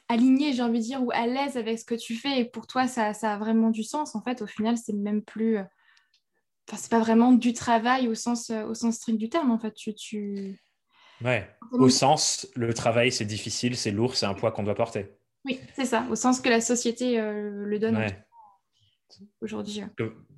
aligné, 0.08 0.54
j'ai 0.54 0.62
envie 0.62 0.80
de 0.80 0.84
dire, 0.84 1.04
ou 1.04 1.12
à 1.12 1.26
l'aise 1.26 1.58
avec 1.58 1.80
ce 1.80 1.86
que 1.86 1.96
tu 1.96 2.16
fais, 2.16 2.40
et 2.40 2.46
pour 2.46 2.68
toi 2.68 2.88
ça, 2.88 3.14
ça 3.14 3.34
a 3.34 3.38
vraiment 3.38 3.70
du 3.70 3.84
sens, 3.84 4.16
en 4.16 4.22
fait, 4.22 4.42
au 4.42 4.48
final, 4.48 4.78
c'est 4.78 4.94
même 4.94 5.24
plus. 5.24 5.58
Euh, 5.58 5.64
enfin, 6.70 6.78
c'est 6.78 6.92
pas 6.92 7.00
vraiment 7.00 7.32
du 7.32 7.54
travail 7.54 8.08
au 8.08 8.16
sens, 8.16 8.52
euh, 8.52 8.64
au 8.64 8.76
sens 8.76 8.96
strict 8.96 9.18
du 9.18 9.30
terme, 9.30 9.52
en 9.52 9.58
fait. 9.58 9.74
Tu, 9.74 9.96
tu... 9.96 10.62
Ouais, 11.24 11.50
au 11.72 11.90
sens, 11.90 12.48
le 12.56 12.74
travail 12.74 13.12
c'est 13.12 13.26
difficile, 13.26 13.76
c'est 13.76 13.92
lourd, 13.92 14.16
c'est 14.16 14.26
un 14.26 14.34
poids 14.34 14.52
qu'on 14.52 14.64
doit 14.64 14.76
porter. 14.76 15.12
Oui, 15.46 15.60
c'est 15.76 15.86
ça, 15.86 16.06
au 16.12 16.16
sens 16.16 16.42
que 16.42 16.50
la 16.50 16.62
société 16.62 17.20
le 17.20 17.78
donne. 17.80 17.98
Ouais 17.98 18.26
aujourd'hui 19.41 19.84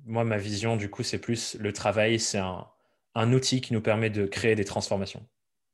Moi, 0.06 0.24
ma 0.24 0.38
vision, 0.38 0.76
du 0.76 0.90
coup, 0.90 1.02
c'est 1.02 1.18
plus 1.18 1.56
le 1.58 1.72
travail, 1.72 2.18
c'est 2.18 2.38
un, 2.38 2.66
un, 3.14 3.32
outil 3.32 3.60
qui 3.60 3.72
nous 3.72 3.80
permet 3.80 4.10
de 4.10 4.26
créer 4.26 4.54
des 4.54 4.64
transformations. 4.64 5.26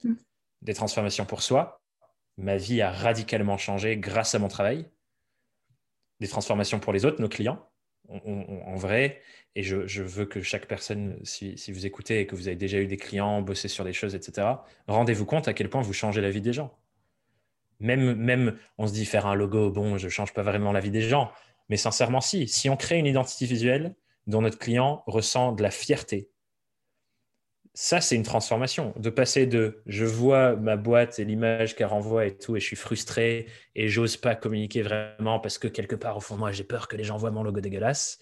Mm. 0.05 0.15
Des 0.63 0.75
transformations 0.75 1.25
pour 1.25 1.43
soi. 1.43 1.83
Ma 2.37 2.57
vie 2.57 2.81
a 2.81 2.91
radicalement 2.91 3.59
changé 3.59 3.97
grâce 3.97 4.35
à 4.35 4.39
mon 4.39 4.49
travail. 4.49 4.87
Des 6.21 6.29
transformations 6.29 6.81
pour 6.81 6.93
les 6.93 7.05
autres, 7.05 7.21
nos 7.21 7.29
clients, 7.29 7.67
en 8.09 8.77
vrai. 8.77 9.21
Et 9.55 9.63
je, 9.63 9.87
je, 9.87 10.03
veux 10.03 10.27
que 10.27 10.43
chaque 10.43 10.67
personne, 10.67 11.19
si, 11.25 11.59
si, 11.59 11.73
vous 11.73 11.87
écoutez 11.87 12.21
et 12.21 12.27
que 12.27 12.37
vous 12.37 12.47
avez 12.47 12.57
déjà 12.57 12.79
eu 12.79 12.87
des 12.87 12.97
clients, 12.97 13.43
bossé 13.43 13.69
sur 13.69 13.85
des 13.85 13.93
choses, 13.93 14.15
etc., 14.15 14.47
rendez-vous 14.87 15.27
compte 15.27 15.49
à 15.49 15.55
quel 15.55 15.69
point 15.69 15.83
vous 15.83 15.93
changez 15.93 16.21
la 16.21 16.31
vie 16.31 16.41
des 16.41 16.53
gens. 16.53 16.79
Même, 17.81 18.15
même, 18.15 18.59
on 18.79 18.87
se 18.87 18.93
dit 18.93 19.07
faire 19.07 19.27
un 19.27 19.35
logo, 19.35 19.71
bon, 19.71 19.97
je 19.97 20.07
ne 20.07 20.11
change 20.11 20.35
pas 20.35 20.43
vraiment 20.43 20.71
la 20.71 20.81
vie 20.81 20.91
des 20.91 21.01
gens. 21.01 21.33
Mais 21.71 21.77
sincèrement, 21.77 22.21
si. 22.21 22.47
Si 22.49 22.69
on 22.69 22.77
crée 22.77 22.99
une 22.99 23.07
identité 23.07 23.47
visuelle 23.47 23.95
dont 24.27 24.43
notre 24.43 24.59
client 24.59 25.03
ressent 25.07 25.53
de 25.53 25.63
la 25.63 25.71
fierté, 25.71 26.29
ça, 27.73 28.01
c'est 28.01 28.17
une 28.17 28.25
transformation. 28.25 28.93
De 28.97 29.09
passer 29.09 29.47
de 29.47 29.81
je 29.87 30.05
vois 30.05 30.57
ma 30.57 30.77
boîte 30.77 31.21
et 31.21 31.25
l'image 31.25 31.77
qu'elle 31.77 31.87
renvoie 31.87 32.27
et 32.27 32.37
tout, 32.37 32.57
et 32.57 32.61
je 32.61 32.67
suis 32.67 32.77
frustré 32.77 33.47
et 33.77 33.89
j'ose 33.89 34.17
pas 34.17 34.35
communiquer 34.35 34.83
vraiment 34.83 35.39
parce 35.39 35.57
que 35.57 35.69
quelque 35.69 35.95
part 35.95 36.17
au 36.17 36.21
fond 36.21 36.35
de 36.35 36.41
moi, 36.41 36.53
j'ai 36.53 36.65
peur 36.65 36.89
que 36.89 36.97
les 36.97 37.05
gens 37.05 37.17
voient 37.17 37.31
mon 37.31 37.45
logo 37.45 37.61
dégueulasse. 37.61 38.19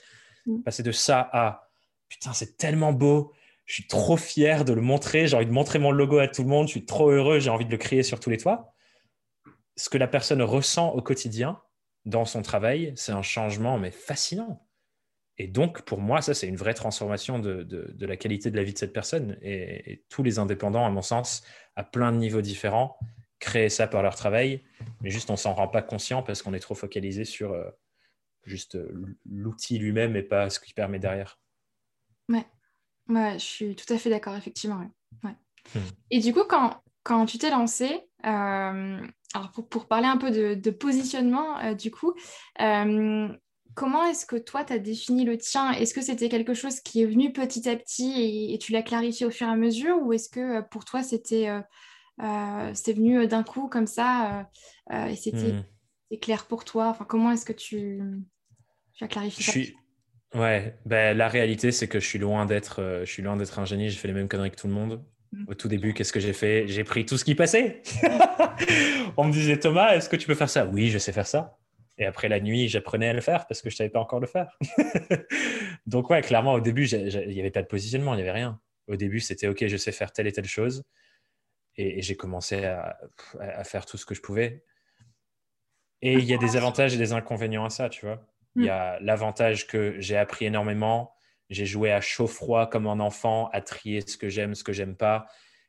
Mm. 0.46 0.62
Passer 0.62 0.82
de 0.82 0.92
ça 0.92 1.28
à 1.32 1.70
putain, 2.08 2.32
c'est 2.34 2.56
tellement 2.56 2.92
beau, 2.92 3.32
je 3.64 3.74
suis 3.74 3.86
trop 3.86 4.16
fier 4.16 4.64
de 4.64 4.72
le 4.72 4.80
montrer, 4.82 5.26
j'ai 5.26 5.36
envie 5.36 5.46
de 5.46 5.52
montrer 5.52 5.78
mon 5.78 5.90
logo 5.90 6.18
à 6.18 6.28
tout 6.28 6.42
le 6.42 6.48
monde, 6.48 6.66
je 6.66 6.72
suis 6.72 6.86
trop 6.86 7.10
heureux, 7.10 7.38
j'ai 7.38 7.50
envie 7.50 7.66
de 7.66 7.70
le 7.70 7.76
crier 7.76 8.02
sur 8.02 8.20
tous 8.20 8.30
les 8.30 8.38
toits. 8.38 8.74
Ce 9.76 9.88
que 9.88 9.98
la 9.98 10.08
personne 10.08 10.42
ressent 10.42 10.90
au 10.92 11.02
quotidien, 11.02 11.60
dans 12.08 12.24
son 12.24 12.42
travail, 12.42 12.92
c'est 12.96 13.12
un 13.12 13.22
changement 13.22 13.78
mais 13.78 13.90
fascinant. 13.90 14.66
Et 15.36 15.46
donc, 15.46 15.82
pour 15.82 16.00
moi, 16.00 16.20
ça, 16.20 16.34
c'est 16.34 16.48
une 16.48 16.56
vraie 16.56 16.74
transformation 16.74 17.38
de, 17.38 17.62
de, 17.62 18.06
la 18.06 18.16
qualité 18.16 18.50
de 18.50 18.56
la 18.56 18.64
vie 18.64 18.72
de 18.72 18.78
cette 18.78 18.92
personne. 18.92 19.38
Et, 19.42 20.04
tous 20.08 20.22
les 20.22 20.38
indépendants, 20.38 20.84
à 20.84 20.90
mon 20.90 21.02
sens, 21.02 21.44
à 21.76 21.84
plein 21.84 22.10
de 22.10 22.16
niveaux 22.16 22.40
différents, 22.40 22.98
créent 23.38 23.68
ça 23.68 23.86
par 23.86 24.02
leur 24.02 24.16
travail, 24.16 24.64
mais 25.00 25.10
juste 25.10 25.30
on 25.30 25.36
s'en 25.36 25.54
rend 25.54 25.68
pas 25.68 25.82
conscient 25.82 26.24
parce 26.24 26.42
qu'on 26.42 26.54
est 26.54 26.60
trop 26.60 26.74
focalisé 26.74 27.24
sur 27.24 27.52
euh, 27.52 27.70
juste 28.44 28.74
euh, 28.74 29.16
l'outil 29.30 29.78
lui-même 29.78 30.16
et 30.16 30.24
pas 30.24 30.50
ce 30.50 30.58
qui 30.58 30.74
permet 30.74 30.98
derrière. 30.98 31.38
Ouais. 32.28 32.44
ouais, 33.08 33.34
je 33.34 33.44
suis 33.44 33.76
tout 33.76 33.92
à 33.92 33.98
fait 33.98 34.10
d'accord, 34.10 34.34
effectivement. 34.34 34.90
Ouais. 35.22 35.36
Hmm. 35.74 35.86
Et 36.10 36.18
du 36.18 36.32
coup, 36.32 36.44
quand, 36.48 36.82
quand 37.04 37.26
tu 37.26 37.38
t'es 37.38 37.50
lancé, 37.50 38.08
euh, 38.26 39.06
alors 39.34 39.50
pour, 39.52 39.86
parler 39.86 40.06
un 40.06 40.16
peu 40.16 40.30
de, 40.30 40.70
positionnement, 40.70 41.58
euh, 41.60 41.74
du 41.74 41.90
coup, 41.90 42.14
euh, 42.60 43.28
comment 43.74 44.04
est-ce 44.04 44.24
que 44.26 44.36
toi, 44.36 44.64
tu 44.64 44.72
as 44.72 44.78
défini 44.78 45.24
le 45.24 45.36
tien? 45.36 45.72
Est-ce 45.72 45.92
que 45.92 46.00
c'était 46.00 46.28
quelque 46.28 46.54
chose 46.54 46.80
qui 46.80 47.02
est 47.02 47.06
venu 47.06 47.32
petit 47.32 47.68
à 47.68 47.76
petit 47.76 48.52
et, 48.52 48.58
tu 48.58 48.72
l'as 48.72 48.82
clarifié 48.82 49.26
au 49.26 49.30
fur 49.30 49.46
et 49.46 49.50
à 49.50 49.56
mesure? 49.56 49.98
Ou 50.02 50.12
est-ce 50.14 50.28
que 50.28 50.62
pour 50.68 50.84
toi, 50.84 51.02
c'était 51.02 51.48
c'est 52.18 52.92
venu 52.92 53.26
d'un 53.26 53.42
coup 53.42 53.68
comme 53.68 53.86
ça 53.86 54.48
et 54.90 55.14
c'était 55.14 55.52
hmm. 55.52 56.18
clair 56.20 56.46
pour 56.46 56.64
toi? 56.64 56.88
Enfin, 56.88 57.04
Comment 57.06 57.30
est-ce 57.32 57.44
que 57.44 57.52
tu, 57.52 58.00
tu, 58.94 59.04
as 59.04 59.08
clarifié 59.08 59.44
ça? 59.44 59.52
Suis... 59.52 59.76
Ouais, 60.34 60.78
ben, 60.86 61.16
la 61.16 61.28
réalité, 61.28 61.70
c'est 61.70 61.88
que 61.88 62.00
je 62.00 62.06
suis 62.06 62.18
loin 62.18 62.46
d'être, 62.46 63.02
je 63.04 63.10
suis 63.10 63.22
loin 63.22 63.36
d'être 63.36 63.58
un 63.58 63.66
génie. 63.66 63.90
J'ai 63.90 63.98
fait 63.98 64.08
les 64.08 64.14
mêmes 64.14 64.28
conneries 64.28 64.50
que 64.50 64.56
tout 64.56 64.68
le 64.68 64.74
monde. 64.74 65.04
Au 65.46 65.54
tout 65.54 65.68
début, 65.68 65.94
qu'est-ce 65.94 66.12
que 66.12 66.20
j'ai 66.20 66.32
fait? 66.32 66.66
J'ai 66.68 66.84
pris 66.84 67.04
tout 67.04 67.18
ce 67.18 67.24
qui 67.24 67.34
passait. 67.34 67.82
On 69.16 69.24
me 69.24 69.32
disait 69.32 69.58
Thomas, 69.58 69.94
est-ce 69.94 70.08
que 70.08 70.16
tu 70.16 70.26
peux 70.26 70.34
faire 70.34 70.48
ça? 70.48 70.66
Oui, 70.66 70.88
je 70.88 70.98
sais 70.98 71.12
faire 71.12 71.26
ça. 71.26 71.58
Et 71.98 72.06
après 72.06 72.28
la 72.28 72.40
nuit, 72.40 72.68
j'apprenais 72.68 73.08
à 73.08 73.12
le 73.12 73.20
faire 73.20 73.46
parce 73.46 73.60
que 73.60 73.68
je 73.70 73.74
ne 73.74 73.78
savais 73.78 73.90
pas 73.90 74.00
encore 74.00 74.20
le 74.20 74.26
faire. 74.26 74.56
Donc 75.86 76.10
ouais, 76.10 76.22
clairement, 76.22 76.54
au 76.54 76.60
début, 76.60 76.88
il 76.88 77.28
n'y 77.28 77.40
avait 77.40 77.50
pas 77.50 77.62
de 77.62 77.66
positionnement, 77.66 78.14
il 78.14 78.18
n'y 78.18 78.22
avait 78.22 78.32
rien. 78.32 78.60
Au 78.86 78.96
début, 78.96 79.20
c'était 79.20 79.48
OK, 79.48 79.66
je 79.66 79.76
sais 79.76 79.92
faire 79.92 80.12
telle 80.12 80.26
et 80.26 80.32
telle 80.32 80.46
chose. 80.46 80.84
Et, 81.76 82.00
j'ai 82.02 82.16
commencé 82.16 82.64
à, 82.64 82.96
faire 83.64 83.84
tout 83.84 83.98
ce 83.98 84.06
que 84.06 84.14
je 84.14 84.22
pouvais. 84.22 84.64
Et 86.00 86.14
il 86.14 86.24
y 86.24 86.34
a 86.34 86.38
des 86.38 86.56
avantages 86.56 86.94
et 86.94 86.98
des 86.98 87.12
inconvénients 87.12 87.64
à 87.64 87.70
ça, 87.70 87.88
tu 87.88 88.06
vois. 88.06 88.26
Il 88.56 88.64
y 88.64 88.70
a 88.70 88.98
l'avantage 89.00 89.66
que 89.66 90.00
j'ai 90.00 90.16
appris 90.16 90.46
énormément 90.46 91.12
j'ai 91.50 91.66
joué 91.66 91.92
à 91.92 92.00
chaud-froid 92.00 92.66
comme 92.66 92.86
un 92.86 93.00
enfant, 93.00 93.48
à 93.52 93.60
trier 93.60 94.00
ce 94.00 94.16
que 94.16 94.28
j'aime, 94.28 94.54
ce 94.54 94.64
que 94.64 94.72
j'aime 94.72 94.96
pas. 94.96 95.26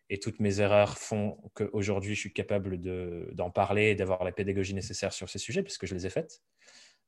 Et 0.10 0.20
toutes 0.20 0.40
mes 0.40 0.60
erreurs 0.60 0.98
font 0.98 1.38
qu'aujourd'hui, 1.54 2.16
je 2.16 2.20
suis 2.20 2.34
capable 2.34 2.80
d'en 3.34 3.52
parler 3.52 3.92
et 3.92 3.96
d'avoir 3.96 4.24
la 4.24 4.32
pédagogie 4.32 4.74
nécessaire 4.74 5.14
sur 5.14 5.30
ces 5.30 5.38
sujets, 5.38 5.64
puisque 5.64 5.86
je 5.86 5.94
les 5.94 6.06
ai 6.08 6.10
faites. 6.10 6.42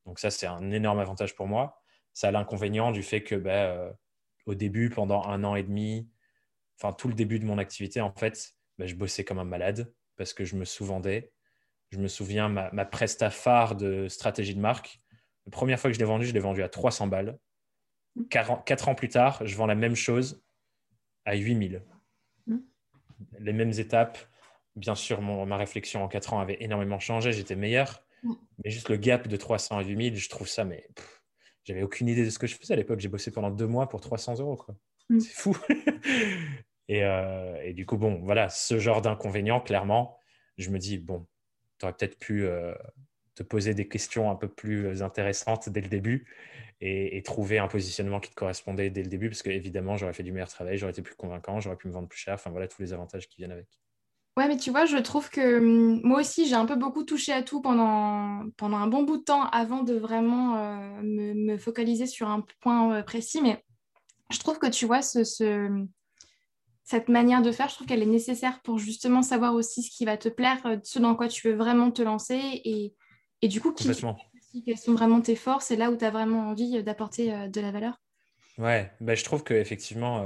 Donc 0.05 0.19
ça, 0.19 0.29
c'est 0.29 0.45
un 0.45 0.71
énorme 0.71 0.99
avantage 0.99 1.35
pour 1.35 1.47
moi. 1.47 1.81
Ça 2.13 2.27
a 2.27 2.31
l'inconvénient 2.31 2.91
du 2.91 3.03
fait 3.03 3.23
que 3.23 3.35
ben, 3.35 3.93
au 4.45 4.55
début, 4.55 4.89
pendant 4.89 5.23
un 5.23 5.43
an 5.43 5.55
et 5.55 5.63
demi, 5.63 6.09
enfin 6.79 6.93
tout 6.93 7.07
le 7.07 7.13
début 7.13 7.39
de 7.39 7.45
mon 7.45 7.57
activité, 7.57 8.01
en 8.01 8.13
fait, 8.13 8.53
ben, 8.77 8.87
je 8.87 8.95
bossais 8.95 9.23
comme 9.23 9.39
un 9.39 9.45
malade 9.45 9.93
parce 10.15 10.33
que 10.33 10.45
je 10.45 10.55
me 10.55 10.65
sous-vendais. 10.65 11.31
Je 11.89 11.97
me 11.97 12.07
souviens, 12.07 12.49
ma, 12.49 12.71
ma 12.71 12.85
presta 12.85 13.29
phare 13.29 13.75
de 13.75 14.07
stratégie 14.07 14.55
de 14.55 14.61
marque, 14.61 15.01
la 15.45 15.51
première 15.51 15.79
fois 15.79 15.89
que 15.89 15.95
je 15.95 15.99
l'ai 15.99 16.05
vendue, 16.05 16.25
je 16.25 16.33
l'ai 16.33 16.39
vendue 16.39 16.63
à 16.63 16.69
300 16.69 17.07
balles. 17.07 17.37
Quatre 18.29 18.89
ans 18.89 18.95
plus 18.95 19.09
tard, 19.09 19.41
je 19.45 19.55
vends 19.55 19.65
la 19.65 19.75
même 19.75 19.95
chose 19.95 20.43
à 21.25 21.35
8000. 21.35 21.83
Mm. 22.47 22.57
Les 23.39 23.53
mêmes 23.53 23.71
étapes. 23.71 24.17
Bien 24.75 24.95
sûr, 24.95 25.21
ma 25.21 25.57
réflexion 25.57 26.03
en 26.03 26.07
quatre 26.07 26.33
ans 26.33 26.39
avait 26.39 26.57
énormément 26.61 26.99
changé, 26.99 27.31
j'étais 27.33 27.55
meilleur. 27.55 28.03
Mm. 28.23 28.33
Mais 28.63 28.69
juste 28.71 28.89
le 28.89 28.97
gap 28.97 29.27
de 29.27 29.37
300 29.37 29.77
à 29.77 29.83
8000, 29.83 30.15
je 30.15 30.29
trouve 30.29 30.47
ça, 30.47 30.65
mais 30.65 30.87
j'avais 31.63 31.83
aucune 31.83 32.07
idée 32.07 32.25
de 32.25 32.29
ce 32.29 32.39
que 32.39 32.47
je 32.47 32.55
faisais 32.55 32.73
à 32.73 32.77
l'époque. 32.77 32.99
J'ai 32.99 33.09
bossé 33.09 33.31
pendant 33.31 33.51
deux 33.51 33.67
mois 33.67 33.87
pour 33.89 34.01
300 34.01 34.39
euros. 34.39 34.57
Quoi. 34.57 34.75
Mm. 35.09 35.19
C'est 35.19 35.33
fou. 35.33 35.57
Euh, 36.89 37.55
et, 37.63 37.71
du 37.71 37.85
coup, 37.85 37.95
bon, 37.95 38.19
voilà, 38.21 38.49
ce 38.49 38.77
genre 38.77 39.01
d'inconvénient, 39.01 39.61
clairement, 39.61 40.17
je 40.57 40.69
me 40.71 40.77
dis, 40.77 40.97
bon, 40.97 41.25
tu 41.77 41.85
aurais 41.85 41.93
peut-être 41.93 42.19
pu 42.19 42.43
euh, 42.43 42.75
te 43.35 43.43
poser 43.43 43.73
des 43.73 43.87
questions 43.87 44.29
un 44.29 44.35
peu 44.35 44.47
plus 44.47 45.01
intéressantes 45.01 45.69
dès 45.69 45.81
le 45.81 45.87
début 45.87 46.27
et, 46.81 47.21
trouver 47.23 47.59
un 47.59 47.67
positionnement 47.67 48.19
qui 48.19 48.31
te 48.31 48.35
correspondait 48.35 48.89
dès 48.89 49.03
le 49.03 49.09
début, 49.09 49.29
parce 49.29 49.43
qu'évidemment, 49.43 49.97
j'aurais 49.97 50.13
fait 50.13 50.23
du 50.23 50.31
meilleur 50.31 50.49
travail, 50.49 50.77
j'aurais 50.77 50.91
été 50.91 51.01
plus 51.01 51.15
convaincant, 51.15 51.59
j'aurais 51.59 51.75
pu 51.75 51.87
me 51.87 51.93
vendre 51.93 52.07
plus 52.07 52.19
cher, 52.19 52.33
enfin 52.33 52.49
voilà 52.49 52.67
tous 52.67 52.81
les 52.81 52.93
avantages 52.93 53.27
qui 53.27 53.37
viennent 53.37 53.51
avec. 53.51 53.67
Ouais, 54.37 54.47
mais 54.47 54.57
tu 54.57 54.71
vois, 54.71 54.85
je 54.85 54.97
trouve 54.97 55.29
que 55.29 55.59
hum, 55.59 56.01
moi 56.03 56.21
aussi, 56.21 56.47
j'ai 56.47 56.55
un 56.55 56.65
peu 56.65 56.75
beaucoup 56.75 57.03
touché 57.03 57.33
à 57.33 57.43
tout 57.43 57.61
pendant, 57.61 58.49
pendant 58.57 58.77
un 58.77 58.87
bon 58.87 59.03
bout 59.03 59.17
de 59.17 59.23
temps 59.23 59.43
avant 59.49 59.83
de 59.83 59.93
vraiment 59.93 60.55
euh, 60.57 61.01
me, 61.03 61.57
focaliser 61.57 62.07
sur 62.07 62.29
un 62.29 62.43
point 62.61 62.93
euh, 62.93 63.03
précis. 63.03 63.41
Mais 63.41 63.63
je 64.31 64.39
trouve 64.39 64.57
que 64.57 64.67
tu 64.67 64.85
vois, 64.85 65.01
ce, 65.01 65.23
ce- 65.23 65.85
cette 66.83 67.09
manière 67.09 67.41
de 67.41 67.51
faire, 67.51 67.69
je 67.69 67.75
trouve 67.75 67.87
qu'elle 67.87 68.01
est 68.01 68.05
nécessaire 68.05 68.61
pour 68.63 68.79
justement 68.79 69.21
savoir 69.21 69.53
aussi 69.53 69.83
ce 69.83 69.91
qui 69.91 70.05
va 70.05 70.17
te 70.17 70.29
plaire, 70.29 70.65
euh, 70.65 70.77
ce 70.83 70.99
dans 70.99 71.15
quoi 71.15 71.27
tu 71.27 71.47
veux 71.47 71.55
vraiment 71.55 71.91
te 71.91 72.01
lancer 72.01 72.39
et, 72.65 72.93
et 73.41 73.47
du 73.47 73.61
coup, 73.61 73.73
qui, 73.73 73.91
quelles 74.65 74.77
sont 74.77 74.93
vraiment 74.93 75.21
tes 75.21 75.35
forces? 75.35 75.71
Et 75.71 75.75
là 75.75 75.91
où 75.91 75.97
tu 75.97 76.05
as 76.05 76.11
vraiment 76.11 76.49
envie 76.49 76.77
euh, 76.77 76.81
d'apporter 76.83 77.33
euh, 77.33 77.47
de 77.47 77.61
la 77.61 77.71
valeur? 77.71 78.01
Ouais, 78.57 78.91
bah, 78.99 79.15
je 79.15 79.23
trouve 79.23 79.43
qu'effectivement, 79.43 80.25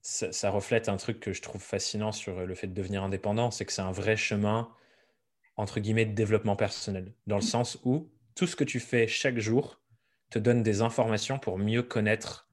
ça, 0.00 0.32
ça 0.32 0.50
reflète 0.50 0.88
un 0.88 0.96
truc 0.96 1.20
que 1.20 1.32
je 1.32 1.42
trouve 1.42 1.60
fascinant 1.60 2.12
sur 2.12 2.46
le 2.46 2.54
fait 2.54 2.68
de 2.68 2.74
devenir 2.74 3.02
indépendant, 3.02 3.50
c'est 3.50 3.64
que 3.66 3.72
c'est 3.72 3.82
un 3.82 3.92
vrai 3.92 4.16
chemin, 4.16 4.70
entre 5.56 5.80
guillemets, 5.80 6.06
de 6.06 6.14
développement 6.14 6.56
personnel, 6.56 7.12
dans 7.26 7.36
le 7.36 7.42
sens 7.42 7.78
où 7.84 8.10
tout 8.34 8.46
ce 8.46 8.56
que 8.56 8.64
tu 8.64 8.80
fais 8.80 9.06
chaque 9.06 9.38
jour 9.38 9.80
te 10.30 10.38
donne 10.38 10.62
des 10.62 10.80
informations 10.80 11.38
pour 11.38 11.58
mieux 11.58 11.82
connaître 11.82 12.48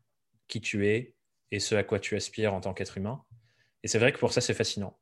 qui 0.47 0.59
tu 0.59 0.87
es 0.87 1.15
et 1.51 1.59
ce 1.59 1.75
à 1.75 1.83
quoi 1.83 1.99
tu 1.99 2.15
aspires 2.15 2.53
en 2.53 2.61
tant 2.61 2.73
qu'être 2.73 2.97
humain. 2.97 3.23
Et 3.83 3.87
c'est 3.87 3.99
vrai 3.99 4.11
que 4.11 4.19
pour 4.19 4.33
ça, 4.33 4.41
c'est 4.41 4.53
fascinant. 4.53 4.97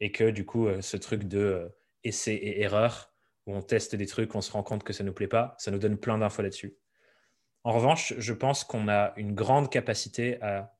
Et 0.00 0.12
que 0.12 0.30
du 0.30 0.46
coup, 0.46 0.66
euh, 0.66 0.80
ce 0.80 0.96
truc 0.96 1.24
de 1.24 1.38
euh, 1.38 1.68
essai 2.04 2.34
et 2.34 2.62
erreur, 2.62 3.09
où 3.50 3.54
on 3.54 3.62
teste 3.62 3.94
des 3.96 4.06
trucs, 4.06 4.34
on 4.34 4.40
se 4.40 4.52
rend 4.52 4.62
compte 4.62 4.84
que 4.84 4.92
ça 4.92 5.02
ne 5.02 5.08
nous 5.08 5.14
plaît 5.14 5.28
pas, 5.28 5.54
ça 5.58 5.70
nous 5.70 5.78
donne 5.78 5.98
plein 5.98 6.18
d'infos 6.18 6.42
là-dessus. 6.42 6.76
En 7.64 7.72
revanche, 7.72 8.14
je 8.16 8.32
pense 8.32 8.64
qu'on 8.64 8.88
a 8.88 9.12
une 9.16 9.34
grande 9.34 9.70
capacité 9.70 10.40
à 10.42 10.74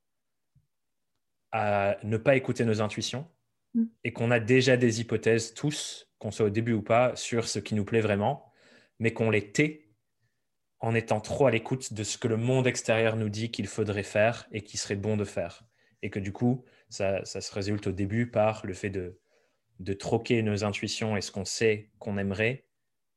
à 1.52 1.96
ne 2.04 2.16
pas 2.16 2.36
écouter 2.36 2.64
nos 2.64 2.80
intuitions 2.80 3.28
Mm. 3.74 3.84
et 4.04 4.12
qu'on 4.12 4.30
a 4.30 4.40
déjà 4.40 4.76
des 4.76 5.00
hypothèses 5.00 5.54
tous, 5.54 6.08
qu'on 6.18 6.30
soit 6.30 6.46
au 6.46 6.50
début 6.50 6.72
ou 6.72 6.82
pas, 6.82 7.14
sur 7.16 7.48
ce 7.48 7.58
qui 7.58 7.74
nous 7.74 7.84
plaît 7.84 8.00
vraiment, 8.00 8.52
mais 8.98 9.12
qu'on 9.12 9.30
les 9.30 9.52
tait 9.52 9.88
en 10.80 10.94
étant 10.94 11.20
trop 11.20 11.46
à 11.46 11.50
l'écoute 11.50 11.92
de 11.92 12.02
ce 12.02 12.18
que 12.18 12.28
le 12.28 12.36
monde 12.36 12.66
extérieur 12.66 13.16
nous 13.16 13.28
dit 13.28 13.50
qu'il 13.50 13.66
faudrait 13.66 14.02
faire 14.02 14.46
et 14.50 14.62
qui 14.62 14.76
serait 14.76 14.96
bon 14.96 15.16
de 15.16 15.24
faire. 15.24 15.62
Et 16.02 16.10
que 16.10 16.18
du 16.18 16.32
coup, 16.32 16.64
ça, 16.88 17.24
ça 17.24 17.40
se 17.40 17.52
résulte 17.52 17.86
au 17.86 17.92
début 17.92 18.30
par 18.30 18.64
le 18.64 18.72
fait 18.72 18.90
de, 18.90 19.19
de 19.80 19.94
troquer 19.94 20.42
nos 20.42 20.62
intuitions 20.62 21.16
et 21.16 21.22
ce 21.22 21.32
qu'on 21.32 21.44
sait 21.44 21.90
qu'on 21.98 22.18
aimerait 22.18 22.66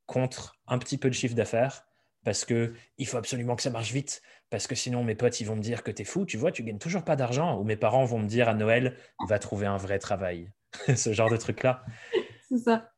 contre 0.06 0.56
un 0.65 0.78
petit 0.78 0.97
peu 0.97 1.10
de 1.10 1.13
chiffre 1.13 1.36
d'affaires 1.36 1.86
parce 2.23 2.45
que 2.45 2.73
il 2.97 3.06
faut 3.06 3.17
absolument 3.17 3.56
que 3.56 3.62
ça 3.62 3.69
marche 3.69 3.91
vite 3.91 4.21
parce 4.49 4.65
que 4.65 4.76
sinon 4.76 5.04
mes 5.04 5.15
potes 5.15 5.41
ils 5.41 5.45
vont 5.45 5.58
me 5.58 5.62
dire 5.62 5.84
que 5.84 5.91
t'es 5.91 6.06
fou, 6.06 6.26
tu 6.26 6.38
vois, 6.38 6.52
tu 6.52 6.63
gagnes 6.63 6.80
toujours 6.80 7.04
pas 7.04 7.17
d'argent 7.17 7.60
ou 7.60 7.63
mes 7.65 7.76
parents 7.76 8.06
vont 8.06 8.19
me 8.19 8.28
dire 8.28 8.47
à 8.47 8.54
Noël 8.54 8.97
va 9.28 9.39
trouver 9.39 9.65
un 9.65 9.78
vrai 9.78 9.99
travail, 9.99 10.52
ce 10.95 11.12
genre 11.12 11.30
de 11.30 11.38
truc 11.38 11.63
là. 11.63 11.84
C'est 12.49 12.60
ça. 12.60 12.89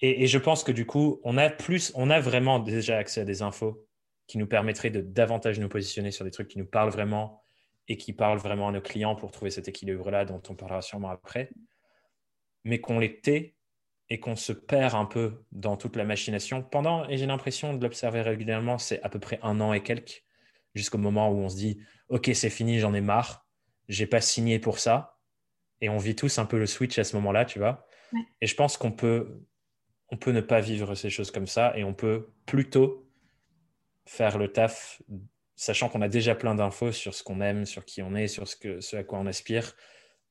Et, 0.00 0.24
et 0.24 0.26
je 0.26 0.38
pense 0.38 0.64
que 0.64 0.72
du 0.72 0.84
coup 0.84 1.20
on 1.22 1.38
a 1.38 1.50
plus, 1.50 1.92
on 1.94 2.10
a 2.10 2.18
vraiment 2.18 2.58
déjà 2.58 2.98
accès 2.98 3.20
à 3.20 3.24
des 3.24 3.42
infos 3.42 3.86
qui 4.26 4.38
nous 4.38 4.46
permettraient 4.48 4.90
de 4.90 5.00
davantage 5.00 5.60
nous 5.60 5.68
positionner 5.68 6.10
sur 6.10 6.24
des 6.24 6.32
trucs 6.32 6.48
qui 6.48 6.58
nous 6.58 6.66
parlent 6.66 6.90
vraiment 6.90 7.42
et 7.86 7.96
qui 7.96 8.12
parlent 8.12 8.38
vraiment 8.38 8.68
à 8.68 8.72
nos 8.72 8.80
clients 8.80 9.14
pour 9.14 9.30
trouver 9.30 9.52
cet 9.52 9.68
équilibre 9.68 10.10
là 10.10 10.24
dont 10.24 10.42
on 10.48 10.54
parlera 10.54 10.82
sûrement 10.82 11.10
après, 11.10 11.50
mais 12.68 12.80
qu'on 12.80 12.98
les 12.98 13.20
tait 13.20 13.54
et 14.10 14.20
qu'on 14.20 14.36
se 14.36 14.52
perd 14.52 14.94
un 14.94 15.06
peu 15.06 15.42
dans 15.52 15.78
toute 15.78 15.96
la 15.96 16.04
machination 16.04 16.62
pendant, 16.62 17.08
et 17.08 17.16
j'ai 17.16 17.26
l'impression 17.26 17.74
de 17.74 17.82
l'observer 17.82 18.20
régulièrement, 18.20 18.76
c'est 18.76 19.02
à 19.02 19.08
peu 19.08 19.18
près 19.18 19.38
un 19.42 19.60
an 19.60 19.72
et 19.72 19.82
quelques, 19.82 20.22
jusqu'au 20.74 20.98
moment 20.98 21.30
où 21.30 21.38
on 21.38 21.48
se 21.48 21.56
dit, 21.56 21.80
ok, 22.10 22.30
c'est 22.34 22.50
fini, 22.50 22.78
j'en 22.78 22.92
ai 22.92 23.00
marre, 23.00 23.46
j'ai 23.88 24.06
pas 24.06 24.20
signé 24.20 24.58
pour 24.58 24.78
ça, 24.78 25.18
et 25.80 25.88
on 25.88 25.96
vit 25.96 26.14
tous 26.14 26.38
un 26.38 26.44
peu 26.44 26.58
le 26.58 26.66
switch 26.66 26.98
à 26.98 27.04
ce 27.04 27.16
moment-là, 27.16 27.46
tu 27.46 27.58
vois. 27.58 27.86
Ouais. 28.12 28.20
Et 28.42 28.46
je 28.46 28.54
pense 28.54 28.76
qu'on 28.76 28.92
peut, 28.92 29.42
on 30.10 30.18
peut 30.18 30.32
ne 30.32 30.42
pas 30.42 30.60
vivre 30.60 30.94
ces 30.94 31.08
choses 31.08 31.30
comme 31.30 31.46
ça, 31.46 31.72
et 31.74 31.84
on 31.84 31.94
peut 31.94 32.28
plutôt 32.44 33.10
faire 34.04 34.36
le 34.36 34.52
taf, 34.52 35.00
sachant 35.56 35.88
qu'on 35.88 36.02
a 36.02 36.08
déjà 36.08 36.34
plein 36.34 36.54
d'infos 36.54 36.92
sur 36.92 37.14
ce 37.14 37.22
qu'on 37.22 37.40
aime, 37.40 37.64
sur 37.64 37.86
qui 37.86 38.02
on 38.02 38.14
est, 38.14 38.28
sur 38.28 38.46
ce, 38.46 38.56
que, 38.56 38.80
ce 38.80 38.96
à 38.96 39.04
quoi 39.04 39.18
on 39.18 39.26
aspire, 39.26 39.74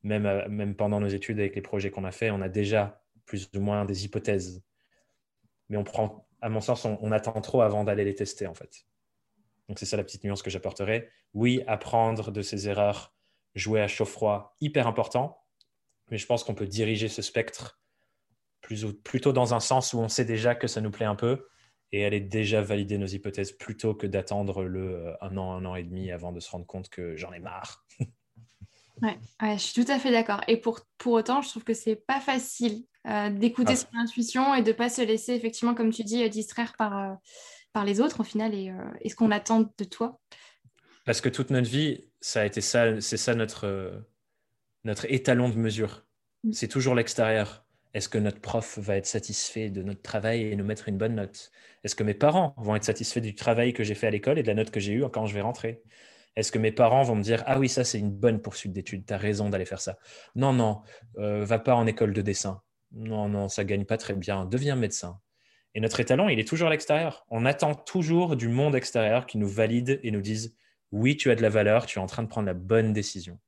même, 0.02 0.26
euh, 0.26 0.48
même 0.48 0.74
pendant 0.74 1.00
nos 1.00 1.08
études 1.08 1.38
avec 1.38 1.54
les 1.54 1.62
projets 1.62 1.90
qu'on 1.90 2.04
a 2.04 2.10
fait, 2.10 2.30
on 2.30 2.40
a 2.40 2.48
déjà 2.48 3.02
plus 3.26 3.50
ou 3.54 3.60
moins 3.60 3.84
des 3.84 4.04
hypothèses. 4.04 4.64
Mais 5.68 5.76
on 5.76 5.84
prend, 5.84 6.26
à 6.40 6.48
mon 6.48 6.60
sens, 6.60 6.84
on, 6.84 6.98
on 7.00 7.12
attend 7.12 7.40
trop 7.40 7.60
avant 7.62 7.84
d'aller 7.84 8.04
les 8.04 8.14
tester, 8.14 8.46
en 8.46 8.54
fait. 8.54 8.86
Donc 9.68 9.78
c'est 9.78 9.86
ça 9.86 9.96
la 9.96 10.04
petite 10.04 10.24
nuance 10.24 10.42
que 10.42 10.50
j'apporterai. 10.50 11.10
Oui, 11.34 11.62
apprendre 11.66 12.30
de 12.30 12.42
ses 12.42 12.68
erreurs, 12.68 13.14
jouer 13.54 13.80
à 13.80 13.88
chaud-froid, 13.88 14.56
hyper 14.60 14.86
important, 14.86 15.42
mais 16.10 16.18
je 16.18 16.26
pense 16.26 16.42
qu'on 16.42 16.54
peut 16.54 16.66
diriger 16.66 17.08
ce 17.08 17.22
spectre 17.22 17.78
plus 18.60 18.84
ou, 18.84 18.94
plutôt 18.94 19.32
dans 19.32 19.54
un 19.54 19.60
sens 19.60 19.92
où 19.92 19.98
on 19.98 20.08
sait 20.08 20.24
déjà 20.24 20.54
que 20.54 20.66
ça 20.66 20.80
nous 20.80 20.90
plaît 20.90 21.06
un 21.06 21.14
peu 21.14 21.46
et 21.92 22.04
aller 22.04 22.20
déjà 22.20 22.60
valider 22.60 22.98
nos 22.98 23.06
hypothèses 23.06 23.52
plutôt 23.52 23.94
que 23.94 24.06
d'attendre 24.06 24.64
le 24.64 25.06
euh, 25.06 25.14
un 25.20 25.36
an, 25.36 25.52
un 25.52 25.64
an 25.64 25.74
et 25.74 25.82
demi 25.82 26.10
avant 26.10 26.32
de 26.32 26.40
se 26.40 26.50
rendre 26.50 26.66
compte 26.66 26.88
que 26.88 27.16
j'en 27.16 27.32
ai 27.32 27.40
marre. 27.40 27.86
Ouais, 29.02 29.18
ouais, 29.42 29.58
je 29.58 29.62
suis 29.62 29.84
tout 29.84 29.90
à 29.90 29.98
fait 29.98 30.10
d'accord. 30.10 30.40
Et 30.48 30.56
pour, 30.56 30.80
pour 30.98 31.12
autant, 31.12 31.42
je 31.42 31.48
trouve 31.48 31.64
que 31.64 31.74
c'est 31.74 31.96
pas 31.96 32.20
facile 32.20 32.84
euh, 33.06 33.30
d'écouter 33.30 33.74
Ah. 33.74 33.76
son 33.76 33.98
intuition 33.98 34.54
et 34.54 34.62
de 34.62 34.72
pas 34.72 34.88
se 34.88 35.02
laisser, 35.02 35.32
effectivement, 35.34 35.74
comme 35.74 35.92
tu 35.92 36.04
dis, 36.04 36.22
euh, 36.22 36.28
distraire 36.28 36.74
par, 36.76 36.98
euh, 36.98 37.14
par 37.72 37.84
les 37.84 38.00
autres, 38.00 38.20
au 38.20 38.24
final, 38.24 38.54
et, 38.54 38.70
euh, 38.70 38.74
et 39.00 39.08
ce 39.08 39.16
qu'on 39.16 39.30
attend 39.30 39.60
de 39.76 39.84
toi. 39.84 40.20
Parce 41.04 41.20
que 41.20 41.28
toute 41.28 41.50
notre 41.50 41.68
vie, 41.68 42.04
ça 42.20 42.42
a 42.42 42.44
été 42.44 42.60
ça, 42.60 43.00
c'est 43.00 43.16
ça 43.16 43.34
notre, 43.34 44.02
notre 44.84 45.06
étalon 45.10 45.48
de 45.48 45.56
mesure. 45.56 46.04
Mm. 46.44 46.52
C'est 46.52 46.68
toujours 46.68 46.94
l'extérieur. 46.94 47.64
Est-ce 47.94 48.08
que 48.10 48.18
notre 48.18 48.40
prof 48.40 48.78
va 48.78 48.96
être 48.96 49.06
satisfait 49.06 49.70
de 49.70 49.82
notre 49.82 50.02
travail 50.02 50.42
et 50.42 50.56
nous 50.56 50.64
mettre 50.64 50.88
une 50.88 50.98
bonne 50.98 51.14
note? 51.14 51.50
Est-ce 51.84 51.94
que 51.94 52.04
mes 52.04 52.14
parents 52.14 52.54
vont 52.58 52.76
être 52.76 52.84
satisfaits 52.84 53.20
du 53.20 53.34
travail 53.34 53.72
que 53.72 53.82
j'ai 53.84 53.94
fait 53.94 54.06
à 54.06 54.10
l'école 54.10 54.38
et 54.38 54.42
de 54.42 54.48
la 54.48 54.54
note 54.54 54.70
que 54.70 54.80
j'ai 54.80 54.92
eue 54.92 55.04
quand 55.10 55.24
je 55.26 55.34
vais 55.34 55.40
rentrer? 55.40 55.82
Est-ce 56.38 56.52
que 56.52 56.58
mes 56.60 56.70
parents 56.70 57.02
vont 57.02 57.16
me 57.16 57.22
dire 57.22 57.42
Ah 57.46 57.58
oui, 57.58 57.68
ça 57.68 57.82
c'est 57.82 57.98
une 57.98 58.12
bonne 58.12 58.40
poursuite 58.40 58.72
d'études, 58.72 59.04
tu 59.04 59.12
as 59.12 59.16
raison 59.16 59.50
d'aller 59.50 59.64
faire 59.64 59.80
ça 59.80 59.98
Non, 60.36 60.52
non, 60.52 60.82
euh, 61.18 61.44
va 61.44 61.58
pas 61.58 61.74
en 61.74 61.84
école 61.84 62.12
de 62.12 62.22
dessin. 62.22 62.62
Non, 62.92 63.28
non, 63.28 63.48
ça 63.48 63.64
gagne 63.64 63.84
pas 63.84 63.96
très 63.96 64.14
bien, 64.14 64.44
deviens 64.44 64.76
médecin. 64.76 65.18
Et 65.74 65.80
notre 65.80 65.98
étalon, 65.98 66.28
il 66.28 66.38
est 66.38 66.46
toujours 66.46 66.68
à 66.68 66.70
l'extérieur. 66.70 67.26
On 67.28 67.44
attend 67.44 67.74
toujours 67.74 68.36
du 68.36 68.46
monde 68.46 68.76
extérieur 68.76 69.26
qui 69.26 69.36
nous 69.36 69.48
valide 69.48 69.98
et 70.04 70.12
nous 70.12 70.20
dise 70.20 70.56
Oui, 70.92 71.16
tu 71.16 71.32
as 71.32 71.34
de 71.34 71.42
la 71.42 71.48
valeur, 71.48 71.86
tu 71.86 71.98
es 71.98 72.02
en 72.02 72.06
train 72.06 72.22
de 72.22 72.28
prendre 72.28 72.46
la 72.46 72.54
bonne 72.54 72.92
décision. 72.92 73.40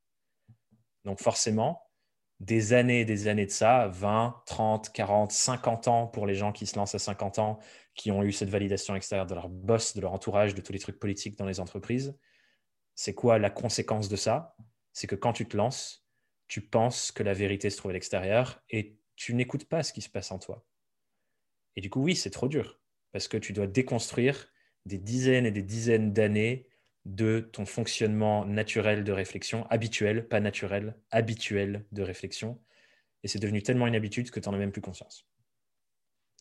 Donc 1.04 1.20
forcément, 1.20 1.84
des 2.40 2.72
années 2.72 3.02
et 3.02 3.04
des 3.04 3.28
années 3.28 3.46
de 3.46 3.52
ça, 3.52 3.86
20, 3.86 4.42
30, 4.46 4.92
40, 4.92 5.30
50 5.30 5.86
ans 5.86 6.06
pour 6.08 6.26
les 6.26 6.34
gens 6.34 6.50
qui 6.50 6.66
se 6.66 6.74
lancent 6.74 6.96
à 6.96 6.98
50 6.98 7.38
ans, 7.38 7.60
qui 7.94 8.10
ont 8.10 8.24
eu 8.24 8.32
cette 8.32 8.50
validation 8.50 8.96
extérieure 8.96 9.26
de 9.26 9.34
leur 9.36 9.48
boss, 9.48 9.94
de 9.94 10.00
leur 10.00 10.12
entourage, 10.12 10.56
de 10.56 10.60
tous 10.60 10.72
les 10.72 10.80
trucs 10.80 10.98
politiques 10.98 11.38
dans 11.38 11.46
les 11.46 11.60
entreprises. 11.60 12.16
C'est 13.02 13.14
quoi 13.14 13.38
la 13.38 13.48
conséquence 13.48 14.10
de 14.10 14.16
ça? 14.16 14.54
C'est 14.92 15.06
que 15.06 15.14
quand 15.14 15.32
tu 15.32 15.48
te 15.48 15.56
lances, 15.56 16.06
tu 16.48 16.60
penses 16.60 17.12
que 17.12 17.22
la 17.22 17.32
vérité 17.32 17.70
se 17.70 17.78
trouve 17.78 17.92
à 17.92 17.94
l'extérieur 17.94 18.62
et 18.68 18.98
tu 19.16 19.32
n'écoutes 19.32 19.64
pas 19.64 19.82
ce 19.82 19.94
qui 19.94 20.02
se 20.02 20.10
passe 20.10 20.30
en 20.32 20.38
toi. 20.38 20.66
Et 21.76 21.80
du 21.80 21.88
coup, 21.88 22.02
oui, 22.02 22.14
c'est 22.14 22.28
trop 22.28 22.46
dur 22.46 22.78
parce 23.12 23.26
que 23.26 23.38
tu 23.38 23.54
dois 23.54 23.66
déconstruire 23.66 24.52
des 24.84 24.98
dizaines 24.98 25.46
et 25.46 25.50
des 25.50 25.62
dizaines 25.62 26.12
d'années 26.12 26.68
de 27.06 27.40
ton 27.40 27.64
fonctionnement 27.64 28.44
naturel 28.44 29.02
de 29.02 29.12
réflexion, 29.12 29.66
habituel, 29.70 30.28
pas 30.28 30.40
naturel, 30.40 30.94
habituel 31.10 31.86
de 31.92 32.02
réflexion. 32.02 32.62
Et 33.22 33.28
c'est 33.28 33.38
devenu 33.38 33.62
tellement 33.62 33.86
une 33.86 33.96
habitude 33.96 34.30
que 34.30 34.40
tu 34.40 34.46
n'en 34.50 34.56
as 34.56 34.58
même 34.58 34.72
plus 34.72 34.82
conscience. 34.82 35.26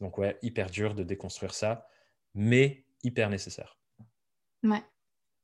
Donc 0.01 0.17
ouais, 0.17 0.37
hyper 0.41 0.69
dur 0.69 0.93
de 0.93 1.03
déconstruire 1.03 1.53
ça, 1.53 1.87
mais 2.33 2.85
hyper 3.01 3.29
nécessaire. 3.29 3.79
Ouais, 4.63 4.83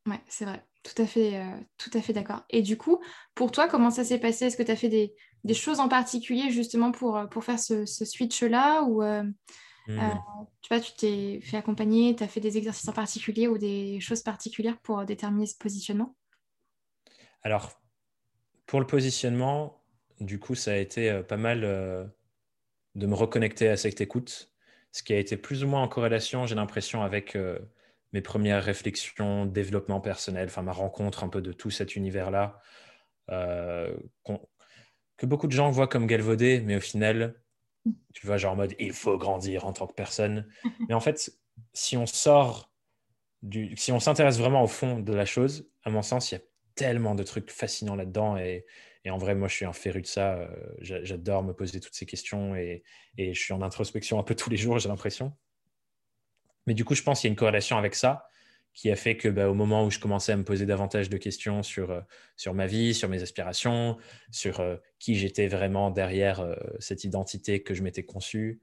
ouais, 0.08 0.22
c'est 0.28 0.46
vrai. 0.46 0.66
Tout 0.84 1.02
à 1.02 1.06
fait, 1.08 1.40
euh, 1.40 1.60
tout 1.78 1.90
à 1.94 2.02
fait 2.02 2.14
d'accord. 2.14 2.44
Et 2.50 2.62
du 2.62 2.78
coup, 2.78 3.02
pour 3.34 3.52
toi, 3.52 3.68
comment 3.68 3.90
ça 3.90 4.04
s'est 4.04 4.20
passé? 4.20 4.46
Est-ce 4.46 4.58
que 4.58 4.64
tu 4.64 4.72
as 4.72 4.76
fait 4.76 4.90
des, 4.90 5.16
des, 5.44 5.54
choses 5.56 5.80
en 5.80 5.90
particulier 5.90 6.52
justement 6.52 6.92
pour, 6.92 7.20
pour 7.32 7.44
faire 7.44 7.60
ce, 7.60 7.86
ce 7.86 8.06
switch-là? 8.06 8.84
Ou 8.84 9.02
euh, 9.02 9.24
euh, 9.90 10.10
tu 10.62 10.74
vois, 10.74 10.80
tu 10.80 10.94
t'es 10.94 11.40
fait 11.42 11.58
accompagner, 11.58 12.16
tu 12.16 12.24
as 12.24 12.28
fait 12.28 12.40
des 12.40 12.58
exercices 12.58 12.88
en 12.88 12.94
particulier 12.94 13.48
ou 13.48 13.58
des 13.58 14.00
choses 14.00 14.22
particulières 14.22 14.78
pour 14.80 15.06
déterminer 15.06 15.48
ce 15.48 15.58
positionnement? 15.58 16.16
Alors, 17.42 17.72
pour 18.66 18.80
le 18.80 18.88
positionnement, 18.88 19.84
du 20.20 20.40
coup, 20.40 20.56
ça 20.56 20.72
a 20.72 20.78
été 20.78 21.10
euh, 21.10 21.24
pas 21.24 21.38
mal 21.38 21.64
euh, 21.64 22.06
de 22.96 23.06
me 23.06 23.14
reconnecter 23.14 23.68
à 23.68 23.78
cette 23.78 24.02
écoute, 24.02 24.52
ce 24.92 25.04
qui 25.04 25.14
a 25.14 25.20
été 25.20 25.38
plus 25.38 25.64
ou 25.64 25.68
moins 25.68 25.82
en 25.82 25.88
corrélation, 25.88 26.46
j'ai 26.46 26.56
l'impression, 26.56 27.04
avec 27.04 27.36
euh, 27.36 27.60
mes 28.16 28.22
premières 28.22 28.64
réflexions, 28.64 29.46
développement 29.46 30.00
personnel, 30.00 30.46
enfin 30.48 30.62
ma 30.62 30.72
rencontre 30.72 31.26
un 31.26 31.28
peu 31.28 31.42
de 31.42 31.52
tout 31.52 31.70
cet 31.70 31.98
univers-là, 31.98 32.62
euh, 33.30 33.94
que 35.18 35.26
beaucoup 35.26 35.48
de 35.48 35.52
gens 35.52 35.70
voient 35.70 35.90
comme 35.90 36.08
galvaudé, 36.08 36.62
mais 36.62 36.78
au 36.78 36.80
final, 36.80 37.36
tu 38.14 38.26
vois, 38.26 38.38
genre 38.38 38.54
en 38.54 38.56
mode 38.56 38.74
il 38.80 38.94
faut 38.94 39.18
grandir 39.18 39.66
en 39.66 39.74
tant 39.74 39.86
que 39.86 39.94
personne. 39.94 40.48
Mais 40.88 40.96
en 40.96 41.02
fait, 41.02 41.30
si 41.74 41.98
on 41.98 42.06
sort 42.06 42.72
du. 43.42 43.76
Si 43.76 43.92
on 43.92 44.00
s'intéresse 44.00 44.40
vraiment 44.40 44.64
au 44.64 44.68
fond 44.68 45.00
de 45.00 45.14
la 45.14 45.26
chose, 45.26 45.70
à 45.84 45.90
mon 45.90 46.02
sens, 46.02 46.32
il 46.32 46.36
y 46.36 46.38
a 46.38 46.42
tellement 46.76 47.16
de 47.16 47.24
trucs 47.24 47.52
fascinants 47.52 47.96
là-dedans 47.96 48.38
et, 48.38 48.66
Et 49.04 49.10
en 49.10 49.18
vrai, 49.18 49.36
moi, 49.36 49.50
je 49.50 49.56
suis 49.56 49.66
un 49.66 49.74
féru 49.74 50.02
de 50.02 50.08
ça. 50.08 50.36
Euh, 50.36 50.48
j'adore 50.80 51.44
me 51.44 51.54
poser 51.54 51.82
toutes 51.82 51.96
ces 51.96 52.06
questions 52.06 52.56
et, 52.56 52.84
je 53.18 53.40
suis 53.40 53.54
en 53.54 53.62
introspection 53.62 54.20
un 54.20 54.24
peu 54.24 54.36
tous 54.36 54.50
les 54.50 54.58
jours, 54.58 54.80
j'ai 54.80 54.90
l'impression. 54.90 55.34
Mais 56.66 56.74
du 56.74 56.86
coup, 56.86 56.96
je 56.96 57.04
pense 57.04 57.22
qu'il 57.22 57.28
y 57.28 57.32
a 57.32 57.34
une 57.34 57.38
corrélation 57.38 57.78
avec 57.78 57.96
ça 57.96 58.30
qui 58.74 58.92
a 58.92 58.96
fait 58.96 59.16
que 59.16 59.30
bah, 59.30 59.50
au 59.50 59.54
moment 59.54 59.86
où 59.86 59.92
je 59.92 60.00
commençais 60.00 60.34
à 60.34 60.38
me 60.38 60.44
poser 60.44 60.66
davantage 60.66 61.10
de 61.10 61.18
questions 61.18 61.64
sur, 61.64 61.92
euh, 61.92 62.02
sur 62.36 62.54
ma 62.54 62.68
vie, 62.68 62.94
sur 62.94 63.08
mes 63.08 63.22
aspirations, 63.22 63.98
sur 64.32 64.60
euh, 64.60 64.76
qui 65.00 65.16
j'étais 65.16 65.48
vraiment 65.48 65.92
derrière 65.92 66.56
cette 66.80 67.04
identité 67.06 67.64
que 67.64 67.74
je 67.74 67.84
m'étais 67.84 68.04
conçue, 68.04 68.62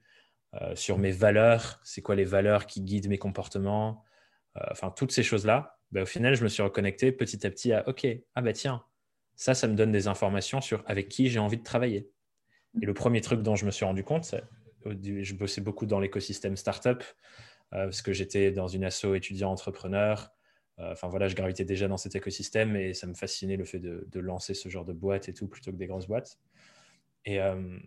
sur 0.74 0.98
mes 0.98 1.12
valeurs, 1.12 1.80
c'est 1.82 2.02
quoi 2.02 2.14
les 2.14 2.26
valeurs 2.26 2.66
qui 2.66 2.82
guident 2.82 3.08
mes 3.08 3.16
comportements, 3.16 4.04
enfin 4.70 4.90
toutes 4.94 5.10
ces 5.10 5.22
choses-là, 5.22 5.78
bah, 5.92 6.02
au 6.02 6.06
final, 6.06 6.34
je 6.34 6.42
me 6.42 6.48
suis 6.48 6.62
reconnecté 6.62 7.12
petit 7.12 7.46
à 7.46 7.50
petit 7.50 7.72
à 7.72 7.88
OK, 7.88 8.06
ah 8.34 8.42
bah 8.42 8.52
tiens, 8.52 8.82
ça, 9.36 9.54
ça 9.54 9.68
me 9.68 9.74
donne 9.74 9.92
des 9.92 10.08
informations 10.08 10.60
sur 10.60 10.82
avec 10.86 11.08
qui 11.08 11.28
j'ai 11.28 11.38
envie 11.38 11.58
de 11.58 11.62
travailler. 11.62 12.10
Et 12.80 12.86
le 12.86 12.94
premier 12.94 13.20
truc 13.20 13.42
dont 13.42 13.56
je 13.56 13.66
me 13.66 13.70
suis 13.70 13.84
rendu 13.84 14.02
compte, 14.02 14.34
je 14.84 15.34
bossais 15.34 15.60
beaucoup 15.60 15.84
dans 15.84 16.00
l'écosystème 16.00 16.56
startup 16.56 17.02
euh, 17.02 17.04
parce 17.72 18.02
que 18.02 18.12
j'étais 18.12 18.52
dans 18.52 18.68
une 18.68 18.84
asso 18.84 19.14
étudiant-entrepreneur. 19.14 20.30
Euh, 20.78 20.92
enfin 20.92 21.08
voilà, 21.08 21.28
je 21.28 21.34
gravitais 21.34 21.64
déjà 21.64 21.88
dans 21.88 21.96
cet 21.96 22.14
écosystème 22.14 22.76
et 22.76 22.94
ça 22.94 23.06
me 23.06 23.14
fascinait 23.14 23.56
le 23.56 23.64
fait 23.64 23.78
de, 23.78 24.20
lancer 24.20 24.54
ce 24.54 24.68
genre 24.68 24.84
de 24.84 24.92
boîte 24.92 25.28
et 25.28 25.34
tout 25.34 25.48
plutôt 25.48 25.70
que 25.70 25.76
des 25.76 25.86
grosses 25.86 26.06
boîtes. 26.06 26.38
Et, 27.24 27.40
euh, 27.40 27.78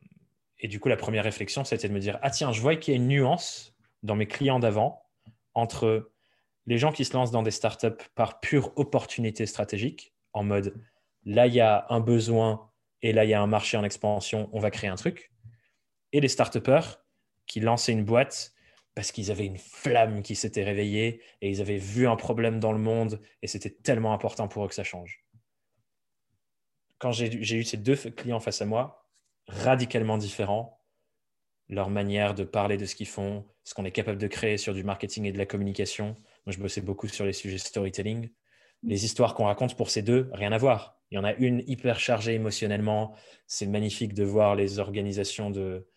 et 0.60 0.67
du 0.67 0.80
coup, 0.80 0.89
la 0.89 0.98
première 0.98 1.24
réflexion, 1.24 1.63
c'était 1.63 1.88
de 1.88 1.93
me 1.93 2.00
dire 2.00 2.19
Ah, 2.21 2.30
tiens, 2.30 2.52
je 2.52 2.62
vois 2.62 2.76
qu'il 2.76 2.93
y 2.93 2.98
a 2.98 3.00
une 3.00 3.08
nuance 3.08 3.76
dans 4.04 4.15
mes 4.15 4.28
clients 4.28 4.60
d'avant 4.60 5.04
entre 5.54 6.12
les 6.67 6.78
gens 6.78 6.91
qui 6.91 7.06
se 7.06 7.13
lancent 7.13 7.32
dans 7.32 7.43
des 7.43 7.52
startups 7.52 8.04
par 8.15 8.39
pure 8.39 8.71
opportunité 8.76 9.45
stratégique, 9.45 10.13
en 10.34 10.43
mode 10.43 10.76
là, 11.24 11.48
il 11.48 11.54
y 11.54 11.60
a 11.62 11.86
un 11.89 12.00
besoin 12.00 12.69
et 13.02 13.13
là, 13.13 13.24
il 13.24 13.30
y 13.30 13.34
a 13.34 13.41
un 13.41 13.48
marché 13.48 13.78
en 13.78 13.84
expansion, 13.84 14.50
on 14.52 14.60
va 14.60 14.71
créer 14.71 14.89
un 14.89 14.95
truc. 14.95 15.32
Et 16.12 16.21
les 16.21 16.28
start 16.28 16.58
qui 17.45 17.60
lançaient 17.60 17.91
une 17.91 18.06
boîte 18.06 18.54
parce 18.95 19.12
qu'ils 19.12 19.29
avaient 19.29 19.45
une 19.45 19.58
flamme 19.58 20.21
qui 20.21 20.36
s'était 20.36 20.63
réveillée 20.63 21.21
et 21.41 21.49
ils 21.49 21.62
avaient 21.62 21.77
vu 21.77 22.08
un 22.08 22.15
problème 22.15 22.60
dans 22.60 22.71
le 22.71 22.79
monde 22.79 23.21
et 23.41 23.47
c'était 23.47 23.69
tellement 23.69 24.13
important 24.13 24.47
pour 24.47 24.65
eux 24.65 24.67
que 24.67 24.73
ça 24.73 24.84
change. 24.84 25.25
Quand 26.97 27.12
j'ai 27.12 27.55
eu 27.55 27.63
ces 27.63 27.77
deux 27.77 27.95
clients 27.95 28.39
face 28.39 28.62
à 28.62 28.65
moi, 28.65 29.05
radicalement 29.47 30.17
différents, 30.17 30.79
leur 31.69 31.89
manière 31.89 32.36
de 32.36 32.43
parler 32.43 32.77
de 32.77 32.86
ce 32.86 32.95
qu'ils 32.95 33.08
font, 33.08 33.45
ce 33.63 33.73
qu'on 33.73 33.86
est 33.86 33.91
capable 33.91 34.17
de 34.17 34.27
créer 34.27 34.58
sur 34.58 34.73
du 34.73 34.84
marketing 34.84 35.25
et 35.25 35.31
de 35.31 35.38
la 35.38 35.45
communication. 35.45 36.15
Moi, 36.45 36.53
je 36.53 36.60
bossais 36.60 36.81
beaucoup 36.81 37.08
sur 37.08 37.25
les 37.25 37.34
sujets 37.34 37.58
storytelling. 37.58 38.29
Les 38.84 39.05
histoires 39.05 39.34
qu'on 39.34 39.45
raconte 39.45 39.75
pour 39.75 39.89
ces 39.89 40.03
deux, 40.03 40.29
rien 40.31 40.51
à 40.51 40.58
voir. 40.58 40.99
Il 41.12 41.15
y 41.15 41.17
en 41.17 41.23
a 41.23 41.34
une 41.34 41.63
hyper 41.67 41.99
chargée 41.99 42.34
émotionnellement. 42.34 43.15
C'est 43.47 43.65
magnifique 43.65 44.13
de 44.13 44.23
voir 44.23 44.55
les 44.55 44.79
organisations 44.79 45.49
de. 45.49 45.88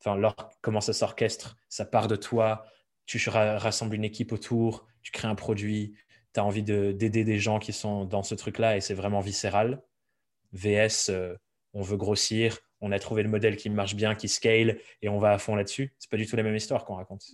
Enfin, 0.00 0.20
comment 0.60 0.80
ça 0.80 0.92
s'orchestre. 0.92 1.56
Ça 1.68 1.84
part 1.84 2.08
de 2.08 2.16
toi. 2.16 2.64
Tu 3.06 3.18
rassembles 3.28 3.94
une 3.94 4.04
équipe 4.04 4.32
autour. 4.32 4.86
Tu 5.02 5.12
crées 5.12 5.28
un 5.28 5.34
produit. 5.34 5.94
Tu 6.32 6.40
as 6.40 6.44
envie 6.44 6.62
d'aider 6.62 7.24
des 7.24 7.38
gens 7.38 7.58
qui 7.58 7.72
sont 7.72 8.04
dans 8.04 8.22
ce 8.22 8.34
truc-là 8.34 8.76
et 8.76 8.80
c'est 8.80 8.94
vraiment 8.94 9.20
viscéral. 9.20 9.82
VS, 10.52 11.10
euh, 11.10 11.34
on 11.72 11.82
veut 11.82 11.96
grossir. 11.96 12.58
On 12.80 12.92
a 12.92 12.98
trouvé 12.98 13.22
le 13.22 13.28
modèle 13.28 13.56
qui 13.56 13.70
marche 13.70 13.94
bien, 13.94 14.14
qui 14.14 14.28
scale 14.28 14.78
et 15.02 15.08
on 15.08 15.18
va 15.18 15.32
à 15.32 15.38
fond 15.38 15.54
là-dessus. 15.54 15.94
C'est 15.98 16.10
pas 16.10 16.16
du 16.16 16.26
tout 16.26 16.36
la 16.36 16.42
même 16.42 16.56
histoire 16.56 16.84
qu'on 16.84 16.96
raconte. 16.96 17.24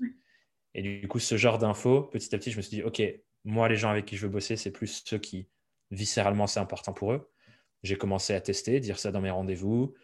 Et 0.74 0.82
du 0.82 1.08
coup, 1.08 1.18
ce 1.18 1.36
genre 1.36 1.58
d'infos, 1.58 2.02
petit 2.02 2.34
à 2.34 2.38
petit, 2.38 2.52
je 2.52 2.56
me 2.56 2.62
suis 2.62 2.76
dit, 2.76 2.82
OK, 2.82 3.02
moi, 3.44 3.68
les 3.68 3.76
gens 3.76 3.90
avec 3.90 4.06
qui 4.06 4.16
je 4.16 4.22
veux 4.22 4.32
bosser, 4.32 4.56
c'est 4.56 4.70
plus 4.70 5.02
ceux 5.04 5.18
qui 5.18 5.48
viscéralement, 5.90 6.46
c'est 6.46 6.60
important 6.60 6.92
pour 6.92 7.12
eux. 7.12 7.30
J'ai 7.82 7.96
commencé 7.96 8.34
à 8.34 8.40
tester, 8.40 8.80
dire 8.80 8.98
ça 8.98 9.10
dans 9.10 9.20
mes 9.20 9.30
rendez-vous. 9.30 9.94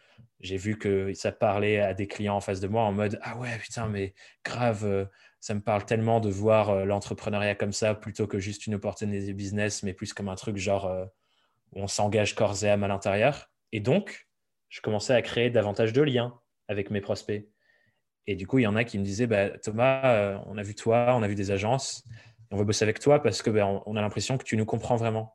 J'ai 0.41 0.57
vu 0.57 0.79
que 0.79 1.13
ça 1.15 1.33
parlait 1.33 1.81
à 1.81 1.95
des 1.95 2.07
clients 2.07 2.37
en 2.37 2.41
face 2.41 2.61
de 2.61 2.69
moi 2.69 2.83
en 2.83 2.93
mode 2.93 3.19
Ah 3.23 3.37
ouais, 3.39 3.57
putain, 3.59 3.89
mais 3.89 4.15
grave, 4.45 4.85
euh, 4.85 5.05
ça 5.41 5.55
me 5.55 5.61
parle 5.61 5.85
tellement 5.87 6.21
de 6.21 6.29
voir 6.29 6.71
euh, 6.71 6.85
l'entrepreneuriat 6.85 7.55
comme 7.55 7.73
ça 7.73 7.95
plutôt 7.95 8.27
que 8.27 8.39
juste 8.39 8.67
une 8.67 8.75
opportunité 8.75 9.33
business, 9.33 9.83
mais 9.83 9.95
plus 9.95 10.13
comme 10.13 10.29
un 10.29 10.35
truc 10.35 10.57
genre 10.57 10.87
euh, 10.87 11.05
où 11.73 11.81
on 11.83 11.87
s'engage 11.87 12.35
corps 12.35 12.63
et 12.65 12.69
âme 12.69 12.85
à 12.85 12.89
l'intérieur. 12.89 13.51
Et 13.73 13.81
donc, 13.81 14.29
je 14.69 14.81
commençais 14.81 15.15
à 15.15 15.23
créer 15.23 15.51
davantage 15.51 15.93
de 15.93 16.03
liens 16.03 16.39
avec 16.69 16.91
mes 16.91 17.01
prospects. 17.01 17.49
Et 18.27 18.37
du 18.37 18.47
coup, 18.47 18.59
il 18.59 18.63
y 18.63 18.67
en 18.67 18.77
a 18.77 18.85
qui 18.85 18.99
me 18.99 19.05
disaient 19.05 19.27
bah, 19.27 19.51
Thomas, 19.59 20.43
on 20.47 20.59
a 20.59 20.63
vu 20.63 20.75
toi, 20.75 21.15
on 21.17 21.23
a 21.23 21.29
vu 21.29 21.37
des 21.37 21.53
agences, 21.53 22.05
on 22.51 22.57
veut 22.57 22.65
bosser 22.65 22.83
avec 22.83 22.99
toi 22.99 23.23
parce 23.23 23.41
que 23.41 23.51
ben, 23.51 23.83
on 23.87 23.97
a 23.97 24.01
l'impression 24.01 24.37
que 24.37 24.45
tu 24.45 24.57
nous 24.57 24.65
comprends 24.65 24.97
vraiment 24.97 25.33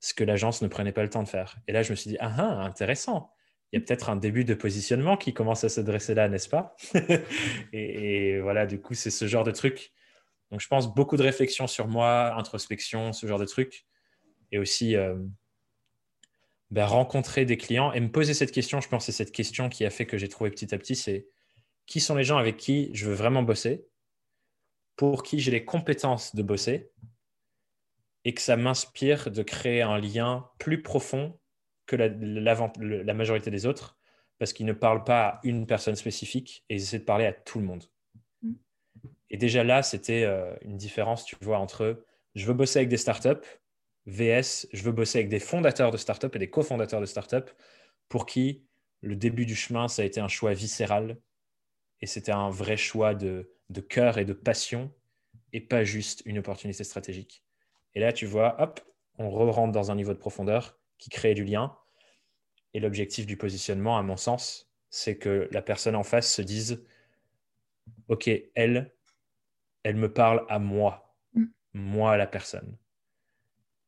ce 0.00 0.14
que 0.14 0.24
l'agence 0.24 0.62
ne 0.62 0.68
prenait 0.68 0.92
pas 0.92 1.02
le 1.02 1.10
temps 1.10 1.22
de 1.22 1.28
faire. 1.28 1.56
Et 1.68 1.72
là, 1.72 1.82
je 1.82 1.90
me 1.90 1.96
suis 1.96 2.10
dit, 2.10 2.16
ah, 2.20 2.34
ah 2.38 2.64
intéressant. 2.64 3.32
Il 3.72 3.80
y 3.80 3.82
a 3.82 3.84
peut-être 3.84 4.10
un 4.10 4.16
début 4.16 4.44
de 4.44 4.54
positionnement 4.54 5.16
qui 5.16 5.34
commence 5.34 5.64
à 5.64 5.68
se 5.68 5.80
dresser 5.80 6.14
là, 6.14 6.28
n'est-ce 6.28 6.48
pas 6.48 6.76
et, 7.72 8.38
voilà, 8.40 8.66
du 8.66 8.80
coup, 8.80 8.94
c'est 8.94 9.10
ce 9.10 9.26
genre 9.26 9.44
de 9.44 9.50
truc. 9.50 9.92
Donc, 10.50 10.60
je 10.60 10.68
pense 10.68 10.94
beaucoup 10.94 11.16
de 11.16 11.22
réflexion 11.22 11.66
sur 11.66 11.88
moi, 11.88 12.34
introspection, 12.36 13.12
ce 13.12 13.26
genre 13.26 13.38
de 13.38 13.44
truc. 13.44 13.86
Et 14.52 14.58
aussi, 14.58 14.94
euh, 14.94 15.16
ben, 16.70 16.86
rencontrer 16.86 17.44
des 17.44 17.56
clients 17.56 17.92
et 17.92 18.00
me 18.00 18.10
poser 18.10 18.34
cette 18.34 18.52
question. 18.52 18.80
Je 18.80 18.88
pense 18.88 19.06
que 19.06 19.12
c'est 19.12 19.24
cette 19.24 19.34
question 19.34 19.68
qui 19.68 19.84
a 19.84 19.90
fait 19.90 20.06
que 20.06 20.18
j'ai 20.18 20.28
trouvé 20.28 20.50
petit 20.50 20.74
à 20.74 20.78
petit, 20.78 20.94
c'est 20.94 21.26
qui 21.86 22.00
sont 22.00 22.14
les 22.14 22.24
gens 22.24 22.38
avec 22.38 22.56
qui 22.56 22.90
je 22.92 23.06
veux 23.06 23.14
vraiment 23.14 23.42
bosser, 23.42 23.86
pour 24.96 25.22
qui 25.22 25.38
j'ai 25.38 25.50
les 25.50 25.64
compétences 25.64 26.34
de 26.34 26.42
bosser 26.42 26.90
et 28.24 28.34
que 28.34 28.40
ça 28.40 28.56
m'inspire 28.56 29.30
de 29.30 29.42
créer 29.42 29.82
un 29.82 29.98
lien 29.98 30.50
plus 30.58 30.82
profond 30.82 31.38
que 31.86 31.96
la, 31.96 32.08
la, 32.08 33.14
majorité 33.14 33.50
des 33.50 33.66
autres, 33.66 33.96
parce 34.38 34.52
qu'ils 34.52 34.66
ne 34.66 34.72
parlent 34.72 35.04
pas 35.04 35.28
à 35.28 35.40
une 35.44 35.66
personne 35.66 35.96
spécifique 35.96 36.64
et 36.68 36.74
ils 36.74 36.82
essaient 36.82 36.98
de 36.98 37.04
parler 37.04 37.26
à 37.26 37.32
tout 37.32 37.58
le 37.58 37.64
monde. 37.64 37.84
Mm. 38.42 38.52
Et 39.30 39.36
déjà 39.36 39.64
là, 39.64 39.82
c'était 39.82 40.24
euh, 40.24 40.54
une 40.62 40.76
différence, 40.76 41.24
tu 41.24 41.36
vois, 41.40 41.58
entre 41.58 42.04
je 42.34 42.46
veux 42.46 42.54
bosser 42.54 42.80
avec 42.80 42.88
des 42.88 42.96
startups, 42.96 43.46
VS, 44.06 44.68
je 44.72 44.82
veux 44.82 44.92
bosser 44.92 45.18
avec 45.18 45.28
des 45.28 45.40
fondateurs 45.40 45.90
de 45.90 45.96
startups 45.96 46.34
et 46.34 46.38
des 46.38 46.50
cofondateurs 46.50 47.00
de 47.00 47.06
startups 47.06 47.50
pour 48.08 48.26
qui 48.26 48.66
le 49.00 49.16
début 49.16 49.46
du 49.46 49.54
chemin, 49.56 49.88
ça 49.88 50.02
a 50.02 50.04
été 50.04 50.20
un 50.20 50.28
choix 50.28 50.52
viscéral 50.52 51.18
et 52.00 52.06
c'était 52.06 52.32
un 52.32 52.50
vrai 52.50 52.76
choix 52.76 53.14
de, 53.14 53.50
de 53.70 53.80
cœur 53.80 54.18
et 54.18 54.24
de 54.24 54.32
passion 54.32 54.92
et 55.52 55.60
pas 55.60 55.84
juste 55.84 56.22
une 56.26 56.38
opportunité 56.38 56.84
stratégique. 56.84 57.42
Et 57.94 58.00
là, 58.00 58.12
tu 58.12 58.26
vois, 58.26 58.60
hop, 58.60 58.80
on 59.18 59.30
re-rentre 59.30 59.72
dans 59.72 59.90
un 59.90 59.94
niveau 59.94 60.12
de 60.12 60.18
profondeur 60.18 60.78
qui 60.98 61.10
crée 61.10 61.34
du 61.34 61.44
lien. 61.44 61.76
Et 62.74 62.80
l'objectif 62.80 63.26
du 63.26 63.36
positionnement, 63.36 63.98
à 63.98 64.02
mon 64.02 64.16
sens, 64.16 64.70
c'est 64.90 65.16
que 65.16 65.48
la 65.50 65.62
personne 65.62 65.96
en 65.96 66.02
face 66.02 66.32
se 66.32 66.42
dise, 66.42 66.84
OK, 68.08 68.30
elle, 68.54 68.92
elle 69.82 69.96
me 69.96 70.12
parle 70.12 70.44
à 70.48 70.58
moi, 70.58 71.14
mm. 71.34 71.44
moi 71.74 72.16
la 72.16 72.26
personne. 72.26 72.76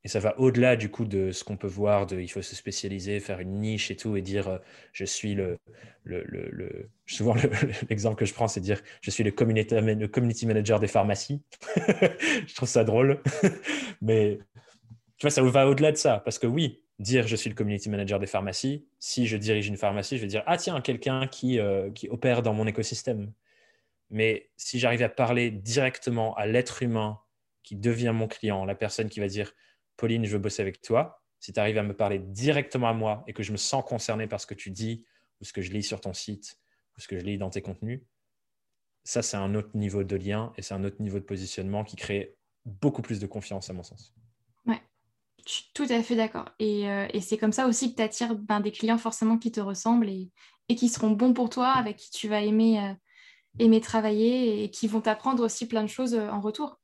Et 0.04 0.08
ça 0.08 0.20
va 0.20 0.38
au-delà 0.38 0.76
du 0.76 0.90
coup 0.90 1.04
de 1.04 1.32
ce 1.32 1.42
qu'on 1.42 1.56
peut 1.56 1.66
voir, 1.66 2.06
de 2.06 2.20
il 2.20 2.28
faut 2.28 2.40
se 2.40 2.54
spécialiser, 2.54 3.18
faire 3.20 3.40
une 3.40 3.60
niche 3.60 3.90
et 3.90 3.96
tout, 3.96 4.16
et 4.16 4.22
dire 4.22 4.48
euh, 4.48 4.58
je 4.92 5.04
suis 5.04 5.34
le, 5.34 5.58
le, 6.04 6.22
le, 6.24 6.88
Souvent, 7.06 7.34
l'exemple 7.90 8.16
que 8.16 8.24
je 8.24 8.32
prends, 8.32 8.48
c'est 8.48 8.60
dire 8.60 8.80
je 9.00 9.10
suis 9.10 9.24
le 9.24 9.32
community, 9.32 9.74
le 9.74 10.06
community 10.06 10.46
manager 10.46 10.78
des 10.78 10.86
pharmacies. 10.86 11.42
je 11.76 12.54
trouve 12.54 12.68
ça 12.68 12.84
drôle. 12.84 13.20
Mais 14.00 14.38
tu 15.16 15.26
vois, 15.26 15.30
ça 15.30 15.42
va 15.42 15.68
au-delà 15.68 15.90
de 15.90 15.96
ça. 15.96 16.22
Parce 16.24 16.38
que 16.38 16.46
oui, 16.46 16.80
dire 16.98 17.26
je 17.26 17.36
suis 17.36 17.50
le 17.50 17.54
community 17.54 17.88
manager 17.88 18.18
des 18.18 18.26
pharmacies, 18.26 18.86
si 18.98 19.26
je 19.26 19.36
dirige 19.36 19.68
une 19.68 19.76
pharmacie, 19.76 20.16
je 20.16 20.22
vais 20.22 20.28
dire 20.28 20.42
ah 20.46 20.56
tiens, 20.56 20.80
quelqu'un 20.80 21.26
qui, 21.26 21.58
euh, 21.58 21.90
qui 21.90 22.08
opère 22.08 22.42
dans 22.42 22.54
mon 22.54 22.66
écosystème. 22.66 23.32
Mais 24.10 24.50
si 24.56 24.78
j'arrive 24.78 25.02
à 25.02 25.08
parler 25.08 25.50
directement 25.50 26.34
à 26.36 26.46
l'être 26.46 26.82
humain 26.82 27.20
qui 27.62 27.76
devient 27.76 28.12
mon 28.14 28.26
client, 28.26 28.64
la 28.64 28.74
personne 28.74 29.08
qui 29.08 29.20
va 29.20 29.28
dire 29.28 29.52
Pauline, 29.96 30.24
je 30.24 30.32
veux 30.32 30.38
bosser 30.38 30.62
avec 30.62 30.80
toi. 30.80 31.22
Si 31.40 31.52
tu 31.52 31.60
arrives 31.60 31.78
à 31.78 31.82
me 31.82 31.94
parler 31.94 32.18
directement 32.18 32.88
à 32.88 32.94
moi 32.94 33.24
et 33.26 33.32
que 33.32 33.42
je 33.42 33.52
me 33.52 33.56
sens 33.56 33.84
concerné 33.86 34.26
par 34.26 34.40
ce 34.40 34.46
que 34.46 34.54
tu 34.54 34.70
dis 34.70 35.04
ou 35.40 35.44
ce 35.44 35.52
que 35.52 35.62
je 35.62 35.70
lis 35.70 35.82
sur 35.82 36.00
ton 36.00 36.14
site 36.14 36.58
ou 36.96 37.00
ce 37.00 37.08
que 37.08 37.18
je 37.18 37.24
lis 37.24 37.38
dans 37.38 37.50
tes 37.50 37.62
contenus, 37.62 38.00
ça, 39.04 39.22
c'est 39.22 39.36
un 39.36 39.54
autre 39.54 39.70
niveau 39.74 40.04
de 40.04 40.16
lien 40.16 40.52
et 40.56 40.62
c'est 40.62 40.74
un 40.74 40.84
autre 40.84 41.00
niveau 41.00 41.18
de 41.18 41.24
positionnement 41.24 41.82
qui 41.82 41.96
crée 41.96 42.36
beaucoup 42.66 43.00
plus 43.00 43.20
de 43.20 43.26
confiance, 43.26 43.70
à 43.70 43.72
mon 43.72 43.82
sens. 43.82 44.14
Je 45.48 45.54
suis 45.54 45.70
tout 45.72 45.86
à 45.88 46.02
fait 46.02 46.14
d'accord. 46.14 46.50
Et, 46.58 46.90
euh, 46.90 47.06
c'est 47.20 47.38
comme 47.38 47.52
ça 47.52 47.66
aussi 47.66 47.90
que 47.90 47.96
tu 47.96 48.02
attires 48.02 48.34
ben, 48.34 48.60
des 48.60 48.70
clients 48.70 48.98
forcément 48.98 49.38
qui 49.38 49.50
te 49.50 49.60
ressemblent 49.60 50.10
et, 50.10 50.30
qui 50.76 50.90
seront 50.90 51.10
bons 51.10 51.32
pour 51.32 51.48
toi, 51.48 51.68
avec 51.68 51.96
qui 51.96 52.10
tu 52.10 52.28
vas 52.28 52.42
aimer, 52.42 52.78
euh, 52.78 52.92
aimer 53.58 53.80
travailler 53.80 54.62
et 54.62 54.70
qui 54.70 54.88
vont 54.88 55.00
t'apprendre 55.00 55.42
aussi 55.42 55.66
plein 55.66 55.82
de 55.82 55.88
choses 55.88 56.14
euh, 56.14 56.28
en 56.28 56.42
retour. 56.42 56.78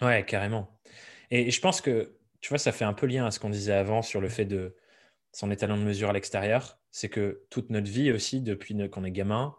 Ouais, 0.00 0.24
carrément. 0.24 0.80
Et 1.30 1.50
je 1.50 1.60
pense 1.60 1.82
que 1.82 2.16
tu 2.40 2.48
vois, 2.48 2.56
ça 2.56 2.72
fait 2.72 2.86
un 2.86 2.94
peu 2.94 3.04
lien 3.04 3.26
à 3.26 3.30
ce 3.30 3.38
qu'on 3.38 3.50
disait 3.50 3.74
avant 3.74 4.00
sur 4.00 4.22
le 4.22 4.30
fait 4.30 4.46
de 4.46 4.74
son 5.32 5.50
étalon 5.50 5.76
de 5.76 5.82
mesure 5.82 6.08
à 6.08 6.14
l'extérieur. 6.14 6.78
C'est 6.90 7.10
que 7.10 7.44
toute 7.50 7.68
notre 7.68 7.90
vie 7.90 8.10
aussi, 8.12 8.40
depuis 8.40 8.74
qu'on 8.88 9.04
est 9.04 9.12
gamin, 9.12 9.54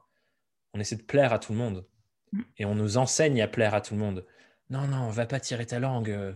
on 0.73 0.79
essaie 0.79 0.95
de 0.95 1.03
plaire 1.03 1.31
à 1.31 1.37
tout 1.37 1.51
le 1.51 1.59
monde. 1.59 1.85
Mm. 2.31 2.41
Et 2.57 2.65
on 2.65 2.73
nous 2.73 2.97
enseigne 2.97 3.39
à 3.43 3.47
plaire 3.47 3.75
à 3.75 3.81
tout 3.81 3.93
le 3.93 3.99
monde. 3.99 4.25
Non, 4.71 4.87
non, 4.87 5.09
va 5.09 5.27
pas 5.27 5.39
tirer 5.39 5.67
ta 5.67 5.77
langue, 5.77 6.35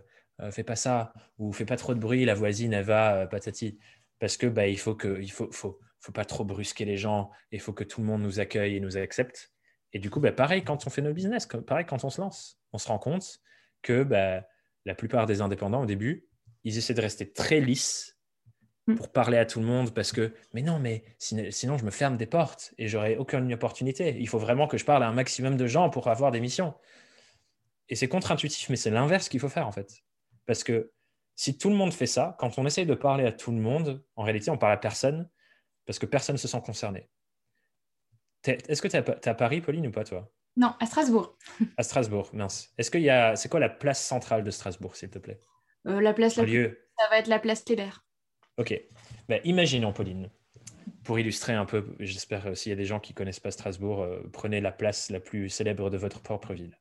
fais 0.52 0.64
pas 0.64 0.76
ça, 0.76 1.14
ou 1.38 1.52
fais 1.52 1.66
pas 1.66 1.78
trop 1.78 1.94
de 1.94 2.00
bruit, 2.00 2.26
la 2.26 2.34
voisine, 2.34 2.74
elle 2.74 2.86
va, 2.86 3.16
euh, 3.16 3.26
patati. 3.28 3.78
parce 4.20 4.38
que 4.38 4.48
bah, 4.48 4.68
il 4.68 4.80
faut 4.80 4.96
que 4.96 5.22
il 5.22 5.32
faut, 5.32 5.52
faut, 5.52 5.80
faut 6.00 6.12
pas 6.12 6.26
trop 6.26 6.44
brusquer 6.44 6.86
les 6.86 6.98
gens, 6.98 7.32
il 7.52 7.60
faut 7.60 7.74
que 7.74 7.84
tout 7.84 8.02
le 8.02 8.08
monde 8.08 8.22
nous 8.22 8.40
accueille 8.40 8.76
et 8.78 8.80
nous 8.80 8.98
accepte. 8.98 9.52
Et 9.94 10.00
du 10.00 10.10
coup, 10.10 10.20
bah, 10.20 10.32
pareil 10.32 10.64
quand 10.64 10.88
on 10.88 10.90
fait 10.90 11.02
nos 11.02 11.14
business, 11.14 11.48
pareil 11.68 11.86
quand 11.86 12.04
on 12.04 12.10
se 12.10 12.22
lance, 12.22 12.60
on 12.74 12.78
se 12.78 12.88
rend 12.88 13.00
compte 13.00 13.40
que 13.82 14.04
bah, 14.04 14.46
la 14.86 14.96
plupart 14.96 15.26
des 15.26 15.42
indépendants 15.42 15.82
au 15.82 15.86
début, 15.86 16.28
ils 16.64 16.78
essaient 16.78 16.94
de 16.94 17.02
rester 17.02 17.32
très 17.32 17.60
lisses 17.60 18.18
mm. 18.88 18.96
pour 18.96 19.12
parler 19.12 19.38
à 19.38 19.46
tout 19.46 19.60
le 19.60 19.66
monde 19.66 19.94
parce 19.94 20.12
que, 20.12 20.34
mais 20.54 20.62
non, 20.62 20.80
mais 20.80 21.04
sinon 21.18 21.78
je 21.78 21.86
me 21.86 21.92
ferme 21.92 22.18
des 22.18 22.28
portes 22.28 22.74
et 22.78 22.88
j'aurai 22.88 23.18
aucune 23.18 23.52
opportunité. 23.54 24.16
Il 24.20 24.28
faut 24.28 24.40
vraiment 24.40 24.68
que 24.68 24.78
je 24.78 24.86
parle 24.86 25.04
à 25.04 25.08
un 25.08 25.14
maximum 25.14 25.58
de 25.58 25.68
gens 25.68 25.90
pour 25.90 26.08
avoir 26.08 26.32
des 26.32 26.40
missions. 26.40 26.74
Et 27.90 27.96
c'est 27.96 28.08
contre-intuitif, 28.08 28.70
mais 28.70 28.76
c'est 28.76 28.92
l'inverse 28.92 29.30
qu'il 29.30 29.40
faut 29.40 29.50
faire 29.50 29.68
en 29.68 29.72
fait. 29.72 30.04
Parce 30.50 30.64
que 30.64 30.92
si 31.36 31.60
tout 31.60 31.70
le 31.70 31.76
monde 31.76 31.94
fait 31.94 32.08
ça, 32.08 32.36
quand 32.40 32.58
on 32.58 32.66
essaye 32.66 32.88
de 32.88 32.96
parler 32.96 33.24
à 33.24 33.32
tout 33.32 33.52
le 33.52 33.60
monde, 33.60 34.04
en 34.16 34.24
réalité, 34.24 34.50
on 34.50 34.58
parle 34.58 34.74
à 34.74 34.78
personne 34.78 35.30
parce 35.86 36.00
que 36.00 36.08
personne 36.08 36.34
ne 36.34 36.40
se 36.40 36.48
sent 36.48 36.60
concerné. 36.66 37.08
Est-ce 38.48 38.82
que 38.82 38.88
tu 38.88 38.98
es, 38.98 39.28
à 39.30 39.34
Paris, 39.36 39.62
Pauline, 39.62 39.86
ou 39.86 39.92
pas, 39.92 40.04
toi? 40.04 40.28
Non, 40.58 40.74
à 40.80 40.88
Strasbourg. 40.88 41.38
à 41.78 41.84
Strasbourg, 41.84 42.32
mince. 42.34 42.74
Est-ce 42.80 42.90
qu'il 42.90 43.04
y 43.04 43.12
a. 43.12 43.36
C'est 43.36 43.48
quoi 43.48 43.60
la 43.60 43.70
place 43.70 44.04
centrale 44.04 44.44
de 44.44 44.50
Strasbourg, 44.50 44.96
s'il 44.96 45.12
te 45.12 45.20
plaît? 45.20 45.40
Euh, 45.86 46.02
La 46.02 46.16
place 46.16 46.36
la 46.36 46.46
plus... 46.46 46.76
Ça 46.98 47.08
va 47.12 47.20
être 47.20 47.28
la 47.28 47.38
place 47.38 47.64
Kléber. 47.64 47.92
Ok. 48.58 48.74
Ben, 49.28 49.40
imaginons, 49.44 49.94
Pauline, 49.94 50.32
pour 51.04 51.20
illustrer 51.20 51.54
un 51.54 51.66
peu, 51.66 51.96
j'espère 52.00 52.48
euh, 52.48 52.56
s'il 52.56 52.72
y 52.72 52.74
a 52.74 52.76
des 52.76 52.86
gens 52.86 53.00
qui 53.00 53.14
ne 53.14 53.18
connaissent 53.18 53.40
pas 53.40 53.52
Strasbourg, 53.52 54.02
euh, 54.02 54.24
prenez 54.34 54.62
la 54.62 54.72
place 54.72 55.12
la 55.12 55.20
plus 55.20 55.48
célèbre 55.50 55.92
de 55.92 55.98
votre 55.98 56.22
propre 56.22 56.56
ville. 56.56 56.76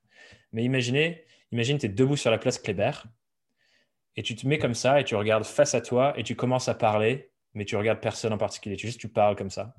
Mais 0.53 0.65
imaginez, 0.65 1.27
imagine, 1.53 1.77
tu 1.77 1.85
es 1.85 1.91
debout 1.91 2.17
sur 2.17 2.31
la 2.31 2.39
place 2.39 2.59
Kléber 2.59 2.93
et 4.17 4.23
tu 4.23 4.35
te 4.35 4.47
mets 4.47 4.59
comme 4.59 4.75
ça 4.75 5.01
et 5.01 5.05
tu 5.05 5.15
regardes 5.15 5.45
face 5.45 5.75
à 5.75 5.81
toi 5.81 6.13
et 6.19 6.25
tu 6.25 6.35
commences 6.37 6.69
à 6.69 6.75
parler 6.75 7.31
mais 7.55 7.65
tu 7.65 7.77
regardes 7.77 8.01
personne 8.01 8.33
en 8.33 8.39
particulier, 8.39 8.77
tu 8.77 8.87
juste 8.87 9.01
tu 9.01 9.09
parles 9.09 9.37
comme 9.37 9.51
ça. 9.51 9.75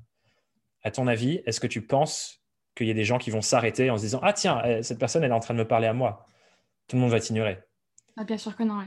À 0.82 0.90
ton 0.90 1.06
avis, 1.06 1.42
est-ce 1.46 1.60
que 1.60 1.66
tu 1.66 1.82
penses 1.82 2.42
qu'il 2.74 2.86
y 2.86 2.90
a 2.90 2.94
des 2.94 3.04
gens 3.04 3.18
qui 3.18 3.30
vont 3.30 3.42
s'arrêter 3.42 3.90
en 3.90 3.96
se 3.96 4.02
disant 4.02 4.20
Ah 4.22 4.32
tiens, 4.32 4.62
euh, 4.64 4.82
cette 4.82 4.98
personne, 4.98 5.24
elle 5.24 5.30
est 5.30 5.34
en 5.34 5.40
train 5.40 5.54
de 5.54 5.58
me 5.58 5.66
parler 5.66 5.86
à 5.86 5.92
moi 5.92 6.26
Tout 6.88 6.96
le 6.96 7.02
monde 7.02 7.10
va 7.10 7.20
t'ignorer. 7.20 7.58
Ah, 8.16 8.24
bien 8.24 8.38
sûr 8.38 8.56
que 8.56 8.62
non. 8.62 8.80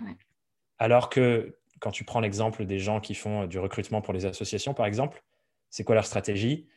Alors 0.77 1.09
que 1.09 1.57
quand 1.79 1.91
tu 1.91 2.03
prends 2.03 2.19
l'exemple 2.19 2.65
des 2.65 2.79
gens 2.79 2.99
qui 2.99 3.15
font 3.15 3.45
du 3.45 3.59
recrutement 3.59 4.01
pour 4.01 4.13
les 4.13 4.25
associations, 4.25 4.73
par 4.73 4.85
exemple, 4.85 5.23
c'est 5.69 5.83
quoi 5.83 5.95
leur 5.95 6.05
stratégie? 6.05 6.67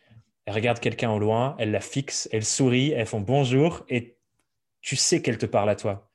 Elles 0.46 0.54
regardent 0.54 0.80
quelqu'un 0.80 1.10
au 1.10 1.18
loin, 1.18 1.54
elles 1.58 1.70
la 1.70 1.80
fixent, 1.80 2.28
elles 2.32 2.44
sourient, 2.44 2.92
elles 2.92 3.06
font 3.06 3.20
bonjour 3.20 3.84
et 3.88 4.16
tu 4.80 4.96
sais 4.96 5.20
qu'elle 5.22 5.38
te 5.38 5.46
parle 5.46 5.70
à 5.70 5.76
toi. 5.76 6.05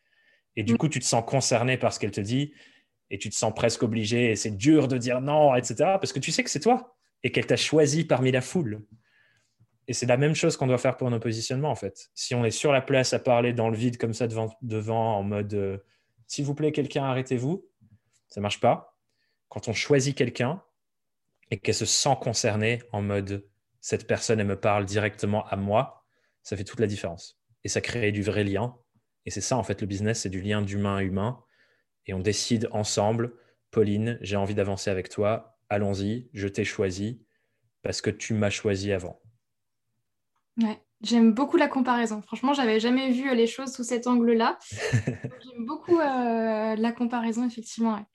Et 0.56 0.64
du 0.64 0.74
mm. 0.74 0.78
coup, 0.78 0.90
tu 0.90 1.00
te 1.00 1.06
sens 1.06 1.24
concerné 1.26 1.78
par 1.78 1.94
ce 1.94 2.00
qu'elle 2.00 2.12
te 2.12 2.22
dit 2.22 2.54
et 3.10 3.18
tu 3.18 3.30
te 3.30 3.36
sens 3.36 3.54
presque 3.54 3.84
obligé 3.84 4.32
et 4.32 4.36
c'est 4.36 4.52
dur 4.52 4.88
de 4.88 4.98
dire 4.98 5.22
non, 5.22 5.56
etc. 5.56 5.76
Parce 5.78 6.14
que 6.14 6.20
tu 6.20 6.32
sais 6.32 6.44
que 6.44 6.50
c'est 6.50 6.60
toi 6.60 6.96
et 7.24 7.32
qu'elle 7.32 7.46
t'a 7.46 7.58
choisi 7.58 8.06
parmi 8.06 8.32
la 8.32 8.42
foule. 8.42 8.86
Et 9.88 9.94
c'est 9.94 10.06
la 10.06 10.18
même 10.18 10.36
chose 10.36 10.56
qu'on 10.58 10.68
doit 10.68 10.78
faire 10.78 10.96
pour 10.96 11.10
nos 11.10 11.20
positionnements, 11.20 11.72
en 11.72 11.76
fait. 11.76 12.10
Si 12.14 12.34
on 12.36 12.46
est 12.46 12.52
sur 12.52 12.72
la 12.72 12.82
place 12.82 13.14
à 13.14 13.20
parler 13.20 13.52
dans 13.52 13.70
le 13.70 13.76
vide 13.76 13.98
comme 13.98 14.14
ça 14.14 14.28
devant, 14.28 14.56
devant 14.62 15.18
en 15.18 15.24
mode 15.24 15.54
euh, 15.54 15.78
s'il 16.28 16.46
vous 16.46 16.56
plaît, 16.56 16.72
quelqu'un, 16.72 17.04
arrêtez-vous, 17.04 17.68
ça 18.30 18.40
marche 18.40 18.62
pas. 18.62 18.98
Quand 19.50 19.68
on 19.68 19.74
choisit 19.74 20.16
quelqu'un 20.16 20.64
et 21.50 21.58
qu'elle 21.60 21.76
se 21.76 21.86
sent 21.86 22.16
concernée 22.22 22.82
en 22.94 23.02
mode 23.02 23.46
cette 23.82 24.08
personne, 24.08 24.40
elle 24.40 24.48
me 24.48 24.60
parle 24.60 24.86
directement 24.86 25.46
à 25.48 25.58
moi, 25.58 26.06
ça 26.42 26.56
fait 26.56 26.64
toute 26.64 26.80
la 26.80 26.88
différence. 26.88 27.38
Et 27.66 27.68
ça 27.68 27.82
crée 27.82 28.14
du 28.14 28.24
vrai 28.24 28.46
lien. 28.46 28.78
Et 29.26 29.32
c'est 29.32 29.42
ça, 29.42 29.58
en 29.58 29.64
fait, 29.64 29.82
le 29.82 29.88
business, 29.88 30.22
c'est 30.22 30.30
du 30.30 30.42
lien 30.42 30.62
d'humain 30.62 30.98
à 30.98 31.04
humain 31.04 31.44
et 32.06 32.14
on 32.14 32.20
décide 32.20 32.68
ensemble, 32.72 33.34
Pauline, 33.70 34.18
j'ai 34.22 34.36
envie 34.36 34.56
d'avancer 34.56 34.90
avec 34.90 35.10
toi, 35.10 35.58
allons-y, 35.70 36.30
je 36.34 36.48
t'ai 36.48 36.64
choisi 36.64 37.24
parce 37.84 38.02
que 38.02 38.10
tu 38.10 38.34
m'as 38.34 38.50
choisi 38.50 38.92
avant. 38.92 39.22
Ouais, 40.62 40.80
j'aime 41.02 41.34
beaucoup 41.34 41.58
la 41.58 41.68
comparaison. 41.68 42.22
Franchement, 42.22 42.54
j'avais 42.54 42.80
jamais 42.80 43.12
vu 43.12 43.34
les 43.36 43.48
choses 43.48 43.74
sous 43.74 43.84
cet 43.84 44.08
angle-là. 44.08 44.58
j'aime 44.72 45.66
beaucoup 45.66 46.00
euh, 46.00 46.76
la 46.76 46.92
comparaison, 46.92 47.48
effectivement. 47.48 48.06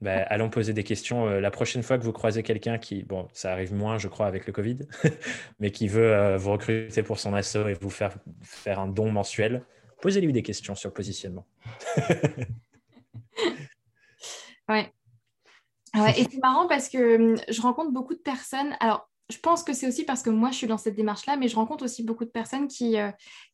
Bah, 0.00 0.22
allons 0.28 0.48
poser 0.48 0.72
des 0.72 0.84
questions. 0.84 1.28
Euh, 1.28 1.40
la 1.40 1.50
prochaine 1.50 1.82
fois 1.82 1.98
que 1.98 2.04
vous 2.04 2.12
croisez 2.12 2.42
quelqu'un 2.42 2.78
qui, 2.78 3.02
bon, 3.02 3.28
ça 3.34 3.52
arrive 3.52 3.74
moins, 3.74 3.98
je 3.98 4.08
crois, 4.08 4.26
avec 4.26 4.46
le 4.46 4.52
Covid, 4.52 4.78
mais 5.60 5.70
qui 5.70 5.88
veut 5.88 6.14
euh, 6.14 6.38
vous 6.38 6.52
recruter 6.52 7.02
pour 7.02 7.18
son 7.18 7.34
assaut 7.34 7.68
et 7.68 7.74
vous 7.74 7.90
faire 7.90 8.14
faire 8.42 8.80
un 8.80 8.88
don 8.88 9.12
mensuel, 9.12 9.62
posez-lui 10.00 10.32
des 10.32 10.42
questions 10.42 10.74
sur 10.74 10.88
le 10.88 10.94
positionnement. 10.94 11.46
ouais. 14.68 14.92
Et 16.16 16.24
c'est 16.30 16.40
marrant 16.42 16.68
parce 16.68 16.88
que 16.88 17.16
hum, 17.16 17.36
je 17.48 17.60
rencontre 17.60 17.90
beaucoup 17.90 18.14
de 18.14 18.20
personnes. 18.20 18.76
Alors, 18.80 19.10
je 19.30 19.38
pense 19.38 19.62
que 19.62 19.72
c'est 19.72 19.86
aussi 19.86 20.04
parce 20.04 20.22
que 20.22 20.30
moi, 20.30 20.50
je 20.50 20.56
suis 20.56 20.66
dans 20.66 20.78
cette 20.78 20.96
démarche-là, 20.96 21.36
mais 21.36 21.48
je 21.48 21.56
rencontre 21.56 21.84
aussi 21.84 22.02
beaucoup 22.02 22.24
de 22.24 22.30
personnes 22.30 22.68
qui, 22.68 22.98
euh, 22.98 23.10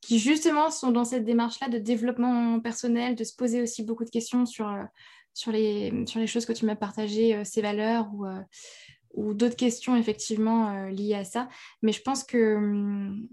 justement 0.09 0.71
sont 0.71 0.91
dans 0.91 1.05
cette 1.05 1.25
démarche-là 1.25 1.69
de 1.69 1.79
développement 1.79 2.61
personnel, 2.61 3.15
de 3.15 3.25
se 3.25 3.35
poser 3.35 3.63
aussi 3.63 3.83
beaucoup 3.83 4.05
de 4.05 4.11
questions 4.11 4.47
sur, 4.47 4.69
euh, 4.69 5.53
les 5.53 6.27
choses 6.27 6.47
que 6.47 6.53
tu 6.53 6.65
m'as 6.65 6.77
partagées, 6.77 7.35
euh, 7.35 7.45
ces 7.45 7.61
valeurs 7.61 8.09
ou, 8.15 8.27
ou 9.13 9.35
d'autres 9.35 9.57
questions 9.57 9.97
effectivement 9.97 10.87
liées 10.87 11.15
à 11.15 11.25
ça. 11.25 11.49
Mais 11.83 11.93
je 11.93 12.01
pense 12.01 12.25
que 12.25 12.57
hum, 12.57 13.29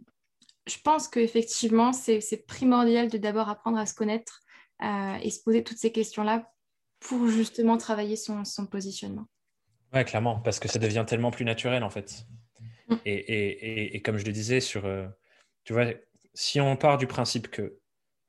je 0.68 0.78
pense 0.84 1.08
qu'effectivement, 1.08 1.92
c'est 1.94 2.46
primordial 2.48 3.10
de 3.10 3.18
d'abord 3.18 3.50
apprendre 3.50 3.78
à 3.78 3.86
se 3.86 3.94
connaître 3.94 4.42
euh, 4.82 5.16
et 5.22 5.30
se 5.30 5.42
poser 5.42 5.64
toutes 5.64 5.78
ces 5.78 5.92
questions-là 5.92 6.50
pour 7.00 7.28
justement 7.28 7.78
travailler 7.78 8.16
son, 8.16 8.44
positionnement. 8.70 9.28
Ouais, 9.94 10.06
clairement, 10.06 10.40
parce 10.40 10.60
que 10.60 10.70
ça 10.70 10.80
devient 10.80 11.04
tellement 11.06 11.32
plus 11.32 11.46
naturel 11.46 11.84
en 11.84 11.90
fait. 11.90 12.26
Mm. 12.88 12.96
Et, 13.06 14.02
comme 14.04 14.18
je 14.18 14.26
le 14.26 14.32
disais, 14.32 14.62
sur, 14.62 14.86
euh, 14.86 15.08
tu 15.66 15.74
vois, 15.74 15.88
si 16.34 16.62
on 16.62 16.78
part 16.78 16.98
du 16.98 17.08
principe 17.08 17.50
que 17.50 17.78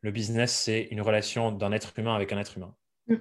le 0.00 0.10
business, 0.10 0.52
c'est 0.52 0.88
une 0.90 1.00
relation 1.00 1.52
d'un 1.52 1.72
être 1.72 1.92
humain 1.96 2.14
avec 2.14 2.32
un 2.32 2.38
être 2.38 2.56
humain, 2.56 2.74
mm. 3.06 3.14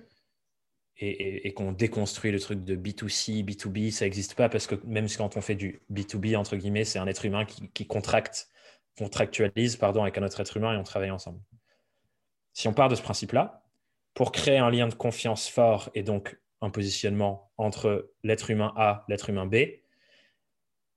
et, 0.97 1.53
qu'on 1.53 1.71
déconstruit 1.71 2.31
le 2.31 2.39
truc 2.39 2.63
de 2.63 2.75
B2C, 2.75 3.45
B2B, 3.45 3.91
ça 3.91 4.05
n'existe 4.05 4.33
pas 4.33 4.49
parce 4.49 4.65
que 4.65 4.75
même 4.85 5.07
quand 5.15 5.37
on 5.37 5.41
fait 5.41 5.55
du 5.55 5.83
B2B, 5.91 6.35
entre 6.35 6.55
guillemets, 6.55 6.83
c'est 6.83 6.99
un 6.99 7.07
être 7.07 7.25
humain 7.25 7.45
qui, 7.45 7.69
qui 7.69 7.85
contracte 7.85 8.49
contractualise 8.97 9.75
pardon, 9.75 10.03
avec 10.03 10.17
un 10.17 10.23
autre 10.23 10.39
être 10.39 10.57
humain 10.57 10.73
et 10.73 10.77
on 10.77 10.83
travaille 10.83 11.11
ensemble. 11.11 11.39
Si 12.53 12.67
on 12.67 12.73
part 12.73 12.89
de 12.89 12.95
ce 12.95 13.01
principe-là, 13.01 13.63
pour 14.13 14.31
créer 14.31 14.57
un 14.57 14.69
lien 14.69 14.87
de 14.87 14.93
confiance 14.93 15.49
fort 15.49 15.89
et 15.95 16.03
donc 16.03 16.39
un 16.61 16.69
positionnement 16.69 17.51
entre 17.57 18.11
l'être 18.23 18.51
humain 18.51 18.73
A, 18.77 19.05
l'être 19.09 19.29
humain 19.29 19.45
B, 19.45 19.55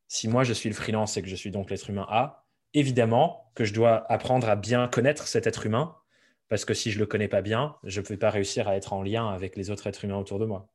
si 0.09 0.29
moi 0.29 0.45
je 0.45 0.53
suis 0.53 0.69
le 0.69 0.75
freelance 0.75 1.17
et 1.17 1.23
que 1.23 1.29
je 1.29 1.35
suis 1.35 1.51
donc 1.51 1.71
l'être 1.71 1.91
humain 1.91 2.07
A, 2.09 2.47
évidemment 2.75 3.51
que 3.55 3.65
je 3.65 3.73
dois 3.73 4.11
apprendre 4.13 4.49
à 4.49 4.57
bien 4.57 4.87
connaître 4.87 5.27
cet 5.27 5.47
être 5.47 5.67
humain, 5.67 5.97
parce 6.49 6.65
que 6.65 6.75
si 6.75 6.91
je 6.91 6.97
ne 6.97 7.01
le 7.01 7.07
connais 7.07 7.27
pas 7.27 7.43
bien, 7.43 7.77
je 7.83 8.01
ne 8.01 8.07
peux 8.07 8.17
pas 8.17 8.31
réussir 8.31 8.69
à 8.69 8.77
être 8.77 8.93
en 8.93 9.03
lien 9.03 9.29
avec 9.29 9.57
les 9.57 9.71
autres 9.71 9.87
êtres 9.87 10.05
humains 10.05 10.19
autour 10.19 10.39
de 10.39 10.45
moi. 10.45 10.69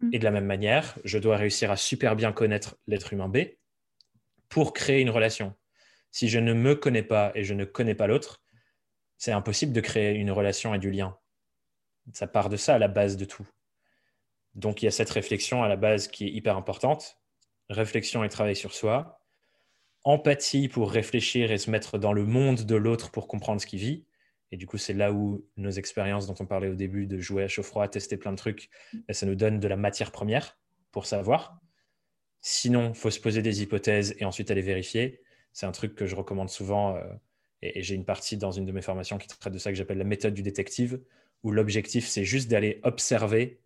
Mm. 0.00 0.10
Et 0.12 0.18
de 0.18 0.24
la 0.24 0.30
même 0.30 0.46
manière, 0.46 0.96
je 1.04 1.18
dois 1.18 1.36
réussir 1.36 1.70
à 1.70 1.76
super 1.76 2.14
bien 2.14 2.32
connaître 2.32 2.76
l'être 2.86 3.12
humain 3.12 3.28
B 3.28 3.38
pour 4.48 4.72
créer 4.72 5.00
une 5.00 5.10
relation 5.10 5.54
si 6.14 6.28
je 6.28 6.38
ne 6.38 6.54
me 6.54 6.76
connais 6.76 7.02
pas 7.02 7.32
et 7.34 7.42
je 7.42 7.54
ne 7.54 7.64
connais 7.64 7.96
pas 7.96 8.06
l'autre, 8.06 8.40
c'est 9.18 9.32
impossible 9.32 9.72
de 9.72 9.80
créer 9.80 10.14
une 10.14 10.30
relation 10.30 10.72
et 10.72 10.78
du 10.78 10.92
lien. 10.92 11.18
Ça 12.12 12.28
part 12.28 12.48
de 12.48 12.56
ça 12.56 12.76
à 12.76 12.78
la 12.78 12.86
base 12.86 13.16
de 13.16 13.24
tout. 13.24 13.48
Donc 14.54 14.80
il 14.80 14.84
y 14.84 14.88
a 14.88 14.92
cette 14.92 15.10
réflexion 15.10 15.64
à 15.64 15.68
la 15.68 15.74
base 15.74 16.06
qui 16.06 16.26
est 16.26 16.30
hyper 16.30 16.56
importante. 16.56 17.18
Réflexion 17.68 18.22
et 18.22 18.28
travail 18.28 18.54
sur 18.54 18.74
soi. 18.74 19.18
Empathie 20.04 20.68
pour 20.68 20.92
réfléchir 20.92 21.50
et 21.50 21.58
se 21.58 21.68
mettre 21.68 21.98
dans 21.98 22.12
le 22.12 22.24
monde 22.24 22.60
de 22.60 22.76
l'autre 22.76 23.10
pour 23.10 23.26
comprendre 23.26 23.60
ce 23.60 23.66
qu'il 23.66 23.80
vit. 23.80 24.06
Et 24.52 24.56
du 24.56 24.68
coup, 24.68 24.78
c'est 24.78 24.94
là 24.94 25.12
où 25.12 25.44
nos 25.56 25.72
expériences 25.72 26.28
dont 26.28 26.36
on 26.38 26.46
parlait 26.46 26.68
au 26.68 26.76
début, 26.76 27.08
de 27.08 27.18
jouer 27.18 27.42
à 27.42 27.48
chaud-froid, 27.48 27.88
tester 27.88 28.16
plein 28.18 28.30
de 28.30 28.36
trucs, 28.36 28.70
ça 29.10 29.26
nous 29.26 29.34
donne 29.34 29.58
de 29.58 29.66
la 29.66 29.76
matière 29.76 30.12
première 30.12 30.60
pour 30.92 31.06
savoir. 31.06 31.58
Sinon, 32.40 32.90
il 32.90 32.94
faut 32.94 33.10
se 33.10 33.18
poser 33.18 33.42
des 33.42 33.62
hypothèses 33.62 34.14
et 34.20 34.24
ensuite 34.24 34.52
aller 34.52 34.62
vérifier. 34.62 35.23
C'est 35.54 35.66
un 35.66 35.72
truc 35.72 35.94
que 35.94 36.04
je 36.04 36.14
recommande 36.14 36.50
souvent. 36.50 36.96
Euh, 36.96 37.02
et, 37.62 37.82
j'ai 37.82 37.94
une 37.94 38.04
partie 38.04 38.36
dans 38.36 38.50
une 38.50 38.66
de 38.66 38.72
mes 38.72 38.82
formations 38.82 39.16
qui 39.16 39.28
traite 39.28 39.54
de 39.54 39.58
ça 39.58 39.70
que 39.70 39.76
j'appelle 39.78 39.96
la 39.96 40.04
méthode 40.04 40.34
du 40.34 40.42
détective, 40.42 41.00
où 41.42 41.50
l'objectif, 41.50 42.06
c'est 42.06 42.24
juste 42.24 42.50
d'aller 42.50 42.80
observer 42.82 43.60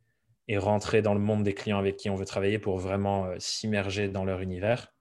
et 0.46 0.58
rentrer 0.58 1.02
dans 1.02 1.14
le 1.14 1.20
monde 1.20 1.42
des 1.42 1.54
clients 1.54 1.78
avec 1.78 1.96
qui 1.96 2.10
on 2.10 2.14
veut 2.14 2.24
travailler 2.24 2.58
pour 2.58 2.78
vraiment 2.78 3.24
euh, 3.24 3.36
s'immerger 3.38 4.08
dans 4.08 4.24
leur 4.24 4.40
univers. 4.40 4.94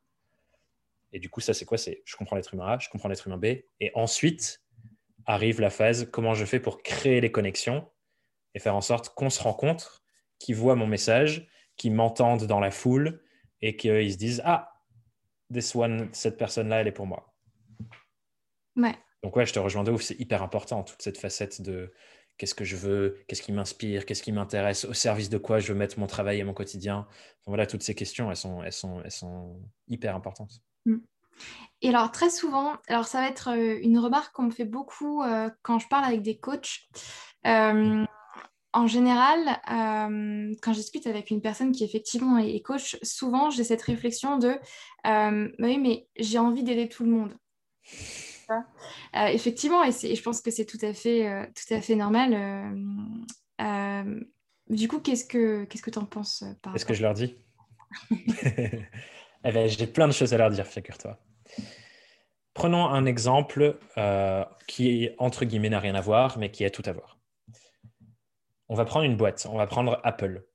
Et 1.11 1.19
du 1.19 1.29
coup, 1.29 1.41
ça, 1.41 1.53
c'est 1.53 1.65
quoi? 1.65 1.77
C'est 1.77 2.01
je 2.05 2.15
comprends 2.15 2.35
l'être 2.35 2.53
humain 2.53 2.67
A, 2.67 2.79
je 2.79 2.89
comprends 2.89 3.09
l'être 3.09 3.27
humain 3.27 3.37
B. 3.37 3.45
Et 3.79 3.91
ensuite 3.93 4.63
arrive 5.25 5.59
la 5.59 5.69
phase 5.69 6.09
comment 6.09 6.33
je 6.33 6.45
fais 6.45 6.59
pour 6.59 6.81
créer 6.81 7.19
les 7.19 7.31
connexions 7.31 7.89
et 8.55 8.59
faire 8.59 8.75
en 8.75 8.81
sorte 8.81 9.09
qu'on 9.09 9.29
se 9.29 9.41
rencontre, 9.43 10.03
qu'ils 10.39 10.55
voient 10.55 10.75
mon 10.75 10.87
message, 10.87 11.47
qu'ils 11.75 11.93
m'entendent 11.93 12.45
dans 12.45 12.61
la 12.61 12.71
foule 12.71 13.21
et 13.61 13.75
qu'ils 13.75 14.13
se 14.13 14.17
disent 14.17 14.41
Ah, 14.45 14.76
this 15.51 15.75
one, 15.75 16.09
cette 16.13 16.37
personne-là, 16.37 16.81
elle 16.81 16.87
est 16.87 16.91
pour 16.91 17.07
moi. 17.07 17.33
Ouais. 18.75 18.95
Donc 19.23 19.35
ouais, 19.35 19.45
je 19.45 19.53
te 19.53 19.59
rejoins 19.59 19.83
de 19.83 19.91
ouf, 19.91 20.01
c'est 20.01 20.19
hyper 20.19 20.43
important, 20.43 20.83
toute 20.83 21.01
cette 21.01 21.17
facette 21.17 21.61
de 21.61 21.91
qu'est-ce 22.37 22.55
que 22.55 22.65
je 22.65 22.75
veux, 22.75 23.17
qu'est-ce 23.27 23.41
qui 23.41 23.51
m'inspire, 23.51 24.05
qu'est-ce 24.05 24.21
qui 24.21 24.31
m'intéresse, 24.31 24.85
au 24.85 24.93
service 24.93 25.29
de 25.29 25.37
quoi 25.37 25.59
je 25.59 25.73
veux 25.73 25.77
mettre 25.77 25.99
mon 25.99 26.07
travail 26.07 26.39
et 26.39 26.43
mon 26.43 26.53
quotidien. 26.53 27.07
voilà, 27.45 27.65
toutes 27.65 27.83
ces 27.83 27.95
questions, 27.95 28.29
elles 28.29 28.37
sont, 28.37 28.61
elles 28.63 28.73
sont, 28.73 29.01
elles 29.03 29.11
sont 29.11 29.59
hyper 29.87 30.15
importantes. 30.15 30.61
Mm. 30.85 30.97
Et 31.81 31.89
alors 31.89 32.11
très 32.11 32.29
souvent, 32.29 32.77
alors 32.87 33.05
ça 33.05 33.21
va 33.21 33.27
être 33.27 33.49
euh, 33.49 33.77
une 33.81 33.99
remarque 33.99 34.33
qu'on 34.33 34.43
me 34.43 34.51
fait 34.51 34.65
beaucoup 34.65 35.21
euh, 35.23 35.49
quand 35.61 35.79
je 35.79 35.87
parle 35.87 36.05
avec 36.05 36.21
des 36.21 36.39
coachs. 36.39 36.87
Euh. 37.45 38.05
En 38.77 38.87
général, 38.87 39.59
quand 39.65 40.73
je 40.73 40.79
discute 40.79 41.07
avec 41.07 41.31
une 41.31 41.41
personne 41.41 41.71
qui 41.71 41.83
effectivement 41.83 42.37
est 42.37 42.59
coach, 42.61 42.97
souvent 43.03 43.49
j'ai 43.49 43.63
cette 43.63 43.81
réflexion 43.81 44.37
de 44.37 44.55
oui, 45.05 45.77
mais 45.77 46.07
j'ai 46.17 46.39
envie 46.39 46.63
d'aider 46.63 46.87
tout 46.89 47.03
le 47.03 47.11
monde. 47.11 47.33
effectivement, 49.13 49.83
et, 49.83 49.91
je 49.91 50.21
pense 50.21 50.41
que 50.41 50.51
c'est 50.51 50.65
tout 50.65 50.79
à 50.81 50.93
fait, 50.93 51.51
tout 51.55 51.73
à 51.73 51.81
fait 51.81 51.95
normal. 51.95 52.31
du 54.69 54.87
coup, 54.87 54.99
qu'est-ce 54.99 55.25
que 55.25 55.65
qu'est-ce 55.65 55.83
que 55.83 55.91
tu 55.91 55.99
en 55.99 56.05
penses 56.05 56.43
par 56.61 56.75
Est-ce 56.75 56.85
que 56.85 56.93
je 56.93 57.01
leur 57.01 57.13
dis? 57.13 57.35
Eh 59.43 59.51
ben, 59.51 59.69
J'ai 59.69 59.87
plein 59.87 60.07
de 60.07 60.13
choses 60.13 60.33
à 60.33 60.37
leur 60.37 60.49
dire, 60.49 60.65
figure-toi. 60.65 61.17
Prenons 62.53 62.87
un 62.87 63.05
exemple 63.05 63.77
euh, 63.97 64.43
qui, 64.67 65.09
entre 65.19 65.45
guillemets, 65.45 65.69
n'a 65.69 65.79
rien 65.79 65.95
à 65.95 66.01
voir, 66.01 66.37
mais 66.37 66.49
qui 66.49 66.65
a 66.65 66.69
tout 66.69 66.83
à 66.85 66.91
voir. 66.91 67.16
On 68.69 68.75
va 68.75 68.85
prendre 68.85 69.05
une 69.05 69.17
boîte, 69.17 69.47
on 69.49 69.57
va 69.57 69.67
prendre 69.67 69.99
Apple. 70.03 70.45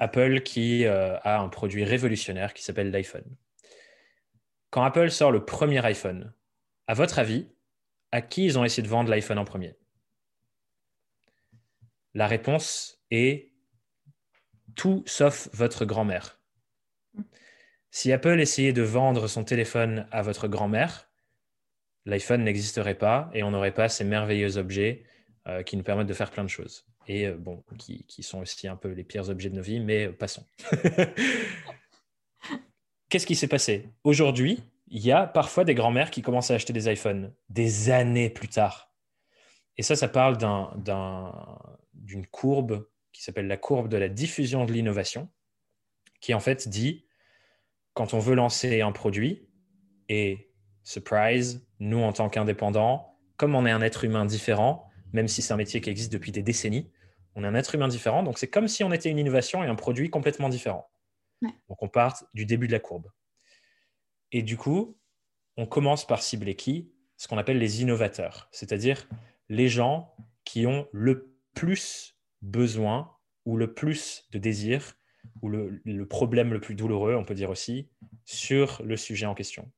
Apple 0.00 0.40
qui 0.40 0.84
euh, 0.84 1.18
a 1.20 1.38
un 1.38 1.48
produit 1.48 1.84
révolutionnaire 1.84 2.54
qui 2.54 2.62
s'appelle 2.62 2.90
l'iPhone. 2.90 3.36
Quand 4.70 4.82
Apple 4.82 5.10
sort 5.10 5.30
le 5.30 5.44
premier 5.44 5.84
iPhone, 5.84 6.32
à 6.86 6.94
votre 6.94 7.18
avis, 7.18 7.46
à 8.10 8.22
qui 8.22 8.44
ils 8.44 8.58
ont 8.58 8.64
essayé 8.64 8.82
de 8.82 8.88
vendre 8.88 9.10
l'iPhone 9.10 9.38
en 9.38 9.44
premier? 9.44 9.76
La 12.14 12.26
réponse 12.26 13.02
est 13.10 13.52
tout 14.74 15.02
sauf 15.06 15.48
votre 15.52 15.84
grand-mère. 15.84 16.40
Si 17.90 18.10
Apple 18.12 18.40
essayait 18.40 18.72
de 18.72 18.82
vendre 18.82 19.28
son 19.28 19.44
téléphone 19.44 20.06
à 20.10 20.22
votre 20.22 20.48
grand-mère, 20.48 21.10
l'iPhone 22.06 22.42
n'existerait 22.42 22.94
pas 22.94 23.30
et 23.34 23.42
on 23.42 23.50
n'aurait 23.50 23.74
pas 23.74 23.88
ces 23.88 24.04
merveilleux 24.04 24.56
objets 24.56 25.04
euh, 25.46 25.62
qui 25.62 25.76
nous 25.76 25.82
permettent 25.82 26.06
de 26.06 26.14
faire 26.14 26.30
plein 26.30 26.44
de 26.44 26.48
choses. 26.48 26.86
Et 27.06 27.26
euh, 27.26 27.36
bon, 27.36 27.62
qui, 27.78 28.22
sont 28.22 28.40
aussi 28.40 28.68
un 28.68 28.76
peu 28.76 28.90
les 28.90 29.04
pires 29.04 29.28
objets 29.28 29.50
de 29.50 29.56
nos 29.56 29.62
vies, 29.62 29.80
mais 29.80 30.06
euh, 30.06 30.12
passons. 30.12 30.44
Qu'est-ce 33.08 33.26
qui 33.26 33.34
s'est 33.34 33.48
passé? 33.48 33.90
Aujourd'hui, 34.04 34.62
il 34.88 35.04
y 35.04 35.12
a 35.12 35.26
parfois 35.26 35.64
des 35.64 35.74
grands-mères 35.74 36.10
qui 36.10 36.22
commencent 36.22 36.50
à 36.50 36.54
acheter 36.54 36.72
des 36.72 36.90
iPhones 36.90 37.34
des 37.48 37.90
années 37.90 38.30
plus 38.30 38.48
tard. 38.48 38.94
Et 39.76 39.82
ça, 39.82 39.96
ça 39.96 40.08
parle 40.08 40.38
d'une 41.94 42.26
courbe 42.26 42.86
qui 43.12 43.22
s'appelle 43.22 43.46
la 43.46 43.56
courbe 43.56 43.88
de 43.88 43.96
la 43.96 44.08
diffusion 44.08 44.64
de 44.64 44.72
l'innovation, 44.72 45.28
qui 46.20 46.34
en 46.34 46.40
fait 46.40 46.68
dit 46.68 47.06
quand 47.94 48.14
on 48.14 48.18
veut 48.18 48.34
lancer 48.34 48.80
un 48.80 48.92
produit, 48.92 49.48
et 50.08 50.52
surprise, 50.82 51.66
nous 51.78 52.00
en 52.00 52.12
tant 52.12 52.28
qu'indépendants, 52.28 53.18
comme 53.36 53.54
on 53.54 53.66
est 53.66 53.70
un 53.70 53.82
être 53.82 54.04
humain 54.04 54.24
différent, 54.24 54.88
même 55.12 55.28
si 55.28 55.42
c'est 55.42 55.52
un 55.52 55.56
métier 55.56 55.80
qui 55.80 55.90
existe 55.90 56.12
depuis 56.12 56.32
des 56.32 56.42
décennies, 56.42 56.90
on 57.34 57.44
est 57.44 57.46
un 57.46 57.54
être 57.54 57.74
humain 57.74 57.88
différent, 57.88 58.22
donc 58.22 58.38
c'est 58.38 58.48
comme 58.48 58.68
si 58.68 58.84
on 58.84 58.92
était 58.92 59.10
une 59.10 59.18
innovation 59.18 59.62
et 59.64 59.66
un 59.66 59.74
produit 59.74 60.10
complètement 60.10 60.48
différent. 60.48 60.88
Donc 61.68 61.82
on 61.82 61.88
part 61.88 62.22
du 62.34 62.46
début 62.46 62.66
de 62.66 62.72
la 62.72 62.78
courbe. 62.78 63.10
Et 64.30 64.42
du 64.42 64.56
coup, 64.56 64.96
on 65.56 65.66
commence 65.66 66.06
par 66.06 66.22
cibler 66.22 66.56
qui? 66.56 66.92
Ce 67.16 67.28
qu'on 67.28 67.38
appelle 67.38 67.58
les 67.58 67.82
innovateurs, 67.82 68.48
c'est-à-dire 68.50 69.08
les 69.48 69.68
gens 69.68 70.14
qui 70.44 70.66
ont 70.66 70.88
le 70.92 71.36
plus 71.54 72.16
besoin 72.40 73.16
ou 73.44 73.56
le 73.56 73.74
plus 73.74 74.26
de 74.32 74.38
désir 74.38 74.94
ou 75.40 75.48
le, 75.48 76.06
problème 76.08 76.52
le 76.52 76.60
plus 76.60 76.74
douloureux, 76.74 77.14
on 77.14 77.24
peut 77.24 77.34
dire 77.34 77.50
aussi, 77.50 77.88
sur 78.24 78.82
le 78.84 78.96
sujet 78.96 79.26
en 79.26 79.34
question. 79.34 79.70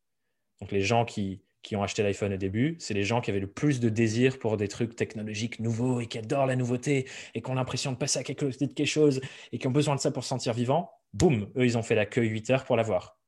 Donc 0.61 0.73
les 0.73 0.81
gens 0.81 1.05
qui, 1.05 1.43
qui 1.65 1.75
ont 1.75 1.83
acheté 1.83 2.05
l'iPhone 2.05 2.33
au 2.33 2.37
début, 2.37 2.77
c'est 2.79 2.95
les 2.95 3.03
gens 3.03 3.21
qui 3.21 3.31
avaient 3.31 3.41
le 3.41 3.49
plus 3.51 3.81
de 3.81 3.89
désir 3.89 4.39
pour 4.39 4.57
des 4.57 4.69
trucs 4.69 4.95
technologiques 4.95 5.59
nouveaux 5.59 6.01
et 6.01 6.07
qui 6.07 6.19
adorent 6.19 6.47
la 6.47 6.55
nouveauté 6.55 7.09
et 7.35 7.43
qui 7.43 7.51
ont 7.51 7.55
l'impression 7.55 7.91
de 7.91 7.97
passer 7.97 8.21
à 8.21 8.23
quelque, 8.23 8.47
quelque 8.47 8.85
chose 8.85 9.21
et 9.51 9.59
qui 9.59 9.67
ont 9.67 9.73
besoin 9.73 9.97
de 9.97 10.01
ça 10.01 10.13
pour 10.13 10.23
se 10.23 10.29
sentir 10.29 10.53
vivant. 10.53 10.93
Boum, 11.13 11.51
eux, 11.57 11.65
ils 11.65 11.77
ont 11.77 11.83
fait 11.83 11.97
la 11.97 12.07
queue 12.07 12.23
8 12.23 12.51
heures 12.51 12.65
pour 12.65 12.77
l'avoir. 12.77 13.19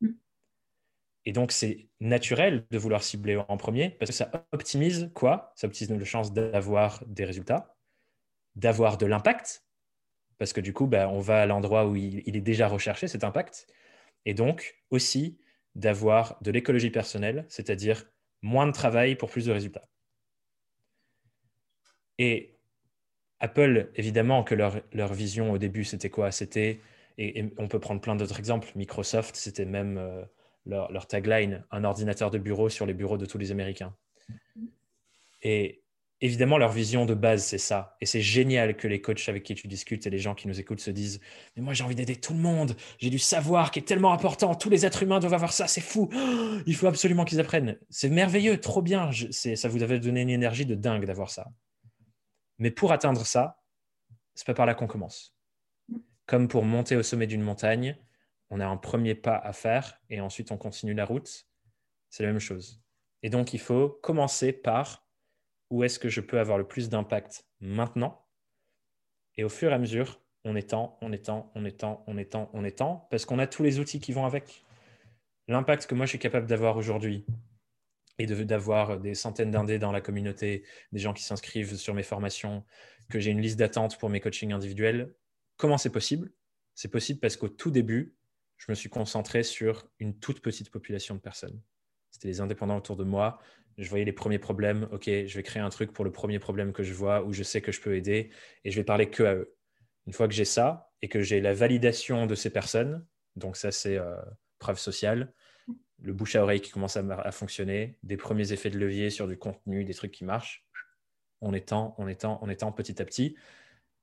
Mm. 0.00 0.10
Et 1.24 1.32
donc, 1.32 1.50
c'est 1.50 1.88
naturel 1.98 2.66
de 2.70 2.78
vouloir 2.78 3.02
cibler 3.02 3.42
en 3.48 3.56
premier 3.56 3.90
parce 3.90 4.10
que 4.10 4.16
ça 4.16 4.30
optimise 4.52 5.10
quoi? 5.14 5.52
Ça 5.56 5.66
optimise 5.66 5.90
nos 5.90 6.04
chances 6.04 6.32
d'avoir 6.32 7.02
des 7.06 7.24
résultats, 7.24 7.76
d'avoir 8.54 8.98
de 8.98 9.06
l'impact 9.06 9.66
parce 10.38 10.52
que 10.52 10.60
du 10.60 10.72
coup, 10.72 10.86
bah, 10.86 11.08
on 11.08 11.20
va 11.20 11.42
à 11.42 11.46
l'endroit 11.46 11.86
où 11.86 11.96
il, 11.96 12.36
est 12.36 12.40
déjà 12.40 12.68
recherché, 12.68 13.08
cet 13.08 13.24
impact, 13.24 13.66
et 14.24 14.34
donc 14.34 14.76
aussi 14.90 15.38
d'avoir 15.76 16.38
de 16.40 16.50
l'écologie 16.50 16.90
personnelle, 16.90 17.44
c'est-à-dire 17.48 18.04
moins 18.42 18.66
de 18.66 18.72
travail 18.72 19.14
pour 19.14 19.30
plus 19.30 19.44
de 19.44 19.52
résultats. 19.52 19.88
Et 22.18 22.56
Apple, 23.40 23.90
évidemment 23.94 24.42
que 24.42 24.54
leur, 24.54 25.12
vision 25.12 25.52
au 25.52 25.58
début, 25.58 25.84
c'était 25.84 26.08
quoi? 26.08 26.32
C'était, 26.32 26.80
et, 27.18 27.44
on 27.58 27.68
peut 27.68 27.78
prendre 27.78 28.00
plein 28.00 28.16
d'autres 28.16 28.38
exemples, 28.38 28.68
Microsoft, 28.74 29.36
c'était 29.36 29.66
même 29.66 29.98
euh, 29.98 30.24
leur, 30.64 30.90
leur, 30.90 31.06
tagline, 31.06 31.64
un 31.70 31.84
ordinateur 31.84 32.30
de 32.30 32.38
bureau 32.38 32.70
sur 32.70 32.86
les 32.86 32.94
bureaux 32.94 33.18
de 33.18 33.26
tous 33.26 33.36
les 33.36 33.52
Américains. 33.52 33.94
Évidemment, 36.20 36.58
leur 36.58 36.72
vision 36.72 37.06
de 37.06 37.14
base, 37.14 37.44
c'est 37.44 37.58
ça. 37.58 37.96
Et 38.00 38.06
c'est 38.06 38.20
génial 38.20 38.76
que 38.76 38.88
les 38.88 39.00
coachs 39.00 39.28
avec 39.28 39.42
qui 39.42 39.54
tu 39.54 39.68
discutes 39.68 40.06
et 40.06 40.10
les 40.10 40.18
gens 40.18 40.34
qui 40.34 40.48
nous 40.48 40.58
écoutent 40.58 40.80
se 40.80 40.90
disent 40.90 41.20
Mais 41.56 41.62
moi, 41.62 41.74
j'ai 41.74 41.84
envie 41.84 41.94
d'aider 41.94 42.16
tout 42.16 42.32
le 42.32 42.38
monde. 42.38 42.76
J'ai 42.98 43.10
du 43.10 43.18
savoir 43.18 43.70
qui 43.70 43.80
est 43.80 43.82
tellement 43.82 44.12
important. 44.12 44.54
Tous 44.54 44.70
les 44.70 44.86
êtres 44.86 45.02
humains 45.02 45.20
doivent 45.20 45.34
avoir 45.34 45.52
ça. 45.52 45.68
C'est 45.68 45.80
fou. 45.80 46.08
il 46.66 46.74
faut 46.74 46.86
absolument 46.86 47.24
qu'ils 47.24 47.40
apprennent. 47.40 47.78
C'est 47.90 48.08
merveilleux, 48.08 48.60
trop 48.60 48.82
bien. 48.82 49.10
ça 49.12 49.68
vous 49.68 49.82
avait 49.82 50.00
donné 50.00 50.22
une 50.22 50.30
énergie 50.30 50.66
de 50.66 50.74
dingue 50.74 51.04
d'avoir 51.04 51.30
ça. 51.30 51.48
Mais 52.58 52.70
pour 52.70 52.92
atteindre 52.92 53.24
ça, 53.26 53.60
c'est 54.34 54.46
pas 54.46 54.54
par 54.54 54.66
là 54.66 54.74
qu'on 54.74 54.86
commence. 54.86 55.34
Comme 56.26 56.48
pour 56.48 56.64
monter 56.64 56.96
au 56.96 57.02
sommet 57.02 57.26
d'une 57.26 57.42
montagne, 57.42 57.96
on 58.50 58.60
a 58.60 58.66
un 58.66 58.76
premier 58.76 59.14
pas 59.14 59.36
à 59.36 59.52
faire 59.52 60.00
et 60.08 60.20
ensuite 60.20 60.50
on 60.50 60.56
continue 60.56 60.94
la 60.94 61.04
route. 61.04 61.46
C'est 62.10 62.22
la 62.22 62.30
même 62.30 62.40
chose. 62.40 62.80
Et 63.22 63.30
donc, 63.30 63.54
il 63.54 63.60
faut 63.60 63.88
commencer 64.02 64.52
par 64.52 65.05
où 65.70 65.84
est-ce 65.84 65.98
que 65.98 66.08
je 66.08 66.20
peux 66.20 66.38
avoir 66.38 66.58
le 66.58 66.66
plus 66.66 66.88
d'impact 66.88 67.46
maintenant 67.60 68.26
Et 69.36 69.44
au 69.44 69.48
fur 69.48 69.70
et 69.70 69.74
à 69.74 69.78
mesure, 69.78 70.20
on 70.44 70.54
étend, 70.54 70.96
on 71.00 71.12
étend, 71.12 71.50
on 71.54 71.64
étend, 71.64 72.04
on 72.06 72.16
étend, 72.16 72.50
on 72.52 72.64
étend, 72.64 73.08
parce 73.10 73.24
qu'on 73.24 73.38
a 73.38 73.46
tous 73.46 73.62
les 73.62 73.80
outils 73.80 74.00
qui 74.00 74.12
vont 74.12 74.26
avec. 74.26 74.64
L'impact 75.48 75.86
que 75.86 75.94
moi 75.94 76.06
je 76.06 76.10
suis 76.10 76.18
capable 76.18 76.46
d'avoir 76.46 76.76
aujourd'hui 76.76 77.24
et 78.18 78.26
d'avoir 78.26 78.98
des 78.98 79.14
centaines 79.14 79.50
d'indés 79.50 79.78
dans 79.78 79.92
la 79.92 80.00
communauté, 80.00 80.64
des 80.92 80.98
gens 80.98 81.12
qui 81.12 81.22
s'inscrivent 81.22 81.76
sur 81.76 81.94
mes 81.94 82.02
formations, 82.02 82.64
que 83.10 83.20
j'ai 83.20 83.30
une 83.30 83.40
liste 83.40 83.58
d'attente 83.58 83.98
pour 83.98 84.08
mes 84.08 84.20
coachings 84.20 84.52
individuels, 84.52 85.14
comment 85.56 85.78
c'est 85.78 85.90
possible? 85.90 86.32
C'est 86.74 86.90
possible 86.90 87.20
parce 87.20 87.36
qu'au 87.36 87.48
tout 87.48 87.70
début, 87.70 88.14
je 88.56 88.70
me 88.70 88.74
suis 88.74 88.88
concentré 88.88 89.42
sur 89.42 89.86
une 89.98 90.18
toute 90.18 90.40
petite 90.40 90.70
population 90.70 91.14
de 91.14 91.20
personnes. 91.20 91.60
C'était 92.10 92.28
les 92.28 92.40
indépendants 92.40 92.78
autour 92.78 92.96
de 92.96 93.04
moi 93.04 93.38
je 93.78 93.88
voyais 93.88 94.04
les 94.04 94.12
premiers 94.12 94.38
problèmes. 94.38 94.88
Ok, 94.92 95.04
je 95.04 95.36
vais 95.36 95.42
créer 95.42 95.62
un 95.62 95.70
truc 95.70 95.92
pour 95.92 96.04
le 96.04 96.12
premier 96.12 96.38
problème 96.38 96.72
que 96.72 96.82
je 96.82 96.94
vois 96.94 97.24
où 97.24 97.32
je 97.32 97.42
sais 97.42 97.60
que 97.60 97.72
je 97.72 97.80
peux 97.80 97.96
aider 97.96 98.30
et 98.64 98.70
je 98.70 98.76
vais 98.76 98.84
parler 98.84 99.10
que 99.10 99.22
à 99.22 99.34
eux. 99.34 99.54
Une 100.06 100.12
fois 100.12 100.28
que 100.28 100.34
j'ai 100.34 100.44
ça 100.44 100.90
et 101.02 101.08
que 101.08 101.20
j'ai 101.20 101.40
la 101.40 101.52
validation 101.52 102.26
de 102.26 102.34
ces 102.34 102.50
personnes, 102.50 103.06
donc 103.34 103.56
ça 103.56 103.72
c'est 103.72 103.96
euh, 103.96 104.16
preuve 104.58 104.78
sociale, 104.78 105.32
le 106.00 106.12
bouche 106.12 106.36
à 106.36 106.42
oreille 106.42 106.60
qui 106.60 106.70
commence 106.70 106.96
à, 106.96 107.32
fonctionner, 107.32 107.98
des 108.02 108.16
premiers 108.16 108.52
effets 108.52 108.70
de 108.70 108.78
levier 108.78 109.10
sur 109.10 109.26
du 109.26 109.36
contenu, 109.38 109.84
des 109.84 109.94
trucs 109.94 110.12
qui 110.12 110.24
marchent, 110.24 110.66
on 111.40 111.52
étend, 111.54 111.94
on 111.98 112.08
étend, 112.08 112.38
on 112.42 112.48
étend 112.48 112.72
petit 112.72 113.00
à 113.00 113.04
petit. 113.04 113.36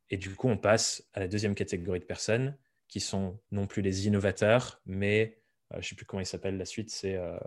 Et 0.10 0.18
du 0.18 0.30
coup, 0.36 0.50
on 0.50 0.58
passe 0.58 1.08
à 1.14 1.20
la 1.20 1.28
deuxième 1.28 1.56
catégorie 1.56 2.00
de 2.00 2.06
personnes 2.06 2.58
qui 2.88 3.00
sont 3.00 3.40
non 3.52 3.68
plus 3.68 3.82
les 3.82 4.08
innovateurs, 4.08 4.82
mais 4.86 5.40
euh, 5.72 5.76
je 5.76 5.78
ne 5.78 5.84
sais 5.84 5.96
plus 5.96 6.06
comment 6.06 6.22
ils 6.22 6.26
s'appellent 6.26 6.58
la 6.58 6.66
suite, 6.66 6.90
c'est 6.90 7.16
euh, 7.16 7.38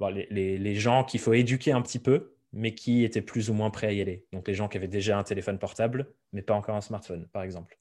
les, 0.00 0.74
gens 0.74 1.04
qu'il 1.04 1.20
faut 1.20 1.32
éduquer 1.32 1.72
un 1.72 1.82
petit 1.82 1.98
peu, 1.98 2.36
mais 2.52 2.74
qui 2.74 3.04
étaient 3.04 3.22
plus 3.22 3.50
ou 3.50 3.54
moins 3.54 3.70
prêts 3.70 3.88
à 3.88 3.92
y 3.92 4.00
aller. 4.00 4.26
Donc 4.32 4.48
les 4.48 4.54
gens 4.54 4.68
qui 4.68 4.76
avaient 4.76 4.88
déjà 4.88 5.18
un 5.18 5.24
téléphone 5.24 5.58
portable, 5.58 6.12
mais 6.32 6.42
pas 6.42 6.54
encore 6.54 6.76
un 6.76 6.80
smartphone, 6.80 7.26
par 7.28 7.42
exemple. 7.42 7.78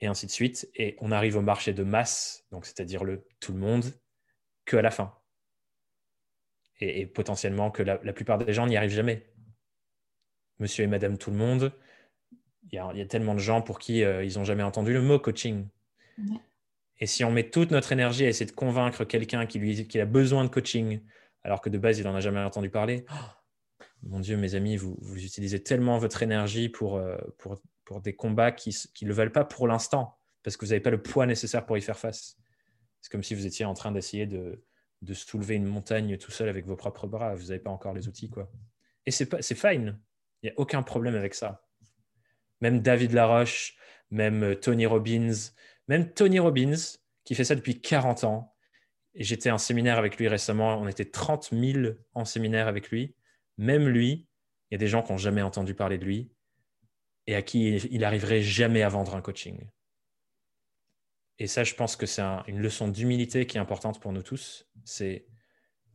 Et 0.00 0.06
ainsi 0.06 0.26
de 0.26 0.30
suite. 0.30 0.70
Et 0.74 0.96
on 1.00 1.12
arrive 1.12 1.36
au 1.36 1.42
marché 1.42 1.72
de 1.72 1.82
masse, 1.82 2.46
donc 2.50 2.66
c'est-à-dire 2.66 3.04
le 3.04 3.26
tout 3.40 3.52
le 3.52 3.58
monde, 3.58 3.84
que 4.64 4.76
à 4.76 4.82
la 4.82 4.90
fin. 4.90 5.14
Et, 6.80 7.06
potentiellement 7.06 7.70
que 7.70 7.82
la, 7.82 7.96
plupart 8.12 8.38
des 8.38 8.52
gens 8.52 8.66
n'y 8.66 8.76
arrivent 8.76 8.90
jamais. 8.90 9.26
Monsieur 10.58 10.84
et 10.84 10.86
Madame 10.86 11.18
tout 11.18 11.30
le 11.30 11.36
monde, 11.36 11.72
il 12.70 12.74
y, 12.74 12.78
a, 12.78 13.06
tellement 13.06 13.34
de 13.34 13.40
gens 13.40 13.62
pour 13.62 13.78
qui 13.78 14.02
euh, 14.02 14.24
ils 14.24 14.36
n'ont 14.36 14.44
jamais 14.44 14.62
entendu 14.62 14.92
le 14.92 15.00
mot 15.00 15.18
coaching. 15.18 15.66
Et 17.00 17.06
si 17.06 17.24
on 17.24 17.30
met 17.30 17.50
toute 17.50 17.70
notre 17.70 17.92
énergie 17.92 18.24
à 18.24 18.28
essayer 18.28 18.46
de 18.46 18.52
convaincre 18.52 19.04
quelqu'un 19.04 19.46
qui, 19.46 19.58
lui, 19.58 19.86
qui 19.88 20.00
a 20.00 20.06
besoin 20.06 20.44
de 20.44 20.48
coaching, 20.48 21.00
alors 21.42 21.60
que 21.60 21.68
de 21.68 21.78
base, 21.78 21.98
il 21.98 22.04
n'en 22.04 22.14
a 22.14 22.20
jamais 22.20 22.40
entendu 22.40 22.70
parler, 22.70 23.04
mon 24.02 24.20
Dieu, 24.20 24.36
mes 24.36 24.54
amis, 24.54 24.76
vous, 24.76 24.96
vous 25.00 25.24
utilisez 25.24 25.62
tellement 25.62 25.98
votre 25.98 26.22
énergie 26.22 26.68
pour, 26.68 26.96
euh, 26.96 27.16
pour, 27.38 27.60
pour 27.84 28.00
des 28.00 28.14
combats 28.14 28.52
qui 28.52 28.76
ne 29.02 29.08
le 29.08 29.14
veulent 29.14 29.32
pas 29.32 29.44
pour 29.44 29.66
l'instant, 29.66 30.18
parce 30.42 30.56
que 30.56 30.64
vous 30.64 30.70
n'avez 30.70 30.80
pas 30.80 30.90
le 30.90 31.02
poids 31.02 31.26
nécessaire 31.26 31.64
pour 31.66 31.76
y 31.76 31.80
faire 31.80 31.98
face. 31.98 32.36
C'est 33.00 33.10
comme 33.10 33.22
si 33.22 33.34
vous 33.34 33.46
étiez 33.46 33.64
en 33.64 33.74
train 33.74 33.92
d'essayer 33.92 34.26
de, 34.26 34.62
de 35.02 35.14
soulever 35.14 35.54
une 35.54 35.66
montagne 35.66 36.16
tout 36.16 36.30
seul 36.30 36.48
avec 36.48 36.66
vos 36.66 36.76
propres 36.76 37.06
bras. 37.06 37.34
Vous 37.34 37.46
n'avez 37.46 37.58
pas 37.58 37.70
encore 37.70 37.92
les 37.92 38.08
outils, 38.08 38.30
quoi. 38.30 38.50
Et 39.06 39.10
c'est 39.10 39.54
fine. 39.54 40.00
Il 40.42 40.46
n'y 40.46 40.50
a 40.50 40.54
aucun 40.56 40.82
problème 40.82 41.14
avec 41.14 41.34
ça. 41.34 41.66
Même 42.60 42.80
David 42.80 43.12
Laroche, 43.12 43.76
même 44.10 44.42
euh, 44.42 44.54
Tony 44.54 44.86
Robbins, 44.86 45.32
même 45.88 46.12
Tony 46.12 46.38
Robbins, 46.38 46.74
qui 47.24 47.34
fait 47.34 47.44
ça 47.44 47.54
depuis 47.54 47.80
40 47.80 48.24
ans. 48.24 48.54
Et 49.14 49.24
j'étais 49.24 49.50
en 49.50 49.58
séminaire 49.58 49.98
avec 49.98 50.16
lui 50.16 50.28
récemment. 50.28 50.76
On 50.80 50.88
était 50.88 51.04
30 51.04 51.50
000 51.52 51.94
en 52.14 52.24
séminaire 52.24 52.68
avec 52.68 52.90
lui. 52.90 53.14
Même 53.58 53.88
lui, 53.88 54.28
il 54.70 54.74
y 54.74 54.76
a 54.76 54.78
des 54.78 54.88
gens 54.88 55.02
qui 55.02 55.12
n'ont 55.12 55.18
jamais 55.18 55.42
entendu 55.42 55.74
parler 55.74 55.98
de 55.98 56.04
lui 56.04 56.32
et 57.26 57.34
à 57.34 57.42
qui 57.42 57.76
il 57.76 58.00
n'arriverait 58.00 58.42
jamais 58.42 58.82
à 58.82 58.88
vendre 58.88 59.14
un 59.14 59.22
coaching. 59.22 59.68
Et 61.38 61.46
ça, 61.46 61.64
je 61.64 61.74
pense 61.74 61.96
que 61.96 62.06
c'est 62.06 62.22
une 62.46 62.60
leçon 62.60 62.88
d'humilité 62.88 63.46
qui 63.46 63.56
est 63.56 63.60
importante 63.60 64.00
pour 64.00 64.12
nous 64.12 64.22
tous. 64.22 64.68
C'est 64.84 65.26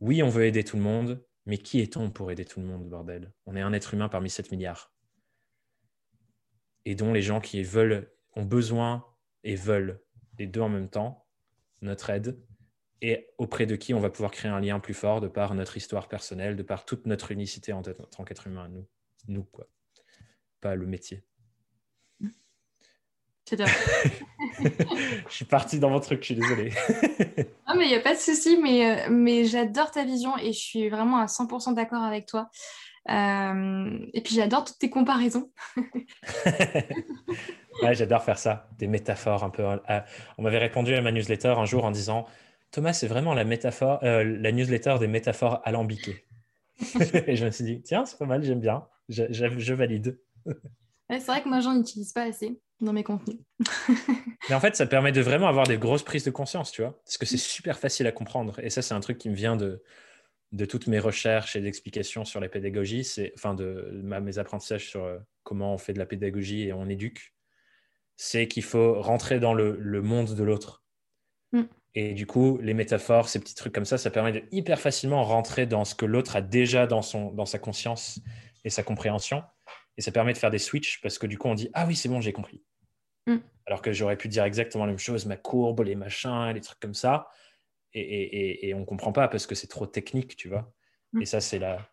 oui, 0.00 0.22
on 0.22 0.28
veut 0.28 0.46
aider 0.46 0.64
tout 0.64 0.76
le 0.76 0.82
monde, 0.82 1.24
mais 1.46 1.58
qui 1.58 1.80
est-on 1.80 2.10
pour 2.10 2.30
aider 2.30 2.44
tout 2.44 2.60
le 2.60 2.66
monde, 2.66 2.88
bordel? 2.88 3.32
On 3.46 3.54
est 3.56 3.60
un 3.60 3.72
être 3.72 3.94
humain 3.94 4.08
parmi 4.08 4.30
7 4.30 4.50
milliards. 4.50 4.92
Et 6.84 6.94
dont 6.94 7.12
les 7.12 7.22
gens 7.22 7.40
qui 7.40 7.62
veulent, 7.62 8.10
ont 8.34 8.44
besoin 8.44 9.04
et 9.44 9.54
veulent, 9.54 10.00
les 10.38 10.46
deux 10.46 10.60
en 10.60 10.68
même 10.68 10.88
temps, 10.88 11.26
notre 11.82 12.10
aide, 12.10 12.38
et 13.02 13.28
auprès 13.38 13.66
de 13.66 13.76
qui 13.76 13.94
on 13.94 14.00
va 14.00 14.10
pouvoir 14.10 14.30
créer 14.30 14.50
un 14.50 14.60
lien 14.60 14.78
plus 14.80 14.94
fort 14.94 15.20
de 15.20 15.28
par 15.28 15.54
notre 15.54 15.76
histoire 15.76 16.08
personnelle, 16.08 16.56
de 16.56 16.62
par 16.62 16.84
toute 16.84 17.06
notre 17.06 17.32
unicité 17.32 17.72
en 17.72 17.82
tant 17.82 18.24
qu'être 18.24 18.46
humain, 18.46 18.68
nous, 18.68 18.86
nous 19.28 19.44
quoi. 19.44 19.66
Pas 20.60 20.74
le 20.74 20.86
métier. 20.86 21.24
je 23.56 23.66
suis 25.28 25.44
partie 25.44 25.80
dans 25.80 25.90
mon 25.90 26.00
truc, 26.00 26.20
je 26.20 26.26
suis 26.26 26.34
désolée. 26.36 26.72
non, 27.68 27.74
mais 27.76 27.86
il 27.86 27.88
n'y 27.88 27.94
a 27.94 28.00
pas 28.00 28.14
de 28.14 28.20
souci, 28.20 28.58
mais, 28.62 28.86
euh, 28.86 29.08
mais 29.10 29.44
j'adore 29.44 29.90
ta 29.90 30.04
vision 30.04 30.36
et 30.38 30.52
je 30.52 30.58
suis 30.58 30.88
vraiment 30.88 31.18
à 31.18 31.26
100% 31.26 31.74
d'accord 31.74 32.02
avec 32.02 32.26
toi. 32.26 32.48
Euh, 33.08 33.98
et 34.12 34.20
puis 34.20 34.34
j'adore 34.34 34.64
toutes 34.64 34.78
tes 34.78 34.90
comparaisons. 34.90 35.50
ouais, 37.82 37.94
j'adore 37.94 38.22
faire 38.22 38.38
ça, 38.38 38.68
des 38.78 38.86
métaphores 38.86 39.44
un 39.44 39.50
peu. 39.50 39.62
Euh, 39.62 40.00
on 40.38 40.42
m'avait 40.42 40.58
répondu 40.58 40.94
à 40.94 41.00
ma 41.00 41.12
newsletter 41.12 41.54
un 41.56 41.64
jour 41.64 41.84
en 41.84 41.90
disant 41.90 42.26
Thomas, 42.70 42.92
c'est 42.92 43.08
vraiment 43.08 43.34
la 43.34 43.44
métaphore, 43.44 43.98
la 44.02 44.52
newsletter 44.52 44.96
des 45.00 45.08
métaphores 45.08 45.60
alambiquées. 45.64 46.24
et 47.26 47.36
je 47.36 47.44
me 47.44 47.50
suis 47.50 47.64
dit 47.64 47.82
Tiens, 47.82 48.06
c'est 48.06 48.18
pas 48.18 48.26
mal, 48.26 48.42
j'aime 48.42 48.60
bien, 48.60 48.86
je, 49.08 49.24
je 49.30 49.74
valide. 49.74 50.18
c'est 51.08 51.26
vrai 51.26 51.42
que 51.42 51.48
moi, 51.48 51.60
j'en 51.60 51.78
utilise 51.78 52.12
pas 52.12 52.22
assez 52.22 52.60
dans 52.80 52.92
mes 52.92 53.04
contenus. 53.04 53.38
Mais 54.48 54.54
en 54.54 54.60
fait, 54.60 54.76
ça 54.76 54.86
permet 54.86 55.12
de 55.12 55.20
vraiment 55.20 55.48
avoir 55.48 55.66
des 55.66 55.78
grosses 55.78 56.02
prises 56.02 56.24
de 56.24 56.30
conscience, 56.30 56.72
tu 56.72 56.82
vois, 56.82 56.98
parce 57.04 57.18
que 57.18 57.26
c'est 57.26 57.36
super 57.36 57.78
facile 57.78 58.06
à 58.06 58.12
comprendre. 58.12 58.58
Et 58.60 58.70
ça, 58.70 58.82
c'est 58.82 58.94
un 58.94 59.00
truc 59.00 59.18
qui 59.18 59.28
me 59.28 59.34
vient 59.34 59.56
de, 59.56 59.82
de 60.52 60.64
toutes 60.64 60.86
mes 60.86 60.98
recherches 60.98 61.56
et 61.56 61.60
d'explications 61.60 62.24
sur 62.24 62.40
la 62.40 62.48
pédagogie, 62.48 63.04
c'est, 63.04 63.32
enfin, 63.36 63.54
de 63.54 64.02
mes 64.02 64.38
apprentissages 64.38 64.88
sur 64.88 65.04
euh, 65.04 65.18
comment 65.42 65.74
on 65.74 65.78
fait 65.78 65.92
de 65.92 65.98
la 65.98 66.06
pédagogie 66.06 66.62
et 66.62 66.72
on 66.72 66.88
éduque, 66.88 67.34
c'est 68.22 68.48
qu'il 68.48 68.64
faut 68.64 69.00
rentrer 69.00 69.40
dans 69.40 69.54
le, 69.54 69.78
le 69.80 70.02
monde 70.02 70.34
de 70.34 70.44
l'autre. 70.44 70.84
Mm. 71.52 71.62
Et 71.94 72.12
du 72.12 72.26
coup, 72.26 72.58
les 72.60 72.74
métaphores, 72.74 73.30
ces 73.30 73.40
petits 73.40 73.54
trucs 73.54 73.74
comme 73.74 73.86
ça, 73.86 73.96
ça 73.96 74.10
permet 74.10 74.30
de 74.30 74.42
hyper 74.52 74.78
facilement 74.78 75.24
rentrer 75.24 75.64
dans 75.64 75.86
ce 75.86 75.94
que 75.94 76.04
l'autre 76.04 76.36
a 76.36 76.42
déjà 76.42 76.86
dans, 76.86 77.00
son, 77.00 77.30
dans 77.30 77.46
sa 77.46 77.58
conscience 77.58 78.20
et 78.62 78.68
sa 78.68 78.82
compréhension. 78.82 79.42
Et 79.96 80.02
ça 80.02 80.12
permet 80.12 80.34
de 80.34 80.38
faire 80.38 80.50
des 80.50 80.58
switches 80.58 81.00
parce 81.00 81.16
que 81.18 81.26
du 81.26 81.38
coup, 81.38 81.48
on 81.48 81.54
dit 81.54 81.70
Ah 81.72 81.86
oui, 81.86 81.96
c'est 81.96 82.10
bon, 82.10 82.20
j'ai 82.20 82.34
compris. 82.34 82.62
Mm. 83.26 83.38
Alors 83.64 83.80
que 83.80 83.90
j'aurais 83.90 84.18
pu 84.18 84.28
dire 84.28 84.44
exactement 84.44 84.84
la 84.84 84.90
même 84.92 84.98
chose, 84.98 85.24
ma 85.24 85.38
courbe, 85.38 85.80
les 85.80 85.94
machins, 85.94 86.52
les 86.52 86.60
trucs 86.60 86.78
comme 86.78 86.92
ça. 86.92 87.30
Et, 87.94 88.70
on 88.74 88.80
ne 88.80 88.84
comprend 88.84 89.12
pas 89.12 89.28
parce 89.28 89.46
que 89.46 89.54
c'est 89.54 89.66
trop 89.66 89.86
technique, 89.86 90.36
tu 90.36 90.50
vois. 90.50 90.70
Mm. 91.14 91.22
Et 91.22 91.24
ça, 91.24 91.40
c'est 91.40 91.58
la... 91.58 91.90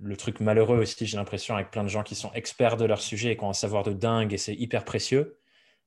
le 0.00 0.16
truc 0.16 0.40
malheureux 0.40 0.78
aussi, 0.78 1.06
j'ai 1.06 1.16
l'impression, 1.16 1.54
avec 1.54 1.70
plein 1.70 1.84
de 1.84 1.88
gens 1.88 2.02
qui 2.02 2.14
sont 2.14 2.32
experts 2.32 2.76
de 2.76 2.84
leur 2.84 3.00
sujet 3.00 3.32
et 3.32 3.36
qui 3.36 3.44
ont 3.44 3.50
un 3.50 3.54
savoir 3.54 3.82
de 3.82 3.92
dingue 3.92 4.32
et 4.32 4.38
c'est 4.38 4.54
hyper 4.54 4.84
précieux, 4.84 5.38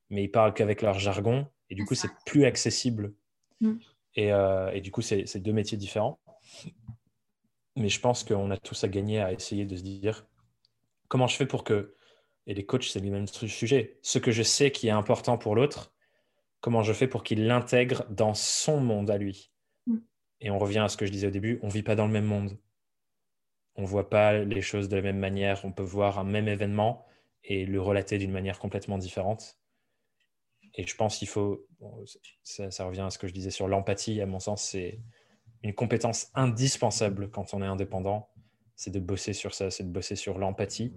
mais 0.10 0.24
ils 0.24 0.32
parlent 0.32 0.54
qu'avec 0.54 0.82
leur 0.82 1.00
jargon. 1.00 1.48
Et 1.70 1.76
du 1.76 1.86
coup, 1.86 1.96
c'est 1.96 2.10
plus 2.26 2.46
accessible. 2.46 3.14
Mm. 3.62 3.74
Euh, 4.18 4.72
et, 4.72 4.82
du 4.82 4.92
coup, 4.92 5.02
c'est 5.02 5.38
deux 5.38 5.54
métiers 5.54 5.78
différents. 5.78 6.20
Mais 7.76 7.90
je 7.90 8.00
pense 8.00 8.24
qu'on 8.24 8.52
a 8.52 8.58
tous 8.58 8.84
à 8.84 8.88
gagner 8.88 9.20
à 9.20 9.32
essayer 9.32 9.66
de 9.66 9.76
se 9.76 9.84
dire 9.84 10.26
comment 11.08 11.28
je 11.28 11.36
fais 11.36 11.46
pour 11.46 11.64
que 11.64 11.96
et 12.48 12.56
les 12.56 12.66
coachs, 12.66 12.86
c'est 12.86 13.00
le 13.00 13.12
même 13.12 13.28
sujet. 13.28 14.00
Ce 14.02 14.18
que 14.18 14.32
je 14.32 14.42
sais 14.42 14.72
qui 14.72 14.88
est 14.88 14.92
important 14.92 15.38
pour 15.38 15.56
l'autre, 15.56 15.94
comment 16.62 16.82
je 16.82 16.94
fais 16.94 17.08
pour 17.08 17.24
qu'il 17.24 17.46
l'intègre 17.46 18.06
dans 18.10 18.34
son 18.34 18.80
monde 18.82 19.12
à 19.12 19.20
lui? 19.20 19.52
Mm. 19.86 19.98
Et 20.42 20.50
on 20.50 20.58
revient 20.58 20.80
à 20.80 20.88
ce 20.88 20.98
que 20.98 21.06
je 21.06 21.12
disais 21.12 21.28
au 21.28 21.32
début, 21.32 21.60
on 21.62 21.68
ne 21.68 21.72
vit 21.72 21.84
pas 21.84 21.96
dans 21.96 22.08
le 22.08 22.12
même 22.12 22.26
monde. 22.26 22.58
On 23.80 23.84
ne 23.84 23.88
voit 23.88 24.10
pas 24.10 24.34
les 24.34 24.62
choses 24.62 24.90
de 24.90 24.98
la 24.98 25.02
même 25.02 25.20
manière. 25.20 25.64
On 25.64 25.72
peut 25.72 25.84
voir 25.84 26.20
un 26.20 26.26
même 26.26 26.50
événement 26.50 27.06
et 27.46 27.66
le 27.66 27.80
relater 27.80 28.18
d'une 28.18 28.34
manière 28.34 28.60
complètement 28.60 28.98
différente. 28.98 29.58
Et 30.76 30.86
je 30.86 30.94
pense 30.98 31.18
qu'il 31.18 31.30
faut, 31.30 31.66
ça, 32.44 32.72
ça, 32.72 32.84
revient 32.84 33.04
à 33.08 33.10
ce 33.10 33.18
que 33.18 33.26
je 33.26 33.34
disais 33.34 33.52
sur 33.52 33.70
l'empathie, 33.70 34.20
à 34.20 34.26
mon 34.26 34.42
sens, 34.42 34.66
c'est 34.66 35.00
une 35.64 35.74
compétence 35.74 36.30
indispensable 36.36 37.32
quand 37.32 37.54
on 37.54 37.62
est 37.62 37.68
indépendant, 37.68 38.30
c'est 38.76 38.92
de 38.92 39.00
bosser 39.00 39.32
sur 39.32 39.54
ça, 39.54 39.72
c'est 39.72 39.86
de 39.86 39.92
bosser 39.92 40.18
sur 40.18 40.40
l'empathie 40.40 40.94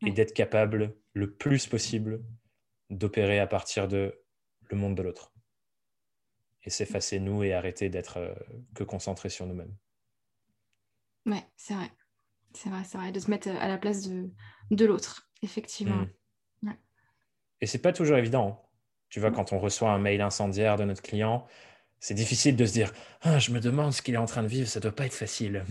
et 0.00 0.10
d'être 0.10 0.32
capable 0.32 0.96
le 1.12 1.34
plus 1.34 1.66
possible 1.66 2.24
d'opérer 2.88 3.40
à 3.40 3.46
partir 3.46 3.88
de 3.88 4.18
le 4.70 4.76
monde 4.78 4.94
de 4.94 5.02
l'autre. 5.02 5.34
Et 6.62 6.70
s'effacer 6.70 7.20
nous 7.20 7.42
et 7.42 7.52
arrêter 7.52 7.90
d'être 7.90 8.16
euh, 8.16 8.34
que 8.74 8.84
concentrés 8.84 9.28
sur 9.28 9.46
nous-mêmes. 9.46 9.76
Ouais, 11.26 11.44
c'est 11.56 11.74
vrai. 11.74 11.90
C'est 12.56 12.70
vrai, 12.70 12.80
c'est 12.84 12.96
vrai, 12.96 13.12
de 13.12 13.20
se 13.20 13.30
mettre 13.30 13.48
à 13.48 13.68
la 13.68 13.76
place 13.76 14.08
de, 14.08 14.30
de 14.70 14.84
l'autre, 14.86 15.28
effectivement. 15.42 16.06
Mm. 16.62 16.70
Et 17.60 17.66
c'est 17.66 17.80
pas 17.80 17.92
toujours 17.92 18.16
évident. 18.16 18.48
Hein. 18.48 18.68
Tu 19.10 19.20
vois, 19.20 19.30
mm. 19.30 19.34
quand 19.34 19.52
on 19.52 19.58
reçoit 19.58 19.90
un 19.90 19.98
mail 19.98 20.22
incendiaire 20.22 20.76
de 20.76 20.84
notre 20.84 21.02
client, 21.02 21.46
c'est 22.00 22.14
difficile 22.14 22.56
de 22.56 22.64
se 22.64 22.72
dire 22.72 22.92
ah, 23.22 23.38
Je 23.38 23.50
me 23.50 23.60
demande 23.60 23.92
ce 23.92 24.00
qu'il 24.00 24.14
est 24.14 24.18
en 24.18 24.26
train 24.26 24.42
de 24.42 24.48
vivre, 24.48 24.68
ça 24.68 24.80
doit 24.80 24.94
pas 24.94 25.04
être 25.04 25.14
facile. 25.14 25.64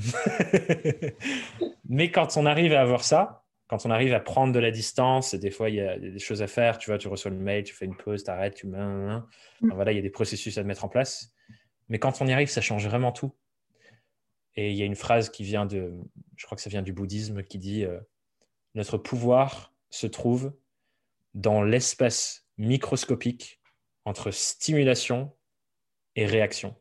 Mais 1.90 2.12
quand 2.12 2.38
on 2.38 2.46
arrive 2.46 2.74
à 2.74 2.82
avoir 2.82 3.04
ça, 3.04 3.46
quand 3.68 3.84
on 3.88 3.90
arrive 3.90 4.14
à 4.14 4.20
prendre 4.20 4.54
de 4.54 4.60
la 4.60 4.70
distance, 4.70 5.34
et 5.34 5.40
des 5.40 5.50
fois, 5.50 5.70
il 5.70 5.76
y 5.76 5.82
a 5.82 5.98
des 5.98 6.20
choses 6.20 6.44
à 6.44 6.48
faire, 6.48 6.78
tu 6.78 6.92
vois, 6.92 7.00
tu 7.00 7.08
reçois 7.08 7.32
le 7.32 7.38
mail, 7.38 7.64
tu 7.64 7.74
fais 7.74 7.86
une 7.86 7.98
pause, 7.98 8.24
tu 8.24 8.30
arrêtes, 8.30 8.54
tu 8.54 8.68
mets 8.68 8.78
mm. 8.78 9.24
voilà, 9.74 9.92
il 9.92 9.96
y 9.96 10.00
a 10.00 10.04
des 10.04 10.12
processus 10.12 10.58
à 10.60 10.64
mettre 10.64 10.86
en 10.86 10.90
place. 10.90 11.34
Mais 11.90 11.98
quand 11.98 12.22
on 12.22 12.28
y 12.28 12.34
arrive, 12.34 12.50
ça 12.50 12.62
change 12.62 12.88
vraiment 12.88 13.12
tout. 13.12 13.34
Et 14.56 14.72
il 14.72 14.78
y 14.78 14.82
a 14.82 14.86
une 14.86 14.95
phrase 14.95 15.30
qui 15.30 15.43
vient 15.43 15.66
de, 15.66 15.93
je 16.38 16.45
crois 16.45 16.56
que 16.56 16.62
ça 16.62 16.70
vient 16.70 16.82
du 16.82 16.93
bouddhisme, 16.93 17.43
qui 17.43 17.58
dit 17.58 17.84
euh, 17.84 17.99
Notre 18.74 18.97
pouvoir 18.97 19.74
se 19.89 20.08
trouve 20.08 20.53
dans 21.34 21.62
l'espace 21.62 22.47
microscopique 22.58 23.60
entre 24.06 24.32
stimulation 24.32 25.36
et 26.16 26.26
réaction. 26.26 26.76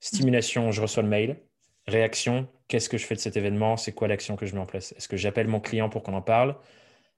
Stimulation, 0.00 0.72
je 0.72 0.82
reçois 0.82 1.02
le 1.02 1.08
mail. 1.08 1.40
Réaction, 1.86 2.48
qu'est-ce 2.68 2.88
que 2.88 2.98
je 2.98 3.06
fais 3.06 3.14
de 3.14 3.20
cet 3.20 3.36
événement? 3.36 3.76
C'est 3.76 3.92
quoi 3.92 4.08
l'action 4.08 4.36
que 4.36 4.46
je 4.46 4.54
mets 4.54 4.60
en 4.60 4.66
place? 4.66 4.92
Est-ce 4.92 5.08
que 5.08 5.16
j'appelle 5.16 5.48
mon 5.48 5.60
client 5.60 5.88
pour 5.88 6.02
qu'on 6.02 6.14
en 6.14 6.22
parle? 6.22 6.56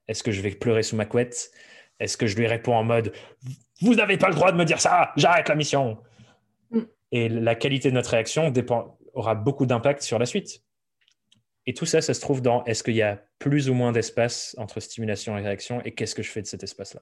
Est-ce 0.07 0.23
que 0.23 0.31
je 0.31 0.41
vais 0.41 0.51
pleurer 0.51 0.83
sous 0.83 0.95
ma 0.95 1.05
couette? 1.05 1.51
Est-ce 1.99 2.17
que 2.17 2.27
je 2.27 2.35
lui 2.35 2.47
réponds 2.47 2.75
en 2.75 2.83
mode 2.83 3.13
Vous 3.81 3.95
n'avez 3.95 4.17
pas 4.17 4.29
le 4.29 4.35
droit 4.35 4.51
de 4.51 4.57
me 4.57 4.65
dire 4.65 4.79
ça, 4.79 5.11
j'arrête 5.17 5.49
la 5.49 5.55
mission 5.55 6.01
mm. 6.71 6.81
Et 7.11 7.29
la 7.29 7.55
qualité 7.55 7.89
de 7.89 7.95
notre 7.95 8.11
réaction 8.11 8.51
dépend, 8.51 8.96
aura 9.17 9.35
beaucoup 9.35 9.65
d'impact 9.65 10.01
sur 10.01 10.19
la 10.19 10.25
suite. 10.25 10.63
Et 11.65 11.73
tout 11.73 11.85
ça, 11.85 12.01
ça 12.01 12.13
se 12.13 12.21
trouve 12.21 12.41
dans 12.41 12.63
est-ce 12.63 12.83
qu'il 12.83 12.95
y 12.95 13.01
a 13.01 13.21
plus 13.39 13.69
ou 13.69 13.73
moins 13.73 13.91
d'espace 13.91 14.55
entre 14.57 14.79
stimulation 14.79 15.37
et 15.37 15.41
réaction 15.41 15.81
et 15.81 15.93
qu'est-ce 15.93 16.15
que 16.15 16.23
je 16.23 16.31
fais 16.31 16.41
de 16.41 16.47
cet 16.47 16.63
espace-là? 16.63 17.01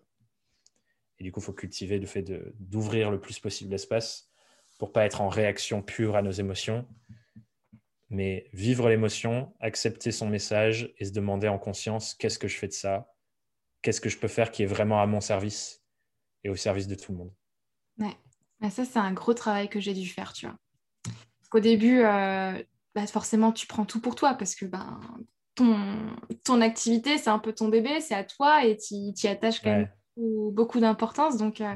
Et 1.20 1.24
du 1.24 1.32
coup, 1.32 1.40
il 1.40 1.44
faut 1.44 1.54
cultiver 1.54 2.00
le 2.00 2.08
fait 2.08 2.24
d'ouvrir 2.60 3.12
le 3.12 3.20
plus 3.20 3.40
possible 3.40 3.72
l'espace 3.72 4.32
pour 4.80 4.92
pas 4.92 5.06
être 5.06 5.22
en 5.22 5.30
réaction 5.30 5.82
pure 5.82 6.16
à 6.16 6.22
nos 6.22 6.32
émotions, 6.32 6.88
mais 8.10 8.50
vivre 8.54 8.90
l'émotion, 8.90 9.54
accepter 9.60 10.12
son 10.12 10.28
message 10.28 10.94
et 10.98 11.06
se 11.06 11.12
demander 11.12 11.48
en 11.48 11.60
conscience 11.60 12.14
qu'est-ce 12.14 12.40
que 12.40 12.48
je 12.48 12.58
fais 12.58 12.68
de 12.68 12.74
ça, 12.74 13.14
qu'est-ce 13.82 14.02
que 14.02 14.10
je 14.10 14.18
peux 14.18 14.28
faire 14.28 14.52
qui 14.52 14.64
est 14.64 14.68
vraiment 14.68 15.02
à 15.02 15.06
mon 15.06 15.22
service 15.22 15.84
et 16.44 16.50
au 16.50 16.56
service 16.56 16.88
de 16.88 16.96
tout 16.96 17.12
le 17.12 17.18
monde? 17.20 17.34
Ouais, 18.00 18.70
ça 18.70 18.84
c'est 18.84 19.00
un 19.00 19.14
gros 19.14 19.34
travail 19.34 19.70
que 19.70 19.80
j'ai 19.80 19.94
dû 19.94 20.08
faire, 20.08 20.34
tu 20.34 20.48
vois. 20.48 20.58
Au 21.54 21.60
début, 21.60 22.02
euh, 22.02 22.62
bah, 22.94 23.08
forcément, 23.08 23.52
tu 23.52 23.68
prends 23.68 23.86
tout 23.86 24.02
pour 24.02 24.16
toi 24.16 24.34
parce 24.34 24.56
que 24.56 24.66
ben, 24.66 25.00
ton, 25.56 25.78
ton 26.44 26.62
activité, 26.62 27.18
c'est 27.18 27.30
un 27.30 27.40
peu 27.40 27.54
ton 27.54 27.70
bébé, 27.70 28.02
c'est 28.02 28.16
à 28.16 28.24
toi 28.24 28.66
et 28.66 28.78
tu 28.78 28.96
y 28.96 29.28
attaches 29.28 29.62
quand 29.62 29.72
même 29.72 29.90
beaucoup, 30.18 30.80
d'importance. 30.80 31.38
Donc, 31.38 31.62
euh, 31.62 31.74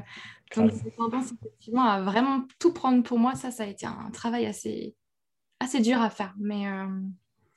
donc 0.56 0.72
tendance 0.96 1.32
effectivement 1.32 1.84
à 1.84 2.02
vraiment 2.02 2.46
tout 2.58 2.72
prendre 2.72 3.02
pour 3.02 3.18
moi. 3.18 3.34
Ça, 3.34 3.50
ça 3.50 3.64
a 3.64 3.66
été 3.66 3.86
un 3.86 4.10
travail 4.12 4.46
assez, 4.46 4.94
assez 5.60 5.80
dur 5.80 6.00
à 6.00 6.10
faire. 6.10 6.34
Mais, 6.38 6.66
euh, 6.66 6.86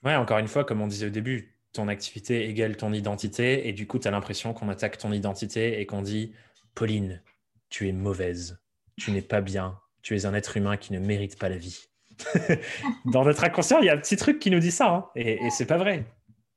Ouais, 0.03 0.15
encore 0.15 0.37
une 0.37 0.47
fois, 0.47 0.65
comme 0.65 0.81
on 0.81 0.87
disait 0.87 1.07
au 1.07 1.11
début, 1.11 1.57
ton 1.71 1.87
activité 1.87 2.49
égale 2.49 2.75
ton 2.75 2.91
identité, 2.91 3.67
et 3.67 3.73
du 3.73 3.87
coup, 3.87 3.99
tu 3.99 4.07
as 4.07 4.11
l'impression 4.11 4.53
qu'on 4.53 4.67
attaque 4.67 4.97
ton 4.97 5.13
identité 5.13 5.79
et 5.79 5.85
qu'on 5.85 6.01
dit 6.01 6.33
Pauline, 6.75 7.21
tu 7.69 7.87
es 7.87 7.93
mauvaise, 7.93 8.61
tu 8.97 9.11
n'es 9.11 9.21
pas 9.21 9.41
bien, 9.41 9.79
tu 10.01 10.15
es 10.15 10.25
un 10.25 10.33
être 10.33 10.57
humain 10.57 10.75
qui 10.75 10.91
ne 10.91 10.99
mérite 10.99 11.39
pas 11.39 11.47
la 11.47 11.57
vie. 11.57 11.87
Dans 13.05 13.23
notre 13.23 13.43
inconscient, 13.43 13.79
il 13.79 13.85
y 13.85 13.89
a 13.89 13.93
un 13.93 13.97
petit 13.97 14.17
truc 14.17 14.39
qui 14.39 14.51
nous 14.51 14.59
dit 14.59 14.71
ça, 14.71 14.89
hein, 14.89 15.09
et, 15.15 15.45
et 15.45 15.49
c'est 15.49 15.65
pas 15.65 15.77
vrai. 15.77 16.05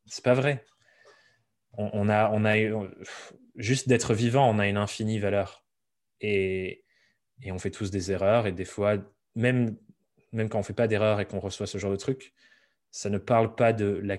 C'est 0.07 0.25
pas 0.25 0.35
vrai. 0.35 0.65
On, 1.79 2.09
a, 2.09 2.31
on 2.31 2.45
a 2.47 2.55
juste 3.57 3.89
d'être 3.89 4.15
vivant, 4.15 4.49
on 4.49 4.59
a 4.59 4.67
une 4.67 4.79
infinie 4.79 5.19
valeur, 5.19 5.65
et, 6.21 6.85
on 7.47 7.59
fait 7.59 7.71
tous 7.71 7.91
des 7.91 8.13
erreurs, 8.13 8.47
et 8.47 8.53
des 8.53 8.65
fois, 8.65 8.97
même 9.35 9.77
quand 10.35 10.59
on 10.59 10.63
fait 10.63 10.73
pas 10.73 10.89
d'erreur 10.89 11.21
et 11.21 11.27
qu'on 11.27 11.41
reçoit 11.41 11.67
ce 11.67 11.77
genre 11.79 11.91
de 11.91 11.97
truc, 11.97 12.33
ça 12.91 13.11
ne 13.11 13.19
parle 13.19 13.55
pas 13.55 13.75
de 13.75 13.87
la, 13.87 14.17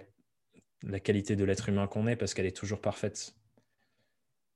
la 0.84 1.00
qualité 1.00 1.36
de 1.36 1.44
l'être 1.44 1.70
humain 1.70 1.88
qu'on 1.88 2.06
est 2.08 2.16
parce 2.16 2.34
qu'elle 2.34 2.46
est 2.46 2.56
toujours 2.56 2.80
parfaite. 2.80 3.34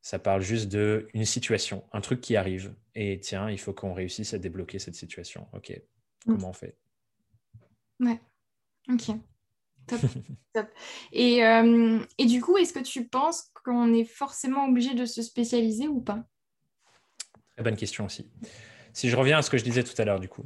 Ça 0.01 0.19
parle 0.19 0.41
juste 0.41 0.67
d'une 0.71 1.25
situation, 1.25 1.83
un 1.91 2.01
truc 2.01 2.21
qui 2.21 2.35
arrive. 2.35 2.73
Et 2.95 3.19
tiens, 3.19 3.49
il 3.49 3.59
faut 3.59 3.73
qu'on 3.73 3.93
réussisse 3.93 4.33
à 4.33 4.39
débloquer 4.39 4.79
cette 4.79 4.95
situation. 4.95 5.47
Ok. 5.53 5.79
Comment 6.25 6.49
on 6.49 6.53
fait 6.53 6.77
Ouais, 7.99 8.19
ok. 8.89 9.15
Top. 9.87 10.01
Top. 10.53 10.67
Et, 11.11 11.45
euh, 11.45 11.99
et, 12.17 12.25
du 12.25 12.41
coup, 12.41 12.57
est-ce 12.57 12.73
que 12.73 12.79
tu 12.79 13.07
penses 13.07 13.51
qu'on 13.63 13.93
est 13.93 14.05
forcément 14.05 14.65
obligé 14.65 14.93
de 14.93 15.05
se 15.05 15.21
spécialiser 15.21 15.87
ou 15.87 16.01
pas? 16.01 16.23
Très 17.55 17.63
bonne 17.63 17.75
question 17.75 18.05
aussi. 18.05 18.29
Si 18.93 19.09
je 19.09 19.15
reviens 19.15 19.37
à 19.37 19.41
ce 19.41 19.49
que 19.49 19.57
je 19.57 19.63
disais 19.63 19.83
tout 19.83 19.99
à 20.01 20.05
l'heure, 20.05 20.19
du 20.19 20.27
coup, 20.27 20.45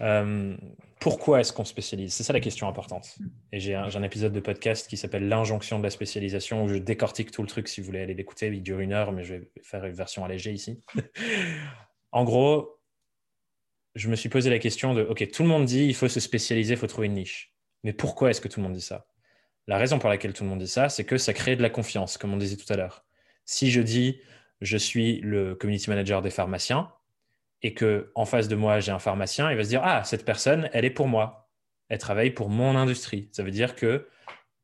euh, 0.00 0.56
pourquoi 1.00 1.40
est-ce 1.40 1.52
qu'on 1.52 1.64
spécialise? 1.64 2.12
C'est 2.12 2.22
ça 2.22 2.32
la 2.32 2.40
question 2.40 2.68
importante. 2.68 3.16
Et 3.52 3.60
j'ai 3.60 3.74
un, 3.74 4.02
épisode 4.02 4.32
de 4.32 4.40
podcast 4.40 4.88
qui 4.88 4.96
s'appelle 4.96 5.28
L'injonction 5.28 5.78
de 5.78 5.84
la 5.84 5.90
spécialisation 5.90 6.64
où 6.64 6.68
je 6.68 6.76
décortique 6.76 7.30
tout 7.30 7.42
le 7.42 7.48
truc 7.48 7.68
si 7.68 7.80
vous 7.80 7.86
voulez 7.86 8.00
aller 8.00 8.14
l'écouter. 8.14 8.48
Il 8.48 8.62
dure 8.62 8.80
une 8.80 8.92
heure, 8.92 9.12
mais 9.12 9.24
je 9.24 9.34
vais 9.34 9.50
faire 9.62 9.84
une 9.84 9.94
version 9.94 10.24
allégée 10.24 10.52
ici. 10.52 10.80
en 12.12 12.24
gros, 12.24 12.78
je 13.94 14.08
me 14.08 14.16
suis 14.16 14.28
posé 14.28 14.50
la 14.50 14.58
question 14.58 14.94
de 14.94 15.02
OK, 15.02 15.30
tout 15.30 15.42
le 15.42 15.48
monde 15.48 15.64
dit 15.64 15.84
il 15.84 15.94
faut 15.94 16.08
se 16.08 16.20
spécialiser, 16.20 16.74
il 16.74 16.76
faut 16.76 16.86
trouver 16.86 17.06
une 17.06 17.14
niche. 17.14 17.52
Mais 17.82 17.92
pourquoi 17.92 18.30
est-ce 18.30 18.40
que 18.40 18.48
tout 18.48 18.60
le 18.60 18.64
monde 18.64 18.74
dit 18.74 18.80
ça? 18.80 19.06
La 19.66 19.78
raison 19.78 19.98
pour 19.98 20.08
laquelle 20.08 20.32
tout 20.32 20.44
le 20.44 20.50
monde 20.50 20.58
dit 20.58 20.68
ça, 20.68 20.88
c'est 20.88 21.04
que 21.04 21.16
ça 21.16 21.32
crée 21.32 21.56
de 21.56 21.62
la 21.62 21.70
confiance, 21.70 22.18
comme 22.18 22.32
on 22.32 22.36
disait 22.36 22.56
tout 22.56 22.70
à 22.72 22.76
l'heure. 22.76 23.04
Si 23.44 23.70
je 23.70 23.80
dis 23.80 24.20
je 24.60 24.76
suis 24.76 25.20
le 25.20 25.54
community 25.54 25.90
manager 25.90 26.22
des 26.22 26.30
pharmaciens, 26.30 26.90
et 27.62 27.74
que 27.74 28.12
en 28.14 28.24
face 28.24 28.48
de 28.48 28.56
moi 28.56 28.80
j'ai 28.80 28.92
un 28.92 28.98
pharmacien, 28.98 29.50
il 29.50 29.56
va 29.56 29.64
se 29.64 29.68
dire 29.68 29.82
ah 29.84 30.04
cette 30.04 30.24
personne 30.24 30.68
elle 30.72 30.84
est 30.84 30.90
pour 30.90 31.08
moi, 31.08 31.50
elle 31.88 31.98
travaille 31.98 32.30
pour 32.30 32.50
mon 32.50 32.76
industrie. 32.76 33.28
Ça 33.32 33.42
veut 33.42 33.50
dire 33.50 33.74
que 33.74 34.08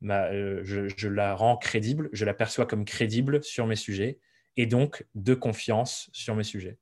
euh, 0.02 0.60
je, 0.64 1.08
la 1.08 1.34
rends 1.34 1.56
crédible, 1.56 2.08
je 2.12 2.24
la 2.24 2.32
perçois 2.32 2.66
comme 2.66 2.84
crédible 2.84 3.42
sur 3.44 3.66
mes 3.66 3.76
sujets 3.76 4.18
et 4.56 4.66
donc 4.66 5.06
de 5.14 5.34
confiance 5.34 6.08
sur 6.12 6.34
mes 6.34 6.44
sujets. 6.44 6.78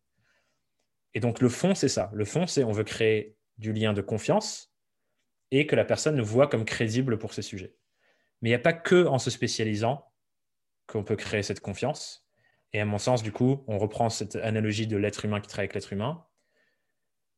Et 1.14 1.20
donc 1.20 1.40
le 1.40 1.48
fond 1.48 1.74
c'est 1.74 1.88
ça. 1.88 2.10
Le 2.14 2.24
fond 2.24 2.46
c'est 2.46 2.64
on 2.64 2.72
veut 2.72 2.84
créer 2.84 3.36
du 3.58 3.72
lien 3.72 3.92
de 3.92 4.00
confiance 4.00 4.72
et 5.50 5.66
que 5.66 5.76
la 5.76 5.84
personne 5.84 6.16
nous 6.16 6.24
voit 6.24 6.46
comme 6.46 6.64
crédible 6.64 7.18
pour 7.18 7.34
ses 7.34 7.42
sujets. 7.42 7.74
Mais 8.40 8.50
il 8.50 8.52
n'y 8.52 8.56
a 8.56 8.60
pas 8.60 8.72
que 8.72 9.06
en 9.06 9.18
se 9.18 9.30
spécialisant 9.30 10.12
qu'on 10.86 11.04
peut 11.04 11.16
créer 11.16 11.42
cette 11.42 11.60
confiance. 11.60 12.26
Et 12.72 12.80
à 12.80 12.84
mon 12.84 12.98
sens, 12.98 13.22
du 13.22 13.32
coup, 13.32 13.64
on 13.66 13.78
reprend 13.78 14.10
cette 14.10 14.36
analogie 14.36 14.86
de 14.86 14.96
l'être 14.96 15.24
humain 15.24 15.40
qui 15.40 15.48
travaille 15.48 15.64
avec 15.64 15.74
l'être 15.74 15.92
humain 15.92 16.24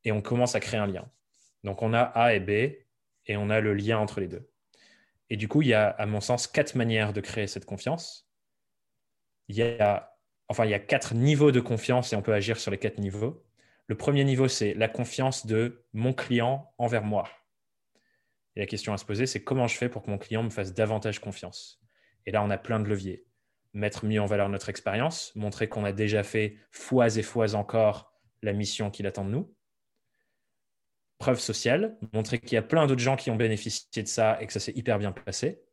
et 0.05 0.13
on 0.13 0.23
commence 0.23 0.55
à 0.55 0.61
créer 0.61 0.81
un 0.81 0.87
lien. 0.87 1.11
Donc 1.65 1.83
on 1.83 1.93
a 1.93 2.01
A 2.01 2.35
et 2.35 2.41
B 2.41 2.51
et 3.27 3.37
on 3.37 3.51
a 3.51 3.61
le 3.61 3.75
lien 3.75 3.99
entre 3.99 4.21
les 4.21 4.29
deux. 4.29 4.51
Et 5.29 5.37
du 5.37 5.47
coup, 5.47 5.63
il 5.63 5.69
y 5.69 5.75
a, 5.75 5.89
à 5.89 6.07
mon 6.07 6.21
sens, 6.21 6.47
quatre 6.47 6.75
manières 6.75 7.13
de 7.13 7.21
créer 7.21 7.47
cette 7.47 7.65
confiance. 7.65 8.29
Il 9.49 9.57
y 9.57 9.63
a, 9.63 10.17
enfin, 10.49 10.65
il 10.65 10.71
y 10.71 10.75
a 10.75 10.81
quatre 10.81 11.15
niveaux 11.15 11.53
de 11.53 11.61
confiance 11.61 12.13
et 12.13 12.17
on 12.17 12.23
peut 12.23 12.35
agir 12.35 12.59
sur 12.59 12.71
les 12.71 12.79
quatre 12.79 12.99
niveaux. 12.99 13.45
Le 13.91 13.97
premier 13.97 14.23
niveau, 14.23 14.47
c'est 14.47 14.73
la 14.75 14.87
confiance 14.87 15.47
de 15.47 15.85
mon 15.95 16.13
client 16.13 16.73
envers 16.79 17.03
moi. 17.03 17.29
Et 18.55 18.61
la 18.61 18.67
question 18.67 18.93
à 18.93 18.99
se 18.99 19.05
poser, 19.05 19.27
c'est 19.27 19.43
comment 19.43 19.67
je 19.67 19.77
fais 19.77 19.89
pour 19.89 20.05
que 20.05 20.11
mon 20.13 20.17
client 20.17 20.45
me 20.45 20.51
fasse 20.51 20.73
davantage 20.73 21.19
confiance? 21.19 21.83
Et 22.25 22.31
là, 22.31 22.41
on 22.45 22.51
a 22.51 22.57
plein 22.57 22.79
de 22.79 22.89
leviers 22.89 23.27
mettre 23.73 24.07
mieux 24.07 24.23
en 24.23 24.27
valeur 24.27 24.49
notre 24.49 24.69
expérience, 24.69 25.35
montrer 25.35 25.69
qu'on 25.69 25.83
a 25.83 25.91
déjà 25.91 26.23
fait 26.23 26.57
fois 26.71 27.17
et 27.17 27.23
fois 27.25 27.57
encore 27.57 28.13
la 28.43 28.53
mission 28.53 28.93
qu'il 28.93 29.09
attend 29.09 29.25
de 29.25 29.31
nous. 29.31 29.53
Preuve 31.19 31.41
sociale, 31.41 31.99
montrer 32.13 32.39
qu'il 32.39 32.53
y 32.53 32.59
a 32.59 32.63
plein 32.63 32.87
d'autres 32.87 33.03
gens 33.03 33.17
qui 33.17 33.33
ont 33.33 33.37
bénéficié 33.37 34.05
de 34.05 34.09
ça 34.09 34.41
et 34.41 34.47
que 34.47 34.53
ça 34.53 34.61
s'est 34.61 34.77
hyper 34.77 35.01
bien 35.01 35.11
passé. 35.11 35.65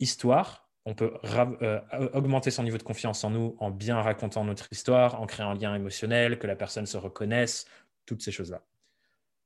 Histoire, 0.00 0.67
on 0.88 0.94
peut 0.94 1.12
euh, 1.22 1.80
augmenter 2.14 2.50
son 2.50 2.62
niveau 2.62 2.78
de 2.78 2.82
confiance 2.82 3.22
en 3.22 3.28
nous 3.28 3.56
en 3.58 3.70
bien 3.70 4.00
racontant 4.00 4.42
notre 4.42 4.72
histoire, 4.72 5.20
en 5.20 5.26
créant 5.26 5.50
un 5.50 5.54
lien 5.54 5.74
émotionnel, 5.74 6.38
que 6.38 6.46
la 6.46 6.56
personne 6.56 6.86
se 6.86 6.96
reconnaisse, 6.96 7.66
toutes 8.06 8.22
ces 8.22 8.32
choses-là. 8.32 8.64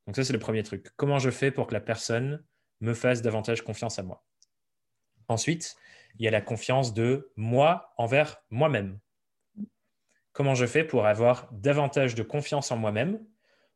Donc 0.07 0.14
ça, 0.14 0.22
c'est 0.22 0.32
le 0.32 0.38
premier 0.38 0.62
truc. 0.62 0.90
Comment 0.95 1.18
je 1.18 1.30
fais 1.30 1.51
pour 1.51 1.66
que 1.66 1.74
la 1.74 1.80
personne 1.80 2.45
me 2.80 2.95
fasse 2.95 3.22
davantage 3.22 3.62
confiance 3.62 3.99
à 3.99 4.05
moi? 4.05 4.24
Ensuite, 5.26 5.74
il 6.16 6.24
y 6.24 6.28
a 6.28 6.30
la 6.30 6.43
confiance 6.43 6.95
de 6.95 7.32
moi 7.34 7.93
envers 7.99 8.36
moi-même. 8.51 9.01
Comment 10.30 10.55
je 10.55 10.66
fais 10.66 10.84
pour 10.84 11.07
avoir 11.07 11.49
davantage 11.51 12.14
de 12.14 12.22
confiance 12.22 12.70
en 12.70 12.76
moi-même 12.76 13.18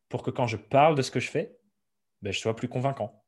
pour 0.08 0.22
que 0.22 0.30
quand 0.30 0.46
je 0.46 0.56
parle 0.56 0.94
de 0.94 1.02
ce 1.02 1.10
que 1.10 1.18
je 1.18 1.30
fais, 1.32 1.58
ben, 2.22 2.32
je 2.32 2.38
sois 2.38 2.54
plus 2.54 2.68
convaincant? 2.68 3.24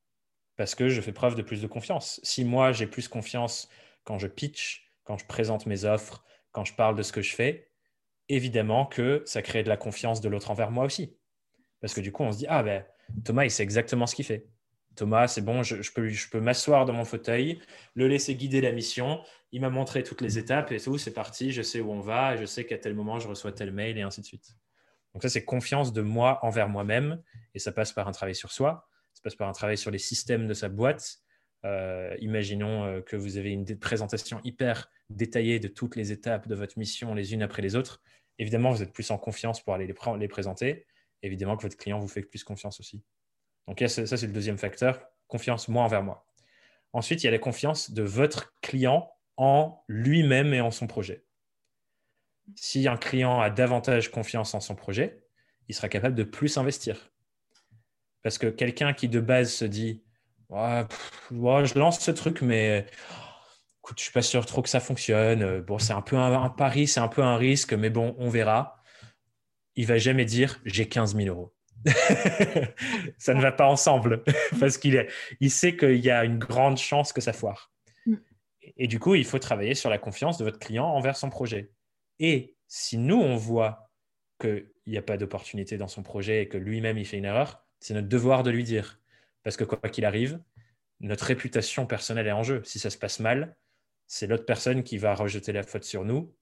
Parce 0.54 0.76
que 0.76 0.88
je 0.88 1.00
fais 1.00 1.12
preuve 1.12 1.34
de 1.34 1.42
plus 1.42 1.60
de 1.60 1.66
confiance. 1.66 2.20
Si 2.22 2.44
moi, 2.44 2.70
j'ai 2.70 2.86
plus 2.86 3.08
confiance 3.08 3.68
quand 4.08 4.18
je 4.18 4.26
pitch, 4.26 4.90
quand 5.04 5.18
je 5.18 5.26
présente 5.26 5.66
mes 5.66 5.84
offres, 5.84 6.24
quand 6.50 6.64
je 6.64 6.74
parle 6.74 6.96
de 6.96 7.02
ce 7.02 7.12
que 7.12 7.20
je 7.20 7.34
fais, 7.34 7.70
évidemment 8.30 8.86
que 8.86 9.22
ça 9.26 9.42
crée 9.42 9.62
de 9.62 9.68
la 9.68 9.76
confiance 9.76 10.22
de 10.22 10.30
l'autre 10.30 10.50
envers 10.50 10.70
moi 10.70 10.86
aussi. 10.86 11.14
Parce 11.82 11.92
que 11.92 12.00
du 12.00 12.10
coup, 12.10 12.22
on 12.22 12.32
se 12.32 12.38
dit, 12.38 12.46
ah 12.48 12.62
ben, 12.62 12.86
Thomas, 13.26 13.44
il 13.44 13.50
sait 13.50 13.62
exactement 13.62 14.06
ce 14.06 14.14
qu'il 14.14 14.24
fait. 14.24 14.48
Thomas, 14.96 15.28
c'est 15.28 15.42
bon, 15.42 15.62
je, 15.62 15.92
peux, 15.92 16.08
je 16.08 16.30
peux 16.30 16.40
m'asseoir 16.40 16.86
dans 16.86 16.94
mon 16.94 17.04
fauteuil, 17.04 17.60
le 17.94 18.08
laisser 18.08 18.34
guider 18.34 18.62
la 18.62 18.72
mission. 18.72 19.20
Il 19.52 19.60
m'a 19.60 19.68
montré 19.68 20.02
toutes 20.02 20.22
les 20.22 20.38
étapes 20.38 20.72
et 20.72 20.80
tout, 20.80 20.96
c'est 20.96 21.12
parti, 21.12 21.52
je 21.52 21.60
sais 21.60 21.82
où 21.82 21.92
on 21.92 22.00
va, 22.00 22.34
je 22.36 22.46
sais 22.46 22.64
qu'à 22.64 22.78
tel 22.78 22.94
moment, 22.94 23.18
je 23.18 23.28
reçois 23.28 23.52
tel 23.52 23.72
mail 23.72 23.98
et 23.98 24.02
ainsi 24.02 24.22
de 24.22 24.26
suite. 24.26 24.56
Donc 25.12 25.22
ça, 25.22 25.28
c'est 25.28 25.44
confiance 25.44 25.92
de 25.92 26.00
moi 26.00 26.38
envers 26.42 26.70
moi-même 26.70 27.22
et 27.54 27.58
ça 27.58 27.72
passe 27.72 27.92
par 27.92 28.08
un 28.08 28.12
travail 28.12 28.34
sur 28.34 28.52
soi, 28.52 28.88
ça 29.12 29.20
passe 29.22 29.34
par 29.34 29.48
un 29.50 29.52
travail 29.52 29.76
sur 29.76 29.90
les 29.90 29.98
systèmes 29.98 30.46
de 30.46 30.54
sa 30.54 30.70
boîte. 30.70 31.18
Euh, 31.64 32.16
imaginons 32.20 32.84
euh, 32.84 33.00
que 33.00 33.16
vous 33.16 33.36
avez 33.36 33.50
une 33.50 33.64
présentation 33.78 34.40
hyper 34.44 34.90
détaillée 35.10 35.58
de 35.58 35.68
toutes 35.68 35.96
les 35.96 36.12
étapes 36.12 36.46
de 36.46 36.54
votre 36.54 36.78
mission 36.78 37.14
les 37.14 37.34
unes 37.34 37.42
après 37.42 37.62
les 37.62 37.74
autres. 37.74 38.00
Évidemment, 38.38 38.70
vous 38.70 38.82
êtes 38.82 38.92
plus 38.92 39.10
en 39.10 39.18
confiance 39.18 39.62
pour 39.62 39.74
aller 39.74 39.86
les, 39.86 39.94
les 40.18 40.28
présenter. 40.28 40.86
Évidemment 41.22 41.56
que 41.56 41.62
votre 41.62 41.76
client 41.76 41.98
vous 41.98 42.08
fait 42.08 42.22
plus 42.22 42.44
confiance 42.44 42.78
aussi. 42.78 43.02
Donc 43.66 43.82
ça, 43.86 44.06
c'est 44.06 44.26
le 44.26 44.32
deuxième 44.32 44.56
facteur, 44.56 45.04
confiance 45.26 45.68
moi 45.68 45.82
envers 45.82 46.02
moi. 46.02 46.26
Ensuite, 46.92 47.22
il 47.22 47.26
y 47.26 47.28
a 47.28 47.32
la 47.32 47.38
confiance 47.38 47.90
de 47.90 48.02
votre 48.02 48.54
client 48.62 49.12
en 49.36 49.82
lui-même 49.88 50.54
et 50.54 50.60
en 50.60 50.70
son 50.70 50.86
projet. 50.86 51.24
Si 52.54 52.88
un 52.88 52.96
client 52.96 53.40
a 53.40 53.50
davantage 53.50 54.10
confiance 54.10 54.54
en 54.54 54.60
son 54.60 54.74
projet, 54.74 55.22
il 55.68 55.74
sera 55.74 55.88
capable 55.88 56.14
de 56.14 56.22
plus 56.22 56.56
investir. 56.56 57.12
Parce 58.22 58.38
que 58.38 58.46
quelqu'un 58.46 58.94
qui 58.94 59.08
de 59.08 59.20
base 59.20 59.52
se 59.52 59.64
dit 59.64 60.02
je 60.50 61.78
lance 61.78 62.00
ce 62.00 62.10
truc, 62.10 62.42
mais 62.42 62.86
écoute, 63.80 63.98
je 63.98 64.04
suis 64.04 64.12
pas 64.12 64.22
sûr 64.22 64.46
trop 64.46 64.62
que 64.62 64.68
ça 64.68 64.80
fonctionne. 64.80 65.60
Bon, 65.60 65.78
c'est 65.78 65.92
un 65.92 66.02
peu 66.02 66.16
un, 66.16 66.42
un 66.42 66.50
pari, 66.50 66.86
c'est 66.86 67.00
un 67.00 67.08
peu 67.08 67.22
un 67.22 67.36
risque, 67.36 67.72
mais 67.72 67.90
bon, 67.90 68.14
on 68.18 68.28
verra. 68.28 68.82
Il 69.76 69.86
va 69.86 69.98
jamais 69.98 70.24
dire 70.24 70.60
j'ai 70.64 70.88
15 70.88 71.16
000 71.16 71.28
euros. 71.28 71.54
ça 73.18 73.34
ne 73.34 73.40
va 73.40 73.52
pas 73.52 73.66
ensemble 73.66 74.24
parce 74.60 74.78
qu'il 74.78 75.06
il 75.40 75.50
sait 75.50 75.76
qu'il 75.76 76.04
y 76.04 76.10
a 76.10 76.24
une 76.24 76.38
grande 76.38 76.78
chance 76.78 77.12
que 77.12 77.20
ça 77.20 77.32
foire. 77.32 77.70
Mm. 78.06 78.16
Et 78.76 78.86
du 78.86 78.98
coup, 78.98 79.14
il 79.14 79.24
faut 79.24 79.38
travailler 79.38 79.74
sur 79.74 79.90
la 79.90 79.98
confiance 79.98 80.38
de 80.38 80.44
votre 80.44 80.58
client 80.58 80.86
envers 80.86 81.16
son 81.16 81.30
projet. 81.30 81.70
Et 82.18 82.56
si 82.66 82.98
nous, 82.98 83.16
on 83.16 83.36
voit 83.36 83.90
qu'il 84.40 84.70
n'y 84.86 84.98
a 84.98 85.02
pas 85.02 85.16
d'opportunité 85.16 85.78
dans 85.78 85.88
son 85.88 86.02
projet 86.02 86.42
et 86.42 86.48
que 86.48 86.58
lui-même, 86.58 86.98
il 86.98 87.06
fait 87.06 87.18
une 87.18 87.24
erreur, 87.24 87.64
c'est 87.80 87.94
notre 87.94 88.08
devoir 88.08 88.42
de 88.42 88.50
lui 88.50 88.64
dire. 88.64 88.97
Parce 89.42 89.56
que 89.56 89.64
quoi 89.64 89.78
qu'il 89.88 90.04
arrive, 90.04 90.40
notre 91.00 91.24
réputation 91.24 91.86
personnelle 91.86 92.26
est 92.26 92.32
en 92.32 92.42
jeu. 92.42 92.62
Si 92.64 92.78
ça 92.78 92.90
se 92.90 92.98
passe 92.98 93.20
mal, 93.20 93.56
c'est 94.06 94.26
l'autre 94.26 94.46
personne 94.46 94.82
qui 94.82 94.98
va 94.98 95.14
rejeter 95.14 95.52
la 95.52 95.62
faute 95.62 95.84
sur 95.84 96.04
nous, 96.04 96.34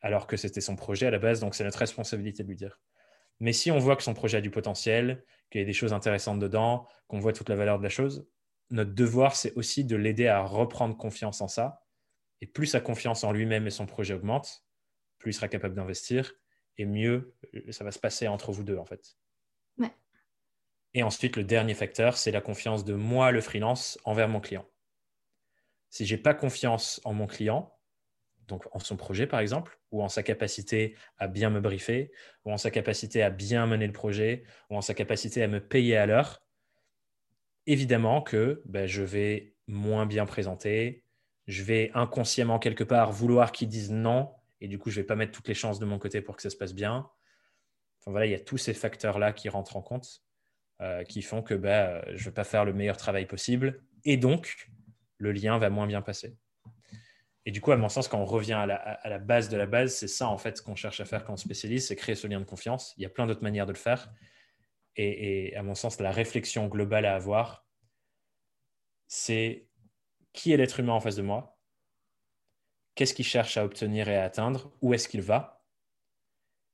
alors 0.00 0.26
que 0.26 0.36
c'était 0.36 0.60
son 0.60 0.76
projet 0.76 1.06
à 1.06 1.10
la 1.10 1.18
base, 1.18 1.40
donc 1.40 1.54
c'est 1.54 1.64
notre 1.64 1.78
responsabilité 1.78 2.42
de 2.42 2.48
lui 2.48 2.56
dire. 2.56 2.80
Mais 3.40 3.52
si 3.52 3.70
on 3.70 3.78
voit 3.78 3.96
que 3.96 4.02
son 4.02 4.14
projet 4.14 4.38
a 4.38 4.40
du 4.40 4.50
potentiel, 4.50 5.24
qu'il 5.50 5.60
y 5.60 5.64
a 5.64 5.66
des 5.66 5.72
choses 5.72 5.92
intéressantes 5.92 6.38
dedans, 6.38 6.86
qu'on 7.08 7.18
voit 7.18 7.32
toute 7.32 7.48
la 7.48 7.56
valeur 7.56 7.78
de 7.78 7.82
la 7.82 7.88
chose, 7.88 8.26
notre 8.70 8.92
devoir, 8.92 9.36
c'est 9.36 9.52
aussi 9.54 9.84
de 9.84 9.96
l'aider 9.96 10.28
à 10.28 10.40
reprendre 10.42 10.96
confiance 10.96 11.40
en 11.40 11.48
ça. 11.48 11.82
Et 12.40 12.46
plus 12.46 12.66
sa 12.66 12.80
confiance 12.80 13.22
en 13.22 13.32
lui-même 13.32 13.66
et 13.66 13.70
son 13.70 13.86
projet 13.86 14.14
augmente, 14.14 14.64
plus 15.18 15.30
il 15.30 15.34
sera 15.34 15.48
capable 15.48 15.74
d'investir 15.74 16.34
et 16.78 16.84
mieux 16.84 17.34
ça 17.70 17.84
va 17.84 17.92
se 17.92 17.98
passer 17.98 18.28
entre 18.28 18.50
vous 18.50 18.64
deux, 18.64 18.78
en 18.78 18.84
fait. 18.84 19.16
Ouais. 19.78 19.92
Et 20.94 21.02
ensuite, 21.02 21.36
le 21.36 21.44
dernier 21.44 21.74
facteur, 21.74 22.16
c'est 22.16 22.30
la 22.30 22.40
confiance 22.40 22.84
de 22.84 22.94
moi, 22.94 23.32
le 23.32 23.40
freelance, 23.40 23.98
envers 24.04 24.28
mon 24.28 24.40
client. 24.40 24.66
Si 25.88 26.06
j'ai 26.06 26.18
pas 26.18 26.34
confiance 26.34 27.00
en 27.04 27.12
mon 27.12 27.26
client, 27.26 27.74
donc 28.48 28.64
en 28.72 28.78
son 28.78 28.96
projet 28.96 29.26
par 29.26 29.40
exemple, 29.40 29.78
ou 29.90 30.02
en 30.02 30.08
sa 30.08 30.22
capacité 30.22 30.96
à 31.18 31.28
bien 31.28 31.50
me 31.50 31.60
briefer, 31.60 32.12
ou 32.44 32.52
en 32.52 32.56
sa 32.56 32.70
capacité 32.70 33.22
à 33.22 33.30
bien 33.30 33.66
mener 33.66 33.86
le 33.86 33.92
projet, 33.92 34.44
ou 34.70 34.76
en 34.76 34.80
sa 34.80 34.94
capacité 34.94 35.42
à 35.42 35.48
me 35.48 35.60
payer 35.60 35.96
à 35.96 36.06
l'heure, 36.06 36.42
évidemment 37.66 38.22
que 38.22 38.62
ben, 38.66 38.86
je 38.86 39.02
vais 39.02 39.54
moins 39.66 40.06
bien 40.06 40.26
présenter, 40.26 41.04
je 41.46 41.62
vais 41.62 41.90
inconsciemment 41.94 42.58
quelque 42.58 42.84
part 42.84 43.12
vouloir 43.12 43.52
qu'ils 43.52 43.68
disent 43.68 43.90
non, 43.90 44.34
et 44.60 44.68
du 44.68 44.78
coup 44.78 44.90
je 44.90 45.00
vais 45.00 45.06
pas 45.06 45.16
mettre 45.16 45.32
toutes 45.32 45.48
les 45.48 45.54
chances 45.54 45.78
de 45.78 45.86
mon 45.86 45.98
côté 45.98 46.20
pour 46.20 46.36
que 46.36 46.42
ça 46.42 46.50
se 46.50 46.56
passe 46.56 46.74
bien. 46.74 47.08
Voilà, 48.06 48.26
il 48.26 48.32
y 48.32 48.34
a 48.34 48.40
tous 48.40 48.58
ces 48.58 48.74
facteurs-là 48.74 49.32
qui 49.32 49.48
rentrent 49.48 49.76
en 49.76 49.82
compte, 49.82 50.22
euh, 50.82 51.04
qui 51.04 51.22
font 51.22 51.42
que 51.42 51.54
ben, 51.54 52.02
je 52.08 52.12
ne 52.14 52.24
vais 52.24 52.32
pas 52.32 52.44
faire 52.44 52.64
le 52.64 52.72
meilleur 52.72 52.96
travail 52.96 53.26
possible, 53.26 53.84
et 54.04 54.16
donc 54.16 54.68
le 55.18 55.30
lien 55.30 55.56
va 55.58 55.70
moins 55.70 55.86
bien 55.86 56.02
passer. 56.02 56.36
Et 57.44 57.50
du 57.50 57.60
coup, 57.60 57.72
à 57.72 57.76
mon 57.76 57.88
sens, 57.88 58.08
quand 58.08 58.18
on 58.18 58.24
revient 58.24 58.52
à 58.52 58.66
la, 58.66 59.18
base 59.18 59.48
de 59.48 59.56
la 59.56 59.66
base, 59.66 59.94
c'est 59.94 60.08
ça 60.08 60.28
en 60.28 60.38
fait 60.38 60.60
qu'on 60.60 60.74
cherche 60.74 61.00
à 61.00 61.04
faire 61.04 61.24
quand 61.24 61.32
on 61.32 61.36
spécialise, 61.36 61.86
c'est 61.86 61.96
créer 61.96 62.14
ce 62.14 62.26
lien 62.26 62.40
de 62.40 62.44
confiance. 62.44 62.94
Il 62.96 63.02
y 63.02 63.06
a 63.06 63.08
plein 63.08 63.26
d'autres 63.26 63.42
manières 63.42 63.66
de 63.66 63.72
le 63.72 63.78
faire. 63.78 64.12
Et, 64.96 65.54
à 65.56 65.62
mon 65.62 65.74
sens, 65.74 66.00
la 66.00 66.10
réflexion 66.10 66.66
globale 66.66 67.06
à 67.06 67.14
avoir, 67.14 67.66
c'est 69.08 69.68
qui 70.32 70.52
est 70.52 70.56
l'être 70.56 70.80
humain 70.80 70.92
en 70.92 71.00
face 71.00 71.16
de 71.16 71.22
moi? 71.22 71.58
Qu'est-ce 72.94 73.14
qu'il 73.14 73.24
cherche 73.24 73.56
à 73.56 73.64
obtenir 73.64 74.08
et 74.08 74.16
à 74.16 74.24
atteindre? 74.24 74.72
Où 74.80 74.94
est-ce 74.94 75.08
qu'il 75.08 75.22
va? 75.22 75.64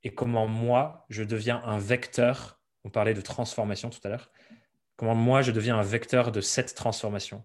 Et 0.02 0.14
comment 0.14 0.48
moi, 0.48 1.06
je 1.08 1.22
deviens 1.22 1.62
un 1.64 1.78
vecteur 1.78 2.57
On 2.84 2.90
parlait 2.90 3.14
de 3.14 3.20
transformation 3.20 3.90
tout 3.90 4.00
à 4.04 4.08
l'heure. 4.08 4.30
Comment 4.96 5.14
moi, 5.14 5.42
je 5.42 5.52
deviens 5.52 5.78
un 5.78 5.82
vecteur 5.82 6.32
de 6.32 6.40
cette 6.40 6.74
transformation 6.74 7.44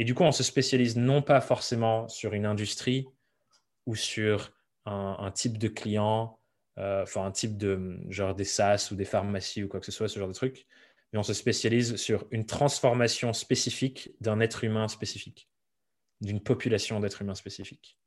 et 0.00 0.04
du 0.04 0.14
coup, 0.14 0.22
on 0.22 0.32
se 0.32 0.42
spécialise 0.42 0.96
non 0.96 1.20
pas 1.20 1.42
forcément 1.42 2.08
sur 2.08 2.32
une 2.32 2.46
industrie 2.46 3.06
ou 3.84 3.94
sur 3.94 4.50
un, 4.86 5.30
type 5.30 5.58
de 5.58 5.68
client, 5.68 6.40
euh, 6.78 7.02
enfin 7.02 7.26
un 7.26 7.30
type 7.30 7.58
de 7.58 7.98
genre 8.08 8.34
des 8.34 8.44
SaaS 8.44 8.88
ou 8.90 8.94
des 8.94 9.04
pharmacies 9.04 9.62
ou 9.62 9.68
quoi 9.68 9.78
que 9.78 9.84
ce 9.84 9.92
soit, 9.92 10.08
ce 10.08 10.18
genre 10.18 10.28
de 10.28 10.32
truc, 10.32 10.66
mais 11.12 11.18
on 11.18 11.22
se 11.22 11.34
spécialise 11.34 11.96
sur 11.96 12.26
une 12.30 12.46
transformation 12.46 13.34
spécifique 13.34 14.10
d'un 14.22 14.40
être 14.40 14.64
humain 14.64 14.88
spécifique, 14.88 15.50
d'une 16.22 16.40
population 16.40 16.98
d'êtres 16.98 17.20
humains 17.20 17.34
spécifiques. 17.34 17.98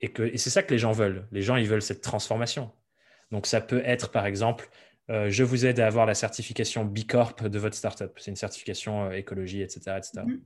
Et, 0.00 0.12
et 0.20 0.36
c'est 0.36 0.50
ça 0.50 0.64
que 0.64 0.72
les 0.72 0.78
gens 0.78 0.90
veulent. 0.92 1.28
Les 1.30 1.42
gens, 1.42 1.54
ils 1.54 1.68
veulent 1.68 1.80
cette 1.80 2.02
transformation. 2.02 2.72
Donc 3.30 3.46
ça 3.46 3.60
peut 3.60 3.82
être, 3.84 4.10
par 4.10 4.26
exemple, 4.26 4.68
euh, 5.10 5.28
je 5.28 5.42
vous 5.42 5.66
aide 5.66 5.80
à 5.80 5.86
avoir 5.86 6.06
la 6.06 6.14
certification 6.14 6.84
B 6.84 7.00
Corp 7.06 7.44
de 7.44 7.58
votre 7.58 7.76
startup. 7.76 8.12
C'est 8.16 8.30
une 8.30 8.36
certification 8.36 9.06
euh, 9.06 9.10
écologie, 9.12 9.60
etc. 9.60 9.96
etc. 9.98 10.22
Mhm. 10.26 10.40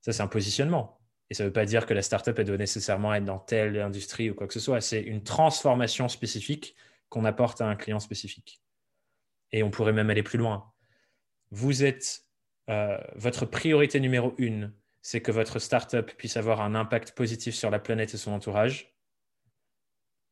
Ça, 0.00 0.12
c'est 0.12 0.22
un 0.22 0.28
positionnement. 0.28 1.00
Et 1.30 1.34
ça 1.34 1.44
ne 1.44 1.48
veut 1.48 1.52
pas 1.52 1.64
dire 1.64 1.86
que 1.86 1.94
la 1.94 2.02
startup, 2.02 2.38
elle 2.38 2.46
doit 2.46 2.56
nécessairement 2.56 3.14
être 3.14 3.24
dans 3.24 3.38
telle 3.38 3.80
industrie 3.80 4.30
ou 4.30 4.34
quoi 4.34 4.46
que 4.46 4.54
ce 4.54 4.60
soit. 4.60 4.80
C'est 4.80 5.00
une 5.00 5.22
transformation 5.22 6.08
spécifique 6.08 6.74
qu'on 7.08 7.24
apporte 7.24 7.60
à 7.60 7.66
un 7.66 7.76
client 7.76 8.00
spécifique. 8.00 8.60
Et 9.52 9.62
on 9.62 9.70
pourrait 9.70 9.92
même 9.92 10.10
aller 10.10 10.22
plus 10.22 10.38
loin. 10.38 10.72
Vous 11.50 11.84
êtes, 11.84 12.24
euh, 12.68 12.98
votre 13.14 13.46
priorité 13.46 14.00
numéro 14.00 14.34
une, 14.38 14.72
c'est 15.02 15.20
que 15.20 15.30
votre 15.30 15.60
startup 15.60 16.12
puisse 16.16 16.36
avoir 16.36 16.60
un 16.60 16.74
impact 16.74 17.12
positif 17.12 17.54
sur 17.54 17.70
la 17.70 17.78
planète 17.78 18.14
et 18.14 18.16
son 18.16 18.32
entourage. 18.32 18.96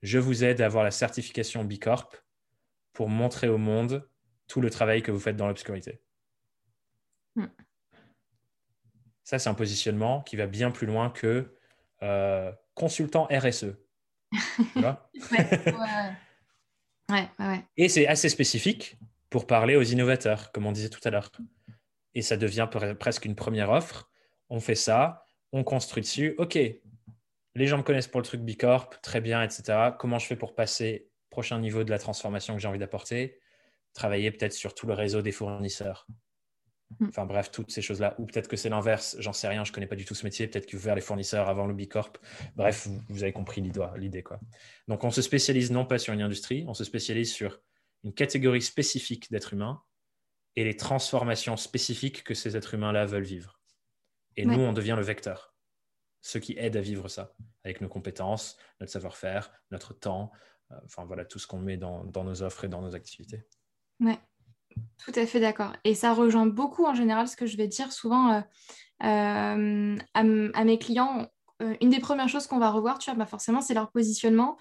Je 0.03 0.19
vous 0.19 0.43
aide 0.43 0.61
à 0.61 0.67
avoir 0.67 0.83
la 0.83 0.91
certification 0.91 1.65
B 1.65 1.79
Corp 1.79 2.24
pour 2.95 3.11
montrer 3.11 3.49
au 3.49 3.59
monde 3.59 4.09
tout 4.47 4.63
le 4.63 4.71
travail 4.71 5.03
que 5.03 5.13
vous 5.13 5.21
faites 5.21 5.37
dans 5.37 5.49
l'obscurité. 5.49 6.01
Hmm. 7.37 7.49
Ça, 9.25 9.39
c'est 9.39 9.51
un 9.51 9.55
positionnement 9.55 10.23
qui 10.23 10.37
va 10.37 10.47
bien 10.47 10.71
plus 10.71 10.87
loin 10.87 11.11
que 11.11 11.55
euh, 12.03 12.53
consultant 12.75 13.29
RSE. 13.31 13.77
tu 14.73 14.81
vois 14.81 15.11
Et 17.77 17.89
c'est 17.89 18.07
assez 18.07 18.29
spécifique 18.29 18.99
pour 19.29 19.47
parler 19.47 19.77
aux 19.77 19.83
innovateurs, 19.83 20.53
comme 20.53 20.67
on 20.67 20.73
disait 20.73 20.89
tout 20.89 21.01
à 21.05 21.11
l'heure. 21.11 21.31
Et 22.15 22.23
ça 22.23 22.37
devient 22.37 22.69
presque 22.99 23.25
une 23.25 23.35
première 23.35 23.71
offre. 23.71 24.09
On 24.49 24.61
fait 24.61 24.75
ça, 24.75 25.27
on 25.53 25.65
construit 25.65 26.03
dessus. 26.03 26.35
OK, 26.39 26.55
les 26.55 27.67
gens 27.67 27.79
me 27.79 27.83
connaissent 27.83 28.09
pour 28.09 28.21
le 28.21 28.27
truc 28.27 28.41
Bicorp, 28.43 29.01
très 29.03 29.21
bien, 29.21 29.43
etc. 29.43 29.91
Comment 29.99 30.19
je 30.19 30.27
fais 30.27 30.37
pour 30.37 30.55
passer 30.55 31.09
prochain 31.35 31.59
niveau 31.59 31.83
de 31.83 31.91
la 31.91 31.99
transformation 31.99 32.55
que 32.55 32.61
j'ai 32.61 32.69
envie 32.69 32.79
d'apporter, 32.79 33.41
travailler 33.93 34.31
peut-être 34.31 34.53
sur 34.53 34.73
tout 34.73 34.87
le 34.87 34.95
réseau 34.95 35.21
des 35.21 35.33
fournisseurs. 35.33 36.07
Hmm. 37.01 37.09
Enfin 37.09 37.27
bref, 37.27 37.51
toutes 37.51 37.73
ces 37.73 37.83
choses-là. 37.83 38.15
Ou 38.19 38.27
peut-être 38.27 38.47
que 38.47 38.57
c'est 38.57 38.69
l'inverse, 38.69 39.17
j'en 39.19 39.33
sais 39.33 39.49
rien, 39.49 39.65
je 39.65 39.73
ne 39.73 39.75
connais 39.75 39.89
pas 39.89 39.97
du 39.97 40.05
tout 40.05 40.15
ce 40.15 40.25
métier, 40.25 40.47
peut-être 40.47 40.71
faut 40.71 40.79
faire 40.79 40.95
les 40.95 41.01
fournisseurs 41.01 41.49
avant 41.49 41.67
le 41.67 41.75
Bicorp. 41.75 42.13
Bref, 42.55 42.87
vous, 43.09 43.25
avez 43.25 43.33
compris 43.33 43.61
l'idée. 43.61 44.23
quoi. 44.23 44.39
Donc 44.87 45.03
on 45.03 45.11
se 45.11 45.23
spécialise 45.23 45.73
non 45.73 45.85
pas 45.85 45.99
sur 45.99 46.15
une 46.15 46.23
industrie, 46.23 46.65
on 46.69 46.75
se 46.75 46.85
spécialise 46.85 47.33
sur 47.33 47.61
une 48.05 48.15
catégorie 48.15 48.63
spécifique 48.63 49.29
d'êtres 49.33 49.55
humains 49.55 49.83
et 50.55 50.63
les 50.63 50.77
transformations 50.77 51.57
spécifiques 51.57 52.23
que 52.23 52.35
ces 52.35 52.57
êtres 52.57 52.75
humains-là 52.75 53.07
veulent 53.07 53.25
vivre. 53.25 53.61
Et 54.37 54.47
nous, 54.47 54.61
on 54.61 54.73
devient 54.73 54.95
le 54.97 55.03
vecteur, 55.03 55.55
ceux 56.21 56.41
qui 56.41 56.57
aident 56.59 56.77
à 56.77 56.81
vivre 56.81 57.09
ça, 57.09 57.35
avec 57.65 57.81
nos 57.81 57.89
compétences, 57.89 58.57
notre 58.81 58.93
savoir-faire, 58.93 59.51
notre 59.71 59.95
temps, 59.95 60.31
enfin 60.85 61.05
voilà, 61.05 61.25
tout 61.25 61.39
ce 61.39 61.47
qu'on 61.47 61.59
met 61.59 61.77
dans, 61.77 62.05
nos 62.05 62.43
offres 62.43 62.65
et 62.65 62.69
dans 62.69 62.83
nos 62.83 62.95
activités. 62.95 63.45
Ouais, 64.01 64.19
tout 65.05 65.13
à 65.15 65.27
fait 65.27 65.41
d'accord. 65.41 65.73
Et 65.85 65.95
ça 65.95 66.13
rejoint 66.13 66.47
beaucoup 66.47 66.85
en 66.85 66.95
général 66.95 67.29
ce 67.29 67.37
que 67.37 67.47
je 67.47 67.57
vais 67.57 67.69
dire 67.69 67.93
souvent 67.93 68.33
euh, 68.33 68.41
euh, 69.05 69.97
à, 70.15 70.65
mes 70.65 70.79
clients. 70.79 71.29
une 71.81 71.91
des 71.91 72.01
premières 72.01 72.29
choses 72.29 72.47
qu'on 72.47 72.59
va 72.59 72.71
revoir, 72.71 72.99
tu 72.99 73.11
vois, 73.11 73.19
bah 73.19 73.27
forcément, 73.27 73.61
c'est 73.61 73.75
leur 73.75 73.91
positionnement. 73.91 74.57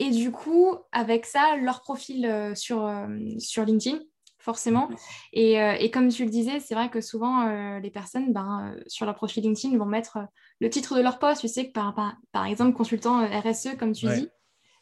Et 0.00 0.10
du 0.10 0.32
coup, 0.32 0.74
avec 0.90 1.24
ça, 1.24 1.56
leur 1.56 1.80
profil 1.80 2.52
sur, 2.56 2.90
sur 3.38 3.64
LinkedIn, 3.64 4.00
forcément. 4.38 4.90
Et, 5.32 5.52
et, 5.52 5.90
comme 5.92 6.08
tu 6.08 6.24
le 6.24 6.30
disais, 6.30 6.58
c'est 6.58 6.74
vrai 6.74 6.90
que 6.90 7.00
souvent, 7.00 7.78
les 7.78 7.90
personnes, 7.90 8.32
ben, 8.32 8.74
sur 8.88 9.06
leur 9.06 9.14
profil 9.14 9.44
LinkedIn, 9.44 9.78
vont 9.78 9.86
mettre 9.86 10.18
le 10.60 10.68
titre 10.68 10.96
de 10.96 11.00
leur 11.00 11.20
poste. 11.20 11.42
Tu 11.42 11.48
sais 11.48 11.68
que 11.68 11.72
par, 11.72 11.94
par, 12.32 12.46
exemple, 12.46 12.76
consultant 12.76 13.24
RSE, 13.24 13.76
comme 13.78 13.92
tu 13.92 14.06
dis, 14.06 14.28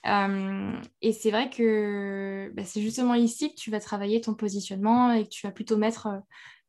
euh, 0.06 0.72
et 1.00 1.12
c'est 1.12 1.30
vrai 1.30 1.48
que 1.48 2.50
bah, 2.54 2.64
c'est 2.64 2.82
justement 2.82 3.14
ici 3.14 3.54
que 3.54 3.60
tu 3.60 3.70
vas 3.70 3.80
travailler 3.80 4.20
ton 4.20 4.34
positionnement 4.34 5.12
et 5.12 5.24
que 5.24 5.28
tu 5.28 5.46
vas 5.46 5.52
plutôt 5.52 5.76
mettre 5.76 6.06
euh, 6.08 6.18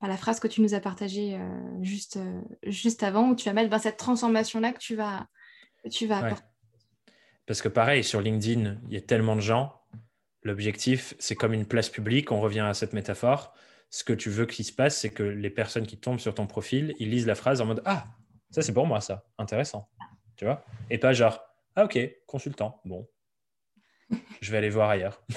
bah, 0.01 0.07
la 0.07 0.17
phrase 0.17 0.39
que 0.39 0.47
tu 0.47 0.61
nous 0.61 0.75
as 0.75 0.79
partagée 0.79 1.35
euh, 1.35 1.59
juste, 1.81 2.19
juste 2.63 3.01
avant, 3.03 3.29
où 3.29 3.35
tu 3.35 3.45
vas 3.45 3.53
mettre 3.53 3.69
bah, 3.69 3.79
cette 3.79 3.97
transformation-là 3.97 4.71
que 4.73 4.79
tu 4.79 4.95
vas, 4.95 5.27
tu 5.91 6.05
vas 6.05 6.19
apporter. 6.19 6.43
Parce 7.45 7.61
que 7.61 7.69
pareil, 7.69 8.03
sur 8.03 8.21
LinkedIn, 8.21 8.77
il 8.87 8.93
y 8.93 8.97
a 8.97 9.01
tellement 9.01 9.35
de 9.35 9.41
gens. 9.41 9.81
L'objectif, 10.43 11.13
c'est 11.19 11.35
comme 11.35 11.53
une 11.53 11.65
place 11.65 11.89
publique, 11.89 12.31
on 12.31 12.39
revient 12.39 12.61
à 12.61 12.73
cette 12.73 12.93
métaphore. 12.93 13.53
Ce 13.89 14.03
que 14.03 14.13
tu 14.13 14.29
veux 14.29 14.45
qu'il 14.45 14.65
se 14.65 14.71
passe, 14.71 14.97
c'est 14.97 15.09
que 15.09 15.23
les 15.23 15.49
personnes 15.49 15.85
qui 15.85 15.97
tombent 15.97 16.19
sur 16.19 16.33
ton 16.33 16.47
profil, 16.47 16.95
ils 16.99 17.09
lisent 17.09 17.27
la 17.27 17.35
phrase 17.35 17.61
en 17.61 17.65
mode 17.65 17.81
Ah, 17.85 18.05
ça 18.49 18.61
c'est 18.61 18.73
pour 18.73 18.87
moi, 18.87 19.01
ça, 19.01 19.25
intéressant. 19.37 19.89
Tu 20.35 20.45
vois? 20.45 20.65
Et 20.89 20.97
pas 20.97 21.13
genre 21.13 21.41
Ah, 21.75 21.85
ok, 21.85 21.99
consultant, 22.27 22.81
bon, 22.85 23.07
je 24.41 24.51
vais 24.51 24.57
aller 24.57 24.69
voir 24.69 24.89
ailleurs. 24.89 25.23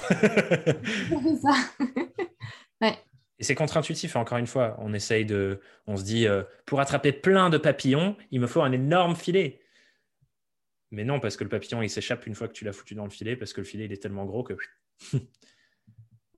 Et 3.39 3.45
c'est 3.45 3.55
contre-intuitif, 3.55 4.17
encore 4.17 4.39
une 4.39 4.47
fois. 4.47 4.77
On 4.79 4.95
essaye 4.95 5.27
de. 5.27 5.61
On 5.87 5.97
se 5.97 6.05
dit, 6.05 6.27
euh, 6.27 6.43
pour 6.65 6.81
attraper 6.81 7.13
plein 7.13 7.51
de 7.51 7.59
papillons, 7.59 8.17
il 8.31 8.41
me 8.41 8.47
faut 8.47 8.63
un 8.63 8.73
énorme 8.73 9.15
filet. 9.15 9.61
Mais 10.91 11.05
non, 11.05 11.21
parce 11.21 11.37
que 11.37 11.45
le 11.45 11.51
papillon, 11.51 11.83
il 11.83 11.91
s'échappe 11.91 12.27
une 12.27 12.35
fois 12.35 12.49
que 12.49 12.55
tu 12.55 12.65
l'as 12.65 12.73
foutu 12.73 12.95
dans 12.95 13.05
le 13.05 13.11
filet, 13.11 13.37
parce 13.37 13.53
que 13.53 13.61
le 13.61 13.67
filet, 13.67 13.85
il 13.85 13.93
est 13.93 14.03
tellement 14.03 14.25
gros 14.25 14.43
que. 14.43 14.55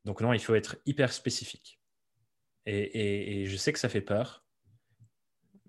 Donc, 0.04 0.20
non, 0.20 0.32
il 0.32 0.40
faut 0.40 0.56
être 0.56 0.76
hyper 0.86 1.12
spécifique. 1.12 1.80
et, 2.66 3.44
je 3.46 3.56
sais 3.56 3.72
que 3.72 3.78
ça 3.78 3.88
fait 3.88 4.00
peur 4.00 4.47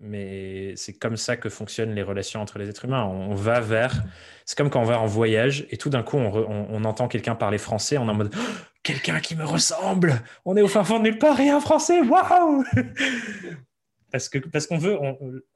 mais 0.00 0.74
c'est 0.76 0.94
comme 0.94 1.18
ça 1.18 1.36
que 1.36 1.50
fonctionnent 1.50 1.94
les 1.94 2.02
relations 2.02 2.40
entre 2.40 2.58
les 2.58 2.68
êtres 2.68 2.86
humains. 2.86 3.04
On, 3.04 3.34
va 3.34 3.60
vers. 3.60 4.02
C'est 4.46 4.56
comme 4.56 4.70
quand 4.70 4.80
on 4.80 4.84
va 4.84 4.98
en 4.98 5.06
voyage 5.06 5.66
et 5.70 5.76
tout 5.76 5.90
d'un 5.90 6.02
coup, 6.02 6.16
on, 6.16 6.84
entend 6.84 7.06
quelqu'un 7.06 7.34
parler 7.34 7.58
français, 7.58 7.98
on 7.98 8.06
est 8.06 8.10
en 8.10 8.14
mode 8.14 8.34
oh, 8.34 8.42
quelqu'un 8.82 9.20
qui 9.20 9.36
me 9.36 9.44
ressemble 9.44 10.22
On 10.46 10.56
est 10.56 10.62
au 10.62 10.68
fin 10.68 10.84
fond 10.84 10.98
de 10.98 11.04
nulle 11.04 11.18
part 11.18 11.38
et 11.40 11.50
un 11.50 11.60
français 11.60 12.00
Waouh 12.00 12.64
Parce 14.10 14.28
que 14.28 14.38
parce 14.38 14.66
qu'on 14.66 14.78
veut, 14.78 14.98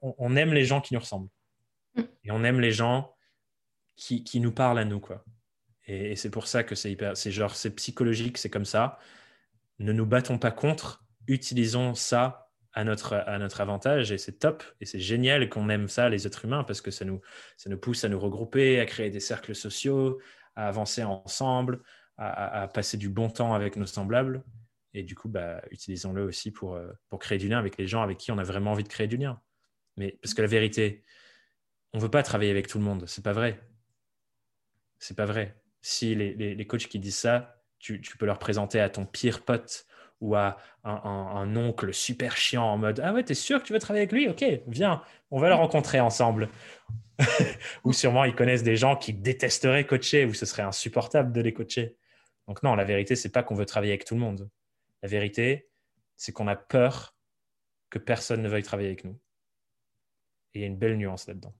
on, 0.01 0.35
aime 0.35 0.53
les 0.53 0.63
gens 0.63 0.79
qui 0.79 0.93
nous 0.93 1.01
ressemblent. 1.01 1.27
Et 2.23 2.31
on 2.31 2.43
aime 2.43 2.61
les 2.61 2.71
gens 2.71 3.13
qui, 3.97 4.23
qui 4.23 4.39
nous 4.39 4.53
parlent 4.53 4.79
à 4.79 4.85
nous, 4.85 5.01
quoi. 5.01 5.25
Et, 5.87 6.15
c'est 6.15 6.29
pour 6.29 6.47
ça 6.47 6.63
que 6.63 6.73
c'est 6.73 6.89
hyper. 6.89 7.17
C'est 7.17 7.31
genre, 7.31 7.55
c'est 7.55 7.71
psychologique, 7.71 8.37
c'est 8.37 8.49
comme 8.49 8.63
ça. 8.63 8.97
Ne 9.79 9.91
nous 9.91 10.05
battons 10.05 10.37
pas 10.37 10.51
contre, 10.51 11.03
utilisons 11.27 11.95
ça 11.95 12.44
à 12.75 12.83
notre, 12.83 13.13
à 13.13 13.39
notre 13.39 13.61
avantage 13.61 14.11
et 14.11 14.17
c'est 14.17 14.33
top 14.33 14.63
et 14.81 14.85
c'est 14.85 14.99
génial 14.99 15.47
qu'on 15.47 15.69
aime 15.69 15.87
ça, 15.87 16.09
les 16.09 16.27
êtres 16.27 16.43
humains, 16.43 16.65
parce 16.65 16.81
que 16.81 16.91
ça 16.91 17.05
nous, 17.05 17.21
ça 17.55 17.69
nous 17.69 17.77
pousse 17.77 18.03
à 18.03 18.09
nous 18.09 18.19
regrouper, 18.19 18.81
à 18.81 18.85
créer 18.85 19.09
des 19.09 19.21
cercles 19.21 19.55
sociaux, 19.55 20.19
à 20.55 20.67
avancer 20.67 21.01
ensemble, 21.03 21.81
à, 22.17 22.67
passer 22.73 22.97
du 22.97 23.09
bon 23.09 23.29
temps 23.29 23.53
avec 23.53 23.77
nos 23.77 23.85
semblables. 23.85 24.43
Et 24.93 25.03
du 25.03 25.15
coup, 25.15 25.29
bah, 25.29 25.61
utilisons-le 25.71 26.23
aussi 26.23 26.51
pour, 26.51 26.75
euh, 26.75 26.91
pour 27.09 27.19
créer 27.19 27.37
du 27.37 27.47
lien 27.47 27.59
avec 27.59 27.77
les 27.77 27.87
gens 27.87 28.01
avec 28.01 28.17
qui 28.17 28.31
on 28.31 28.37
a 28.37 28.43
vraiment 28.43 28.71
envie 28.71 28.83
de 28.83 28.89
créer 28.89 29.07
du 29.07 29.17
lien. 29.17 29.41
Mais 29.97 30.17
parce 30.21 30.33
que 30.33 30.41
la 30.41 30.47
vérité, 30.47 31.03
on 31.93 31.97
ne 31.97 32.03
veut 32.03 32.11
pas 32.11 32.23
travailler 32.23 32.51
avec 32.51 32.67
tout 32.67 32.77
le 32.77 32.83
monde. 32.83 33.05
C'est 33.07 33.23
pas 33.23 33.33
vrai. 33.33 33.59
C'est 34.99 35.15
pas 35.15 35.25
vrai. 35.25 35.61
Si 35.81 36.13
les, 36.15 36.33
les, 36.33 36.67
coachs 36.67 36.87
qui 36.87 36.99
disent 36.99 37.17
ça, 37.17 37.61
tu, 37.79 38.01
tu, 38.01 38.17
peux 38.17 38.25
leur 38.25 38.39
présenter 38.39 38.79
à 38.79 38.89
ton 38.89 39.05
pire 39.05 39.43
pote 39.43 39.85
ou 40.21 40.35
à 40.35 40.57
un, 40.83 41.55
oncle 41.55 41.93
super 41.93 42.37
chiant 42.37 42.63
en 42.63 42.77
mode 42.77 43.01
Ah 43.03 43.13
ouais, 43.13 43.23
t'es 43.23 43.33
sûr 43.33 43.61
que 43.61 43.67
tu 43.67 43.73
veux 43.73 43.79
travailler 43.79 44.03
avec 44.03 44.11
lui? 44.11 44.29
Ok, 44.29 44.43
viens, 44.67 45.01
on 45.31 45.39
va 45.39 45.49
le 45.49 45.55
rencontrer 45.55 45.99
ensemble. 45.99 46.49
ou 47.85 47.93
sûrement 47.93 48.25
ils 48.25 48.35
connaissent 48.35 48.63
des 48.63 48.75
gens 48.75 48.97
qui 48.97 49.13
détesteraient 49.13 49.85
coacher 49.85 50.25
ou 50.25 50.33
ce 50.33 50.45
serait 50.45 50.63
insupportable 50.63 51.31
de 51.31 51.41
les 51.41 51.53
coacher. 51.53 51.95
Donc 52.47 52.61
non, 52.63 52.75
la 52.75 52.83
vérité, 52.83 53.15
c'est 53.15 53.31
pas 53.31 53.43
qu'on 53.43 53.55
veut 53.55 53.65
travailler 53.65 53.93
avec 53.93 54.05
tout 54.05 54.15
le 54.15 54.19
monde. 54.19 54.49
La 55.01 55.09
vérité, 55.09 55.69
c'est 56.15 56.31
qu'on 56.31 56.47
a 56.47 56.55
peur 56.55 57.15
que 57.89 57.99
personne 57.99 58.41
ne 58.41 58.49
veuille 58.49 58.63
travailler 58.63 58.89
avec 58.89 59.03
nous. 59.03 59.19
Et 60.53 60.59
il 60.59 60.61
y 60.61 60.63
a 60.63 60.67
une 60.67 60.77
belle 60.77 60.97
nuance 60.97 61.27
là-dedans. 61.27 61.53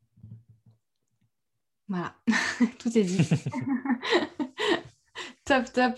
Voilà, 1.88 2.16
tout 2.80 2.98
est 2.98 3.04
dit. 3.04 3.28
top, 5.46 5.72
top. 5.72 5.94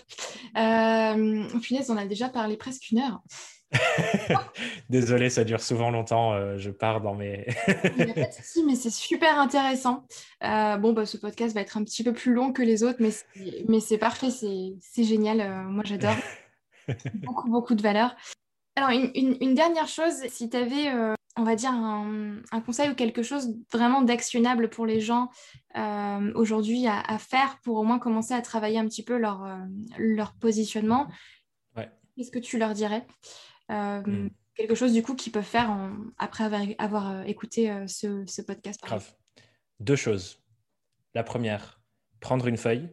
Euh, 0.58 1.60
punaise, 1.62 1.90
on 1.90 1.98
a 1.98 2.06
déjà 2.06 2.30
parlé 2.30 2.58
presque 2.58 2.92
une 2.92 3.00
heure. 3.00 3.22
Désolé, 4.90 5.30
ça 5.30 5.44
dure 5.44 5.62
souvent 5.62 5.92
longtemps. 5.92 6.34
Euh, 6.34 6.58
je 6.58 6.72
pars 6.72 7.02
dans 7.02 7.16
mes. 7.16 7.46
Il 7.98 8.06
n'y 8.06 8.12
a 8.12 8.14
pas 8.14 8.28
de 8.28 8.34
souci, 8.34 8.64
mais 8.66 8.76
c'est 8.76 8.90
super 8.90 9.40
intéressant. 9.40 10.06
Euh, 10.44 10.78
bon, 10.78 10.94
bah, 10.94 11.06
ce 11.06 11.18
podcast 11.18 11.54
va 11.54 11.62
être 11.62 11.78
un 11.78 11.84
petit 11.84 12.04
peu 12.04 12.14
plus 12.14 12.34
long 12.34 12.54
que 12.54 12.62
les 12.62 12.84
autres, 12.84 13.00
mais 13.00 13.12
c'est, 13.12 13.66
mais 13.68 13.80
c'est 13.80 13.98
parfait, 13.98 14.30
c'est, 14.32 15.04
génial. 15.04 15.42
Euh, 15.42 15.64
moi, 15.64 15.84
j'adore. 15.86 16.16
beaucoup, 17.16 17.50
beaucoup 17.50 17.76
de 17.76 17.82
valeur. 17.82 18.16
Alors, 18.76 18.92
une, 18.92 19.56
dernière 19.56 19.88
chose, 19.88 20.14
si 20.30 20.50
tu 20.50 20.58
avais, 20.58 20.92
on 21.38 21.44
va 21.44 21.56
dire, 21.56 21.72
un, 21.72 22.62
conseil 22.66 22.90
ou 22.90 22.96
quelque 22.96 23.24
chose 23.24 23.56
vraiment 23.72 24.02
d'actionnable 24.02 24.70
pour 24.70 24.86
les 24.86 25.00
gens 25.00 25.30
aujourd'hui 26.36 26.88
à, 26.88 27.18
faire 27.20 27.60
pour 27.64 27.78
au 27.78 27.84
moins 27.84 28.00
commencer 28.00 28.34
à 28.34 28.42
travailler 28.42 28.80
un 28.80 28.86
petit 28.86 29.04
peu 29.04 29.18
leur, 29.18 29.48
leur 29.98 30.34
positionnement, 30.34 31.08
qu'est-ce 32.18 32.32
que 32.32 32.40
tu 32.40 32.58
leur 32.58 32.74
dirais? 32.74 33.06
Euh, 33.72 34.02
hmm. 34.02 34.30
Quelque 34.56 34.76
chose 34.76 34.92
du 34.92 35.04
coup 35.04 35.16
qu'ils 35.16 35.32
peuvent 35.32 35.44
faire 35.44 35.70
après 36.18 36.44
avoir, 36.80 37.12
euh, 37.12 37.24
écouté 37.24 37.70
euh, 37.70 37.86
ce, 37.86 38.42
podcast. 38.42 38.82
Grave. 38.84 39.14
Deux 39.80 39.96
choses. 39.96 40.42
La 41.14 41.24
première, 41.24 41.80
prendre 42.20 42.48
une 42.48 42.58
feuille 42.58 42.90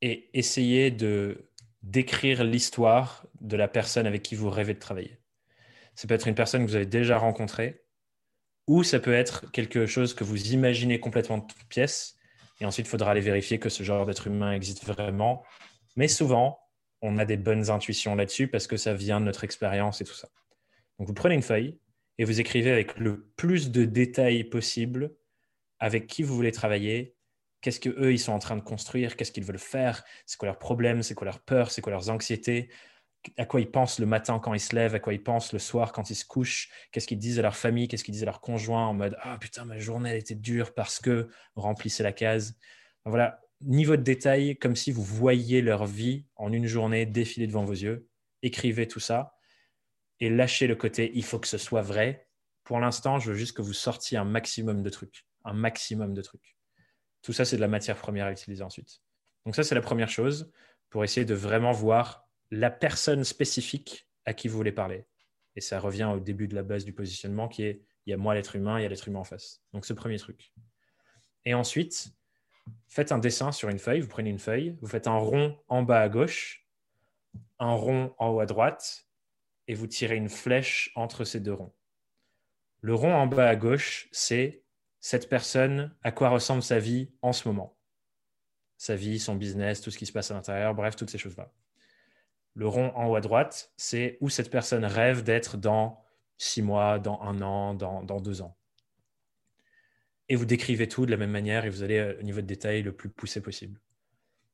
et 0.00 0.30
essayer 0.38 0.90
de 0.92 1.50
décrire 1.82 2.44
l'histoire 2.44 3.26
de 3.40 3.56
la 3.56 3.66
personne 3.66 4.06
avec 4.06 4.22
qui 4.22 4.36
vous 4.36 4.48
rêvez 4.48 4.74
de 4.74 4.78
travailler. 4.78 5.19
Ça 6.00 6.08
peut 6.08 6.14
être 6.14 6.28
une 6.28 6.34
personne 6.34 6.64
que 6.64 6.70
vous 6.70 6.76
avez 6.76 6.86
déjà 6.86 7.18
rencontrée, 7.18 7.84
ou 8.66 8.82
ça 8.82 9.00
peut 9.00 9.12
être 9.12 9.52
quelque 9.52 9.84
chose 9.84 10.14
que 10.14 10.24
vous 10.24 10.54
imaginez 10.54 10.98
complètement 10.98 11.36
de 11.36 11.46
toute 11.46 11.68
pièce, 11.68 12.16
et 12.58 12.64
ensuite 12.64 12.86
il 12.86 12.88
faudra 12.88 13.10
aller 13.10 13.20
vérifier 13.20 13.58
que 13.58 13.68
ce 13.68 13.82
genre 13.82 14.06
d'être 14.06 14.26
humain 14.26 14.52
existe 14.52 14.82
vraiment. 14.86 15.44
Mais 15.96 16.08
souvent, 16.08 16.58
on 17.02 17.18
a 17.18 17.26
des 17.26 17.36
bonnes 17.36 17.68
intuitions 17.68 18.14
là-dessus 18.14 18.48
parce 18.48 18.66
que 18.66 18.78
ça 18.78 18.94
vient 18.94 19.20
de 19.20 19.26
notre 19.26 19.44
expérience 19.44 20.00
et 20.00 20.04
tout 20.04 20.14
ça. 20.14 20.30
Donc 20.98 21.06
vous 21.06 21.12
prenez 21.12 21.34
une 21.34 21.42
feuille 21.42 21.78
et 22.16 22.24
vous 22.24 22.40
écrivez 22.40 22.72
avec 22.72 22.96
le 22.98 23.26
plus 23.36 23.70
de 23.70 23.84
détails 23.84 24.44
possible 24.44 25.14
avec 25.80 26.06
qui 26.06 26.22
vous 26.22 26.34
voulez 26.34 26.52
travailler, 26.52 27.14
qu'est-ce 27.60 27.78
que 27.78 27.90
eux 27.90 28.14
ils 28.14 28.18
sont 28.18 28.32
en 28.32 28.38
train 28.38 28.56
de 28.56 28.62
construire, 28.62 29.16
qu'est-ce 29.16 29.32
qu'ils 29.32 29.44
veulent 29.44 29.58
faire, 29.58 30.02
c'est 30.24 30.38
quoi 30.38 30.46
leurs 30.46 30.58
problèmes, 30.58 31.02
c'est 31.02 31.14
quoi 31.14 31.26
leurs 31.26 31.40
peurs, 31.40 31.70
c'est 31.70 31.82
quoi 31.82 31.92
leurs 31.92 32.08
anxiétés, 32.08 32.70
à 33.36 33.44
quoi 33.44 33.60
ils 33.60 33.70
pensent 33.70 33.98
le 33.98 34.06
matin 34.06 34.38
quand 34.38 34.54
ils 34.54 34.60
se 34.60 34.74
lèvent, 34.74 34.94
à 34.94 35.00
quoi 35.00 35.12
ils 35.12 35.22
pensent 35.22 35.52
le 35.52 35.58
soir 35.58 35.92
quand 35.92 36.10
ils 36.10 36.14
se 36.14 36.24
couchent, 36.24 36.70
qu'est-ce 36.92 37.06
qu'ils 37.06 37.18
disent 37.18 37.38
à 37.38 37.42
leur 37.42 37.56
famille, 37.56 37.88
qu'est-ce 37.88 38.04
qu'ils 38.04 38.12
disent 38.12 38.22
à 38.22 38.26
leur 38.26 38.40
conjoint 38.40 38.86
en 38.86 38.94
mode 38.94 39.16
ah 39.20 39.36
putain 39.38 39.64
ma 39.64 39.78
journée 39.78 40.16
était 40.16 40.34
dure 40.34 40.74
parce 40.74 41.00
que 41.00 41.28
remplissez 41.54 42.02
la 42.02 42.12
case. 42.12 42.56
Voilà, 43.04 43.40
niveau 43.60 43.96
de 43.96 44.02
détail, 44.02 44.56
comme 44.56 44.76
si 44.76 44.90
vous 44.90 45.02
voyiez 45.02 45.62
leur 45.62 45.86
vie 45.86 46.26
en 46.36 46.52
une 46.52 46.66
journée 46.66 47.06
défiler 47.06 47.46
devant 47.46 47.64
vos 47.64 47.72
yeux. 47.72 48.08
Écrivez 48.42 48.88
tout 48.88 49.00
ça 49.00 49.34
et 50.20 50.30
lâchez 50.30 50.66
le 50.66 50.76
côté 50.76 51.10
il 51.14 51.24
faut 51.24 51.38
que 51.38 51.48
ce 51.48 51.58
soit 51.58 51.82
vrai. 51.82 52.26
Pour 52.64 52.80
l'instant, 52.80 53.18
je 53.18 53.32
veux 53.32 53.36
juste 53.36 53.56
que 53.56 53.62
vous 53.62 53.72
sortiez 53.72 54.16
un 54.18 54.24
maximum 54.24 54.82
de 54.82 54.90
trucs. 54.90 55.26
Un 55.44 55.54
maximum 55.54 56.14
de 56.14 56.22
trucs. 56.22 56.56
Tout 57.22 57.32
ça, 57.32 57.44
c'est 57.44 57.56
de 57.56 57.60
la 57.60 57.68
matière 57.68 57.96
première 57.96 58.26
à 58.26 58.32
utiliser 58.32 58.62
ensuite. 58.62 59.02
Donc 59.44 59.56
ça, 59.56 59.62
c'est 59.62 59.74
la 59.74 59.80
première 59.80 60.08
chose 60.08 60.52
pour 60.88 61.04
essayer 61.04 61.24
de 61.24 61.34
vraiment 61.34 61.72
voir 61.72 62.29
la 62.50 62.70
personne 62.70 63.24
spécifique 63.24 64.08
à 64.24 64.34
qui 64.34 64.48
vous 64.48 64.56
voulez 64.56 64.72
parler. 64.72 65.06
Et 65.56 65.60
ça 65.60 65.80
revient 65.80 66.10
au 66.14 66.20
début 66.20 66.48
de 66.48 66.54
la 66.54 66.62
base 66.62 66.84
du 66.84 66.92
positionnement 66.92 67.48
qui 67.48 67.62
est 67.64 67.82
il 68.06 68.10
y 68.10 68.14
a 68.14 68.16
moi 68.16 68.34
l'être 68.34 68.56
humain, 68.56 68.78
il 68.78 68.82
y 68.82 68.86
a 68.86 68.88
l'être 68.88 69.06
humain 69.08 69.20
en 69.20 69.24
face. 69.24 69.62
Donc 69.72 69.84
ce 69.84 69.92
premier 69.92 70.18
truc. 70.18 70.52
Et 71.44 71.54
ensuite, 71.54 72.12
faites 72.88 73.12
un 73.12 73.18
dessin 73.18 73.52
sur 73.52 73.68
une 73.68 73.78
feuille, 73.78 74.00
vous 74.00 74.08
prenez 74.08 74.30
une 74.30 74.38
feuille, 74.38 74.76
vous 74.80 74.88
faites 74.88 75.06
un 75.06 75.16
rond 75.16 75.58
en 75.68 75.82
bas 75.82 76.00
à 76.00 76.08
gauche, 76.08 76.66
un 77.58 77.72
rond 77.72 78.14
en 78.18 78.28
haut 78.28 78.40
à 78.40 78.46
droite, 78.46 79.06
et 79.68 79.74
vous 79.74 79.86
tirez 79.86 80.16
une 80.16 80.28
flèche 80.28 80.90
entre 80.96 81.24
ces 81.24 81.40
deux 81.40 81.52
ronds. 81.52 81.74
Le 82.80 82.94
rond 82.94 83.14
en 83.14 83.26
bas 83.26 83.48
à 83.48 83.56
gauche, 83.56 84.08
c'est 84.12 84.64
cette 85.00 85.28
personne, 85.28 85.94
à 86.02 86.12
quoi 86.12 86.30
ressemble 86.30 86.62
sa 86.62 86.78
vie 86.78 87.12
en 87.22 87.32
ce 87.32 87.46
moment. 87.46 87.76
Sa 88.76 88.96
vie, 88.96 89.20
son 89.20 89.34
business, 89.34 89.80
tout 89.82 89.90
ce 89.90 89.98
qui 89.98 90.06
se 90.06 90.12
passe 90.12 90.30
à 90.30 90.34
l'intérieur, 90.34 90.74
bref, 90.74 90.96
toutes 90.96 91.10
ces 91.10 91.18
choses-là. 91.18 91.52
Le 92.54 92.66
rond 92.66 92.92
en 92.94 93.08
haut 93.08 93.16
à 93.16 93.20
droite, 93.20 93.72
c'est 93.76 94.18
où 94.20 94.28
cette 94.28 94.50
personne 94.50 94.84
rêve 94.84 95.22
d'être 95.22 95.56
dans 95.56 96.02
six 96.36 96.62
mois, 96.62 96.98
dans 96.98 97.20
un 97.22 97.40
an, 97.42 97.74
dans 97.74 98.20
deux 98.20 98.42
ans 98.42 98.56
et 100.30 100.36
vous 100.36 100.46
décrivez 100.46 100.88
tout 100.88 101.04
de 101.06 101.10
la 101.10 101.16
même 101.16 101.32
manière 101.32 101.66
et 101.66 101.70
vous 101.70 101.82
allez 101.82 101.98
euh, 101.98 102.16
au 102.20 102.22
niveau 102.22 102.40
de 102.40 102.46
détail 102.46 102.82
le 102.82 102.94
plus 102.94 103.10
poussé 103.10 103.42
possible. 103.42 103.78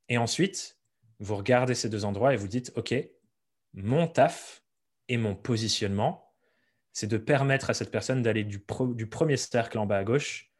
Et 0.09 0.17
ensuite, 0.17 0.79
vous 1.21 1.37
regardez 1.37 1.75
ces 1.75 1.91
deux 1.91 2.07
endroits 2.07 2.33
et 2.33 2.37
vous 2.37 2.49
dites, 2.49 2.73
OK, 2.77 2.95
mon 3.75 4.09
taf 4.09 4.65
et 5.09 5.19
mon 5.19 5.37
positionnement, 5.37 6.35
c'est 6.95 7.07
de 7.07 7.19
permettre 7.19 7.69
à 7.69 7.75
cette 7.75 7.91
personne 7.91 8.23
d'aller 8.23 8.43
du, 8.43 8.65
du, 8.95 9.07
premier 9.07 9.37
cercle 9.37 9.79
en 9.79 9.85
bas 9.85 9.99
à 9.99 10.05
gauche 10.05 10.51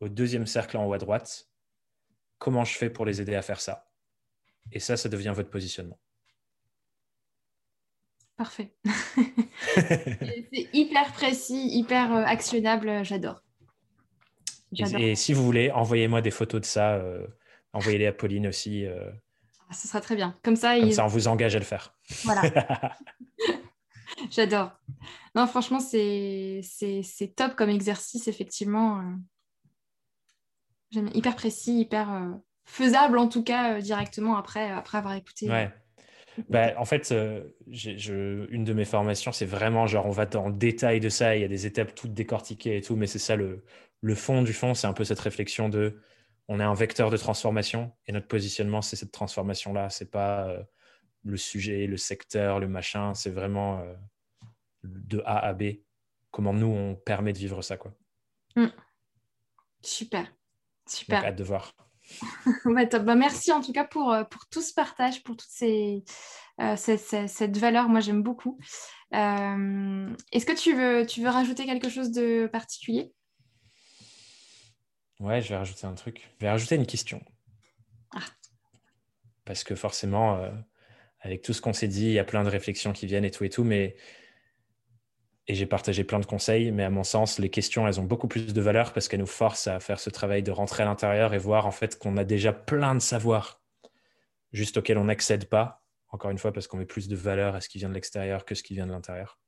au 0.00 0.10
deuxième 0.10 0.46
cercle 0.46 0.76
en 0.76 0.86
haut 0.86 0.92
à 0.92 0.98
droite. 0.98 1.48
Comment 2.38 2.64
je 2.64 2.76
fais 2.76 2.90
pour 2.90 3.06
les 3.06 3.22
aider 3.22 3.34
à 3.34 3.40
faire 3.40 3.62
ça? 3.62 3.90
Et 4.72 4.78
ça, 4.78 4.98
ça 4.98 5.08
devient 5.08 5.32
votre 5.34 5.48
positionnement. 5.48 5.98
Parfait. 8.36 8.74
c'est 9.74 10.68
hyper 10.72 11.12
précis, 11.12 11.68
hyper 11.78 12.14
euh, 12.14 12.24
actionnable, 12.24 13.04
j'adore. 13.04 13.42
Et, 14.98 15.14
si 15.14 15.32
vous 15.32 15.44
voulez, 15.44 15.70
envoyez-moi 15.70 16.20
des 16.20 16.30
photos 16.30 16.60
de 16.60 16.66
ça. 16.66 16.94
Euh, 16.94 17.26
envoyez-les 17.72 18.06
à 18.06 18.12
Pauline 18.12 18.46
aussi. 18.46 18.84
Euh. 18.84 19.10
Ah, 19.70 19.74
ce 19.74 19.88
sera 19.88 20.00
très 20.00 20.16
bien. 20.16 20.36
Comme 20.42 20.56
ça, 20.56 20.74
ça, 20.92 21.04
on 21.04 21.08
vous 21.08 21.28
engage 21.28 21.56
à 21.56 21.58
le 21.58 21.64
faire. 21.64 21.94
Voilà. 22.24 22.42
J'adore. 24.30 24.72
Non, 25.34 25.46
franchement, 25.46 25.80
c'est 25.80 26.62
top 27.36 27.54
comme 27.54 27.70
exercice, 27.70 28.28
effectivement. 28.28 28.98
Euh. 28.98 29.02
J'aime 30.90 31.10
hyper 31.14 31.36
précis, 31.36 31.80
hyper 31.80 32.36
faisable, 32.64 33.18
en 33.18 33.28
tout 33.28 33.42
cas, 33.42 33.80
directement 33.80 34.36
après, 34.36 34.70
après 34.70 34.98
avoir 34.98 35.14
écouté. 35.14 35.50
Ouais. 35.50 35.72
Bah, 36.48 36.74
en 36.78 36.84
fait, 36.84 37.14
je, 37.70 38.46
une 38.50 38.64
de 38.64 38.72
mes 38.72 38.84
formations, 38.84 39.32
c'est 39.32 39.46
vraiment 39.46 39.86
genre, 39.86 40.06
on 40.06 40.10
va 40.10 40.26
dans 40.26 40.48
le 40.48 40.54
détail 40.54 41.00
de 41.00 41.08
ça, 41.08 41.36
il 41.36 41.42
y 41.42 41.44
a 41.44 41.48
des 41.48 41.66
étapes 41.66 41.94
toutes 41.94 42.12
décortiquées 42.12 42.76
et 42.76 42.82
tout, 42.82 42.96
mais 42.96 43.06
c'est 43.06 43.18
ça 43.18 43.36
le, 43.36 43.64
le 44.00 44.14
fond 44.14 44.42
du 44.42 44.52
fond, 44.52 44.74
c'est 44.74 44.86
un 44.86 44.92
peu 44.92 45.04
cette 45.04 45.20
réflexion 45.20 45.68
de 45.68 45.98
on 46.48 46.60
est 46.60 46.64
un 46.64 46.74
vecteur 46.74 47.10
de 47.10 47.16
transformation 47.16 47.92
et 48.06 48.12
notre 48.12 48.28
positionnement, 48.28 48.82
c'est 48.82 48.96
cette 48.96 49.12
transformation-là. 49.12 49.90
C'est 49.90 50.10
pas 50.10 50.48
euh, 50.48 50.62
le 51.24 51.36
sujet, 51.36 51.86
le 51.86 51.96
secteur, 51.96 52.60
le 52.60 52.68
machin. 52.68 53.14
C'est 53.14 53.30
vraiment 53.30 53.80
euh, 53.80 53.94
de 54.84 55.22
A 55.26 55.38
à 55.38 55.52
B. 55.54 55.78
Comment 56.30 56.52
nous, 56.52 56.68
on 56.68 56.94
permet 56.94 57.32
de 57.32 57.38
vivre 57.38 57.62
ça. 57.62 57.76
Quoi. 57.76 57.92
Mm. 58.54 58.66
Super. 59.82 60.32
Super. 60.88 61.24
hâte 61.24 61.36
de 61.36 61.44
voir. 61.44 61.74
Bah, 62.64 63.14
merci 63.14 63.52
en 63.52 63.60
tout 63.60 63.72
cas 63.72 63.84
pour, 63.84 64.12
euh, 64.12 64.24
pour 64.24 64.46
tout 64.46 64.62
ce 64.62 64.72
partage, 64.72 65.22
pour 65.22 65.36
toute 65.36 65.50
ces, 65.50 66.04
cette, 66.76 67.56
valeur. 67.56 67.88
Moi, 67.88 68.00
j'aime 68.00 68.22
beaucoup. 68.22 68.58
Est-ce 69.12 70.46
que 70.46 70.56
tu 70.56 70.74
veux, 70.74 71.06
tu 71.06 71.22
veux 71.22 71.28
rajouter 71.28 71.66
quelque 71.66 71.88
chose 71.88 72.10
de 72.10 72.46
particulier? 72.46 73.12
Ouais, 75.20 75.40
je 75.40 75.48
vais 75.48 75.56
rajouter 75.56 75.86
un 75.86 75.94
truc. 75.94 76.28
Je 76.38 76.44
vais 76.44 76.50
rajouter 76.50 76.74
une 76.74 76.86
question. 76.86 77.22
Ah. 78.14 78.20
Parce 79.44 79.64
que 79.64 79.74
forcément, 79.74 80.36
euh, 80.36 80.50
avec 81.20 81.42
tout 81.42 81.52
ce 81.52 81.62
qu'on 81.62 81.72
s'est 81.72 81.88
dit, 81.88 82.06
il 82.06 82.12
y 82.12 82.18
a 82.18 82.24
plein 82.24 82.44
de 82.44 82.50
réflexions 82.50 82.92
qui 82.92 83.06
viennent 83.06 83.24
et 83.24 83.30
tout 83.30 83.44
et 83.44 83.48
tout, 83.48 83.64
mais 83.64 83.96
et 85.48 85.54
j'ai 85.54 85.66
partagé 85.66 86.02
plein 86.02 86.18
de 86.18 86.26
conseils, 86.26 86.72
mais 86.72 86.82
à 86.82 86.90
mon 86.90 87.04
sens, 87.04 87.38
les 87.38 87.50
questions, 87.50 87.86
elles 87.86 88.00
ont 88.00 88.04
beaucoup 88.04 88.26
plus 88.26 88.52
de 88.52 88.60
valeur 88.60 88.92
parce 88.92 89.06
qu'elles 89.06 89.20
nous 89.20 89.26
forcent 89.26 89.68
à 89.68 89.78
faire 89.78 90.00
ce 90.00 90.10
travail 90.10 90.42
de 90.42 90.50
rentrer 90.50 90.82
à 90.82 90.86
l'intérieur 90.86 91.34
et 91.34 91.38
voir 91.38 91.66
en 91.66 91.70
fait 91.70 91.98
qu'on 91.98 92.16
a 92.16 92.24
déjà 92.24 92.52
plein 92.52 92.94
de 92.94 93.00
savoirs 93.00 93.62
juste 94.52 94.78
auxquels 94.78 94.98
on 94.98 95.04
n'accède 95.04 95.48
pas 95.48 95.84
Encore 96.08 96.30
une 96.30 96.38
fois, 96.38 96.52
parce 96.52 96.66
qu'on 96.66 96.78
met 96.78 96.86
plus 96.86 97.08
de 97.08 97.16
valeur 97.16 97.54
à 97.54 97.60
ce 97.60 97.68
qui 97.68 97.78
vient 97.78 97.88
de 97.88 97.94
l'extérieur 97.94 98.44
que 98.44 98.54
ce 98.54 98.62
qui 98.62 98.74
vient 98.74 98.86
de 98.86 98.92
l'intérieur. 98.92 99.38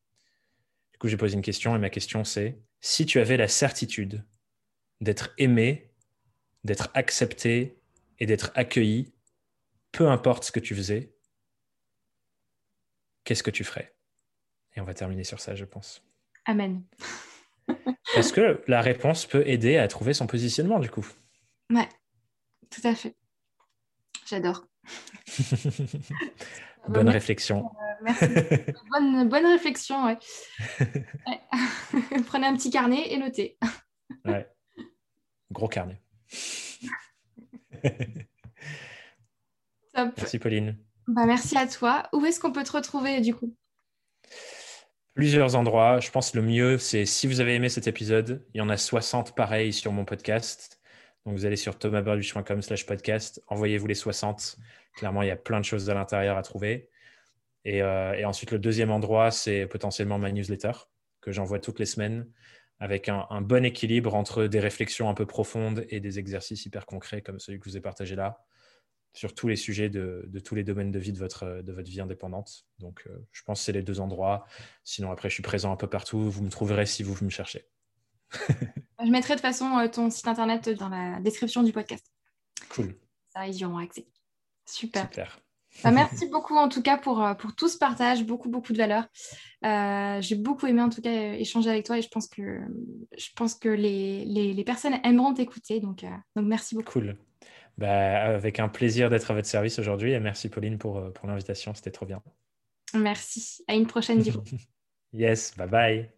Du 0.92 0.98
coup, 0.98 1.08
j'ai 1.08 1.16
posé 1.16 1.34
une 1.34 1.42
question 1.42 1.74
et 1.74 1.78
ma 1.78 1.90
question 1.90 2.24
c'est 2.24 2.60
si 2.80 3.06
tu 3.06 3.18
avais 3.18 3.36
la 3.36 3.48
certitude 3.48 4.24
d'être 5.00 5.34
aimé, 5.38 5.92
d'être 6.62 6.90
accepté 6.94 7.80
et 8.20 8.26
d'être 8.26 8.52
accueilli, 8.54 9.14
peu 9.90 10.08
importe 10.08 10.44
ce 10.44 10.52
que 10.52 10.60
tu 10.60 10.74
faisais, 10.76 11.14
qu'est-ce 13.24 13.42
que 13.42 13.50
tu 13.50 13.64
ferais? 13.64 13.97
Et 14.78 14.80
on 14.80 14.84
va 14.84 14.94
terminer 14.94 15.24
sur 15.24 15.40
ça, 15.40 15.56
je 15.56 15.64
pense. 15.64 16.04
Amen. 16.44 16.84
Parce 18.14 18.30
que 18.30 18.62
la 18.68 18.80
réponse 18.80 19.26
peut 19.26 19.42
aider 19.44 19.76
à 19.76 19.88
trouver 19.88 20.14
son 20.14 20.28
positionnement, 20.28 20.78
du 20.78 20.88
coup? 20.88 21.04
Ouais, 21.68 21.88
tout 22.70 22.80
à 22.84 22.94
fait. 22.94 23.16
J'adore. 24.24 24.68
bonne 26.88 27.08
réflexion. 27.08 27.66
Euh, 27.66 27.94
merci. 28.04 28.26
bonne, 28.92 29.28
bonne, 29.28 29.46
réflexion, 29.46 30.04
ouais. 30.04 30.16
Prenez 32.26 32.46
un 32.46 32.56
petit 32.56 32.70
carnet 32.70 33.12
et 33.12 33.18
notez. 33.18 33.58
ouais. 34.26 34.48
Gros 35.50 35.66
carnet. 35.66 36.00
Merci 39.96 40.38
Pauline. 40.38 40.78
Bah, 41.08 41.26
merci 41.26 41.58
à 41.58 41.66
toi. 41.66 42.08
Où 42.12 42.24
est-ce 42.24 42.38
qu'on 42.38 42.52
peut 42.52 42.62
te 42.62 42.70
retrouver 42.70 43.20
du 43.20 43.34
coup? 43.34 43.52
Plusieurs 45.18 45.56
endroits. 45.56 45.98
Je 45.98 46.12
pense 46.12 46.30
que 46.30 46.38
le 46.38 46.44
mieux, 46.44 46.78
c'est 46.78 47.04
si 47.04 47.26
vous 47.26 47.40
avez 47.40 47.56
aimé 47.56 47.68
cet 47.68 47.88
épisode, 47.88 48.46
il 48.54 48.58
y 48.58 48.60
en 48.60 48.68
a 48.68 48.76
60 48.76 49.34
pareils 49.34 49.72
sur 49.72 49.90
mon 49.90 50.04
podcast. 50.04 50.80
Donc 51.26 51.34
vous 51.34 51.44
allez 51.44 51.56
sur 51.56 51.76
thomasberluche.com 51.76 52.62
slash 52.62 52.86
podcast, 52.86 53.42
envoyez-vous 53.48 53.88
les 53.88 53.96
60. 53.96 54.58
Clairement, 54.94 55.22
il 55.22 55.26
y 55.26 55.32
a 55.32 55.36
plein 55.36 55.58
de 55.58 55.64
choses 55.64 55.90
à 55.90 55.94
l'intérieur 55.94 56.36
à 56.36 56.42
trouver. 56.42 56.88
Et, 57.64 57.82
euh, 57.82 58.12
et, 58.12 58.24
ensuite, 58.26 58.52
le 58.52 58.60
deuxième 58.60 58.92
endroit, 58.92 59.32
c'est 59.32 59.66
potentiellement 59.66 60.20
ma 60.20 60.30
newsletter 60.30 60.70
que 61.20 61.32
j'envoie 61.32 61.58
toutes 61.58 61.80
les 61.80 61.86
semaines 61.86 62.24
avec 62.78 63.08
un, 63.08 63.26
un, 63.30 63.40
bon 63.40 63.64
équilibre 63.64 64.14
entre 64.14 64.44
des 64.44 64.60
réflexions 64.60 65.08
un 65.08 65.14
peu 65.14 65.26
profondes 65.26 65.84
et 65.88 65.98
des 65.98 66.20
exercices 66.20 66.64
hyper 66.64 66.86
concrets 66.86 67.22
comme 67.22 67.40
celui 67.40 67.58
que 67.58 67.64
je 67.64 67.70
vous 67.70 67.76
ai 67.76 67.80
partagé 67.80 68.14
là 68.14 68.44
sur 69.12 69.34
tous 69.34 69.48
les 69.48 69.56
sujets 69.56 69.88
de, 69.88 70.28
tous 70.44 70.54
les 70.54 70.64
domaines 70.64 70.90
de 70.90 70.98
vie 70.98 71.12
de 71.12 71.18
votre, 71.18 71.62
de 71.62 71.72
votre 71.72 71.88
vie 71.88 72.00
indépendante. 72.00 72.66
Donc, 72.78 73.02
euh, 73.06 73.18
je 73.32 73.42
pense 73.42 73.60
que 73.60 73.64
c'est 73.64 73.72
les 73.72 73.82
deux 73.82 74.00
endroits. 74.00 74.46
Sinon, 74.84 75.10
après, 75.10 75.28
je 75.28 75.34
suis 75.34 75.42
présent 75.42 75.72
un 75.72 75.76
peu 75.76 75.88
partout. 75.88 76.30
Vous 76.30 76.42
me 76.42 76.50
trouverez 76.50 76.86
si 76.86 77.02
vous 77.02 77.16
me 77.24 77.30
cherchez. 77.30 77.66
je 79.04 79.10
mettrai 79.10 79.34
de 79.34 79.38
toute 79.38 79.46
façon 79.46 79.76
euh, 79.78 79.88
ton 79.88 80.10
site 80.10 80.28
internet 80.28 80.68
dans 80.68 80.88
la 80.88 81.20
description 81.20 81.62
du 81.62 81.72
podcast. 81.72 82.06
Cool. 82.68 82.94
Ça, 83.32 83.46
ils 83.46 83.56
y 83.56 83.64
auront 83.64 83.78
accès. 83.78 84.06
Super. 84.66 85.02
Super. 85.02 85.40
Bah, 85.82 85.90
merci 85.90 86.26
beaucoup 86.30 86.56
en 86.56 86.68
tout 86.68 86.82
cas 86.82 86.98
pour, 86.98 87.24
euh, 87.24 87.34
pour 87.34 87.54
tout 87.54 87.68
ce 87.68 87.78
partage, 87.78 88.24
beaucoup, 88.24 88.50
beaucoup 88.50 88.72
de 88.72 88.78
valeur. 88.78 89.06
J'ai 90.22 90.36
beaucoup 90.36 90.66
aimé 90.66 90.82
en 90.82 90.90
tout 90.90 91.00
cas 91.00 91.32
échanger 91.34 91.70
avec 91.70 91.86
toi 91.86 91.98
et 91.98 92.02
je 92.02 92.08
pense 92.08 92.28
que, 92.28 92.60
je 93.16 93.28
pense 93.34 93.54
que 93.54 93.68
les, 93.68 94.24
les, 94.24 94.64
personnes 94.64 95.00
aimeront 95.02 95.34
t'écouter. 95.34 95.80
Donc, 95.80 96.02
donc 96.36 96.46
merci 96.46 96.74
beaucoup. 96.74 96.92
Cool. 96.92 97.18
Bah, 97.78 98.24
avec 98.24 98.58
un 98.58 98.68
plaisir 98.68 99.08
d'être 99.08 99.30
à 99.30 99.34
votre 99.34 99.46
service 99.46 99.78
aujourd'hui 99.78 100.12
et 100.12 100.18
merci 100.18 100.48
Pauline 100.48 100.78
pour, 100.78 100.98
euh, 100.98 101.10
pour 101.10 101.28
l'invitation, 101.28 101.74
c'était 101.74 101.92
trop 101.92 102.06
bien. 102.06 102.20
Merci, 102.92 103.62
à 103.68 103.74
une 103.74 103.86
prochaine 103.86 104.18
vidéo. 104.18 104.42
yes, 105.12 105.56
bye 105.56 105.68
bye. 105.68 106.10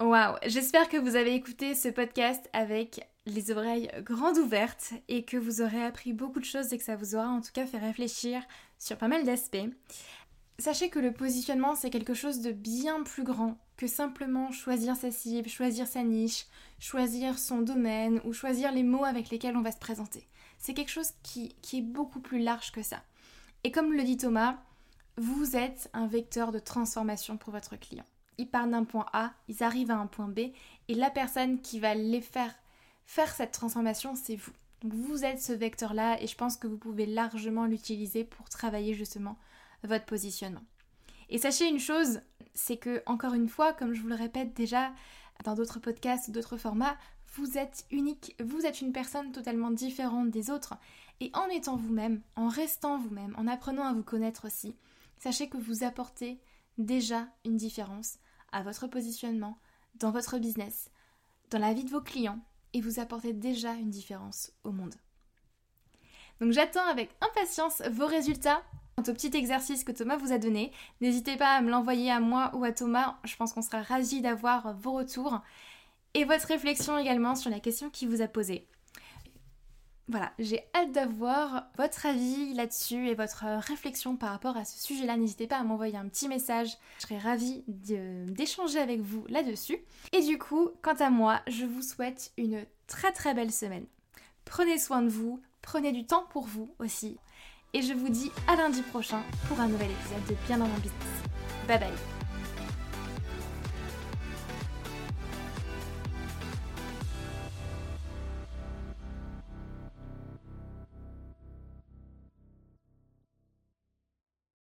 Waouh, 0.00 0.36
j'espère 0.46 0.88
que 0.88 0.96
vous 0.96 1.16
avez 1.16 1.34
écouté 1.34 1.74
ce 1.74 1.88
podcast 1.88 2.48
avec 2.52 3.00
les 3.26 3.50
oreilles 3.50 3.90
grandes 4.02 4.38
ouvertes 4.38 4.92
et 5.08 5.24
que 5.24 5.36
vous 5.36 5.60
aurez 5.60 5.82
appris 5.82 6.12
beaucoup 6.12 6.38
de 6.38 6.44
choses 6.44 6.72
et 6.72 6.78
que 6.78 6.84
ça 6.84 6.94
vous 6.94 7.16
aura 7.16 7.28
en 7.28 7.40
tout 7.40 7.52
cas 7.52 7.66
fait 7.66 7.78
réfléchir 7.78 8.42
sur 8.78 8.96
pas 8.96 9.08
mal 9.08 9.24
d'aspects. 9.24 9.58
Sachez 10.60 10.88
que 10.88 11.00
le 11.00 11.12
positionnement, 11.12 11.74
c'est 11.74 11.90
quelque 11.90 12.14
chose 12.14 12.42
de 12.42 12.52
bien 12.52 13.02
plus 13.02 13.24
grand 13.24 13.58
simplement 13.86 14.50
choisir 14.52 14.96
sa 14.96 15.10
cible, 15.10 15.48
choisir 15.48 15.86
sa 15.86 16.02
niche, 16.02 16.46
choisir 16.78 17.38
son 17.38 17.62
domaine 17.62 18.20
ou 18.24 18.32
choisir 18.32 18.72
les 18.72 18.82
mots 18.82 19.04
avec 19.04 19.30
lesquels 19.30 19.56
on 19.56 19.62
va 19.62 19.72
se 19.72 19.78
présenter. 19.78 20.26
C'est 20.58 20.74
quelque 20.74 20.90
chose 20.90 21.12
qui, 21.22 21.54
est 21.72 21.80
beaucoup 21.80 22.20
plus 22.20 22.40
large 22.40 22.72
que 22.72 22.82
ça. 22.82 23.02
Et 23.64 23.70
comme 23.70 23.92
le 23.92 24.02
dit 24.02 24.16
Thomas, 24.16 24.58
vous 25.16 25.56
êtes 25.56 25.90
un 25.92 26.06
vecteur 26.06 26.52
de 26.52 26.58
transformation 26.58 27.36
pour 27.36 27.52
votre 27.52 27.76
client. 27.76 28.04
Ils 28.38 28.48
partent 28.48 28.70
d'un 28.70 28.84
point 28.84 29.06
A, 29.12 29.32
ils 29.48 29.62
arrivent 29.62 29.90
à 29.90 29.98
un 29.98 30.06
point 30.06 30.28
B, 30.28 30.38
et 30.88 30.94
la 30.94 31.10
personne 31.10 31.60
qui 31.60 31.80
va 31.80 31.94
les 31.94 32.20
faire 32.20 32.54
faire 33.06 33.32
cette 33.34 33.52
transformation, 33.52 34.14
c'est 34.14 34.36
vous. 34.36 34.52
Vous 34.82 35.24
êtes 35.24 35.42
ce 35.42 35.52
vecteur-là, 35.52 36.22
et 36.22 36.26
je 36.26 36.36
pense 36.36 36.56
que 36.56 36.66
vous 36.66 36.78
pouvez 36.78 37.04
largement 37.04 37.66
l'utiliser 37.66 38.24
pour 38.24 38.48
travailler 38.48 38.94
justement 38.94 39.36
votre 39.82 40.06
positionnement. 40.06 40.64
Et 41.30 41.38
sachez 41.38 41.68
une 41.68 41.78
chose, 41.78 42.20
c'est 42.54 42.76
que, 42.76 43.02
encore 43.06 43.34
une 43.34 43.48
fois, 43.48 43.72
comme 43.72 43.94
je 43.94 44.02
vous 44.02 44.08
le 44.08 44.14
répète 44.14 44.54
déjà 44.54 44.92
dans 45.44 45.54
d'autres 45.54 45.78
podcasts 45.78 46.30
d'autres 46.30 46.56
formats, 46.56 46.98
vous 47.34 47.56
êtes 47.56 47.86
unique, 47.90 48.34
vous 48.42 48.66
êtes 48.66 48.80
une 48.80 48.92
personne 48.92 49.32
totalement 49.32 49.70
différente 49.70 50.30
des 50.30 50.50
autres. 50.50 50.74
Et 51.20 51.30
en 51.34 51.46
étant 51.46 51.76
vous-même, 51.76 52.22
en 52.36 52.48
restant 52.48 52.98
vous-même, 52.98 53.34
en 53.38 53.46
apprenant 53.46 53.84
à 53.84 53.92
vous 53.92 54.02
connaître 54.02 54.46
aussi, 54.46 54.76
sachez 55.18 55.48
que 55.48 55.56
vous 55.56 55.84
apportez 55.84 56.40
déjà 56.78 57.28
une 57.44 57.56
différence 57.56 58.18
à 58.52 58.62
votre 58.62 58.88
positionnement, 58.88 59.58
dans 59.94 60.10
votre 60.10 60.38
business, 60.38 60.90
dans 61.50 61.58
la 61.58 61.72
vie 61.72 61.84
de 61.84 61.90
vos 61.90 62.00
clients, 62.00 62.40
et 62.72 62.80
vous 62.80 63.00
apportez 63.00 63.32
déjà 63.32 63.74
une 63.74 63.90
différence 63.90 64.52
au 64.64 64.72
monde. 64.72 64.94
Donc 66.40 66.52
j'attends 66.52 66.86
avec 66.86 67.14
impatience 67.20 67.82
vos 67.90 68.06
résultats 68.06 68.62
au 69.08 69.12
petit 69.12 69.36
exercice 69.36 69.84
que 69.84 69.92
Thomas 69.92 70.16
vous 70.16 70.32
a 70.32 70.38
donné. 70.38 70.72
N'hésitez 71.00 71.36
pas 71.36 71.54
à 71.54 71.60
me 71.62 71.70
l'envoyer 71.70 72.10
à 72.10 72.20
moi 72.20 72.50
ou 72.54 72.64
à 72.64 72.72
Thomas, 72.72 73.16
je 73.24 73.36
pense 73.36 73.52
qu'on 73.52 73.62
sera 73.62 73.82
ravis 73.82 74.20
d'avoir 74.20 74.74
vos 74.76 74.92
retours 74.92 75.40
et 76.14 76.24
votre 76.24 76.48
réflexion 76.48 76.98
également 76.98 77.34
sur 77.34 77.50
la 77.50 77.60
question 77.60 77.90
qu'il 77.90 78.08
vous 78.08 78.22
a 78.22 78.28
posée. 78.28 78.66
Voilà, 80.08 80.32
j'ai 80.40 80.64
hâte 80.74 80.90
d'avoir 80.90 81.68
votre 81.78 82.04
avis 82.04 82.52
là-dessus 82.54 83.08
et 83.08 83.14
votre 83.14 83.44
réflexion 83.44 84.16
par 84.16 84.30
rapport 84.30 84.56
à 84.56 84.64
ce 84.64 84.76
sujet-là. 84.84 85.16
N'hésitez 85.16 85.46
pas 85.46 85.58
à 85.58 85.62
m'envoyer 85.62 85.96
un 85.96 86.08
petit 86.08 86.26
message, 86.26 86.76
je 86.98 87.02
serai 87.02 87.18
ravie 87.18 87.62
d'échanger 87.68 88.80
avec 88.80 89.00
vous 89.00 89.24
là-dessus. 89.28 89.78
Et 90.12 90.20
du 90.22 90.36
coup, 90.36 90.70
quant 90.82 90.96
à 90.98 91.10
moi, 91.10 91.42
je 91.46 91.64
vous 91.64 91.82
souhaite 91.82 92.32
une 92.36 92.66
très 92.88 93.12
très 93.12 93.34
belle 93.34 93.52
semaine. 93.52 93.86
Prenez 94.44 94.78
soin 94.78 95.02
de 95.02 95.08
vous, 95.08 95.40
prenez 95.62 95.92
du 95.92 96.04
temps 96.04 96.26
pour 96.30 96.44
vous 96.44 96.74
aussi 96.80 97.16
et 97.72 97.82
je 97.82 97.92
vous 97.92 98.08
dis 98.08 98.30
à 98.46 98.56
lundi 98.56 98.82
prochain 98.82 99.22
pour 99.48 99.60
un 99.60 99.68
nouvel 99.68 99.90
épisode 99.90 100.26
de 100.28 100.34
Bien 100.46 100.58
dans 100.58 100.66
mon 100.66 100.78
business. 100.78 100.94
Bye 101.66 101.78
bye 101.78 102.19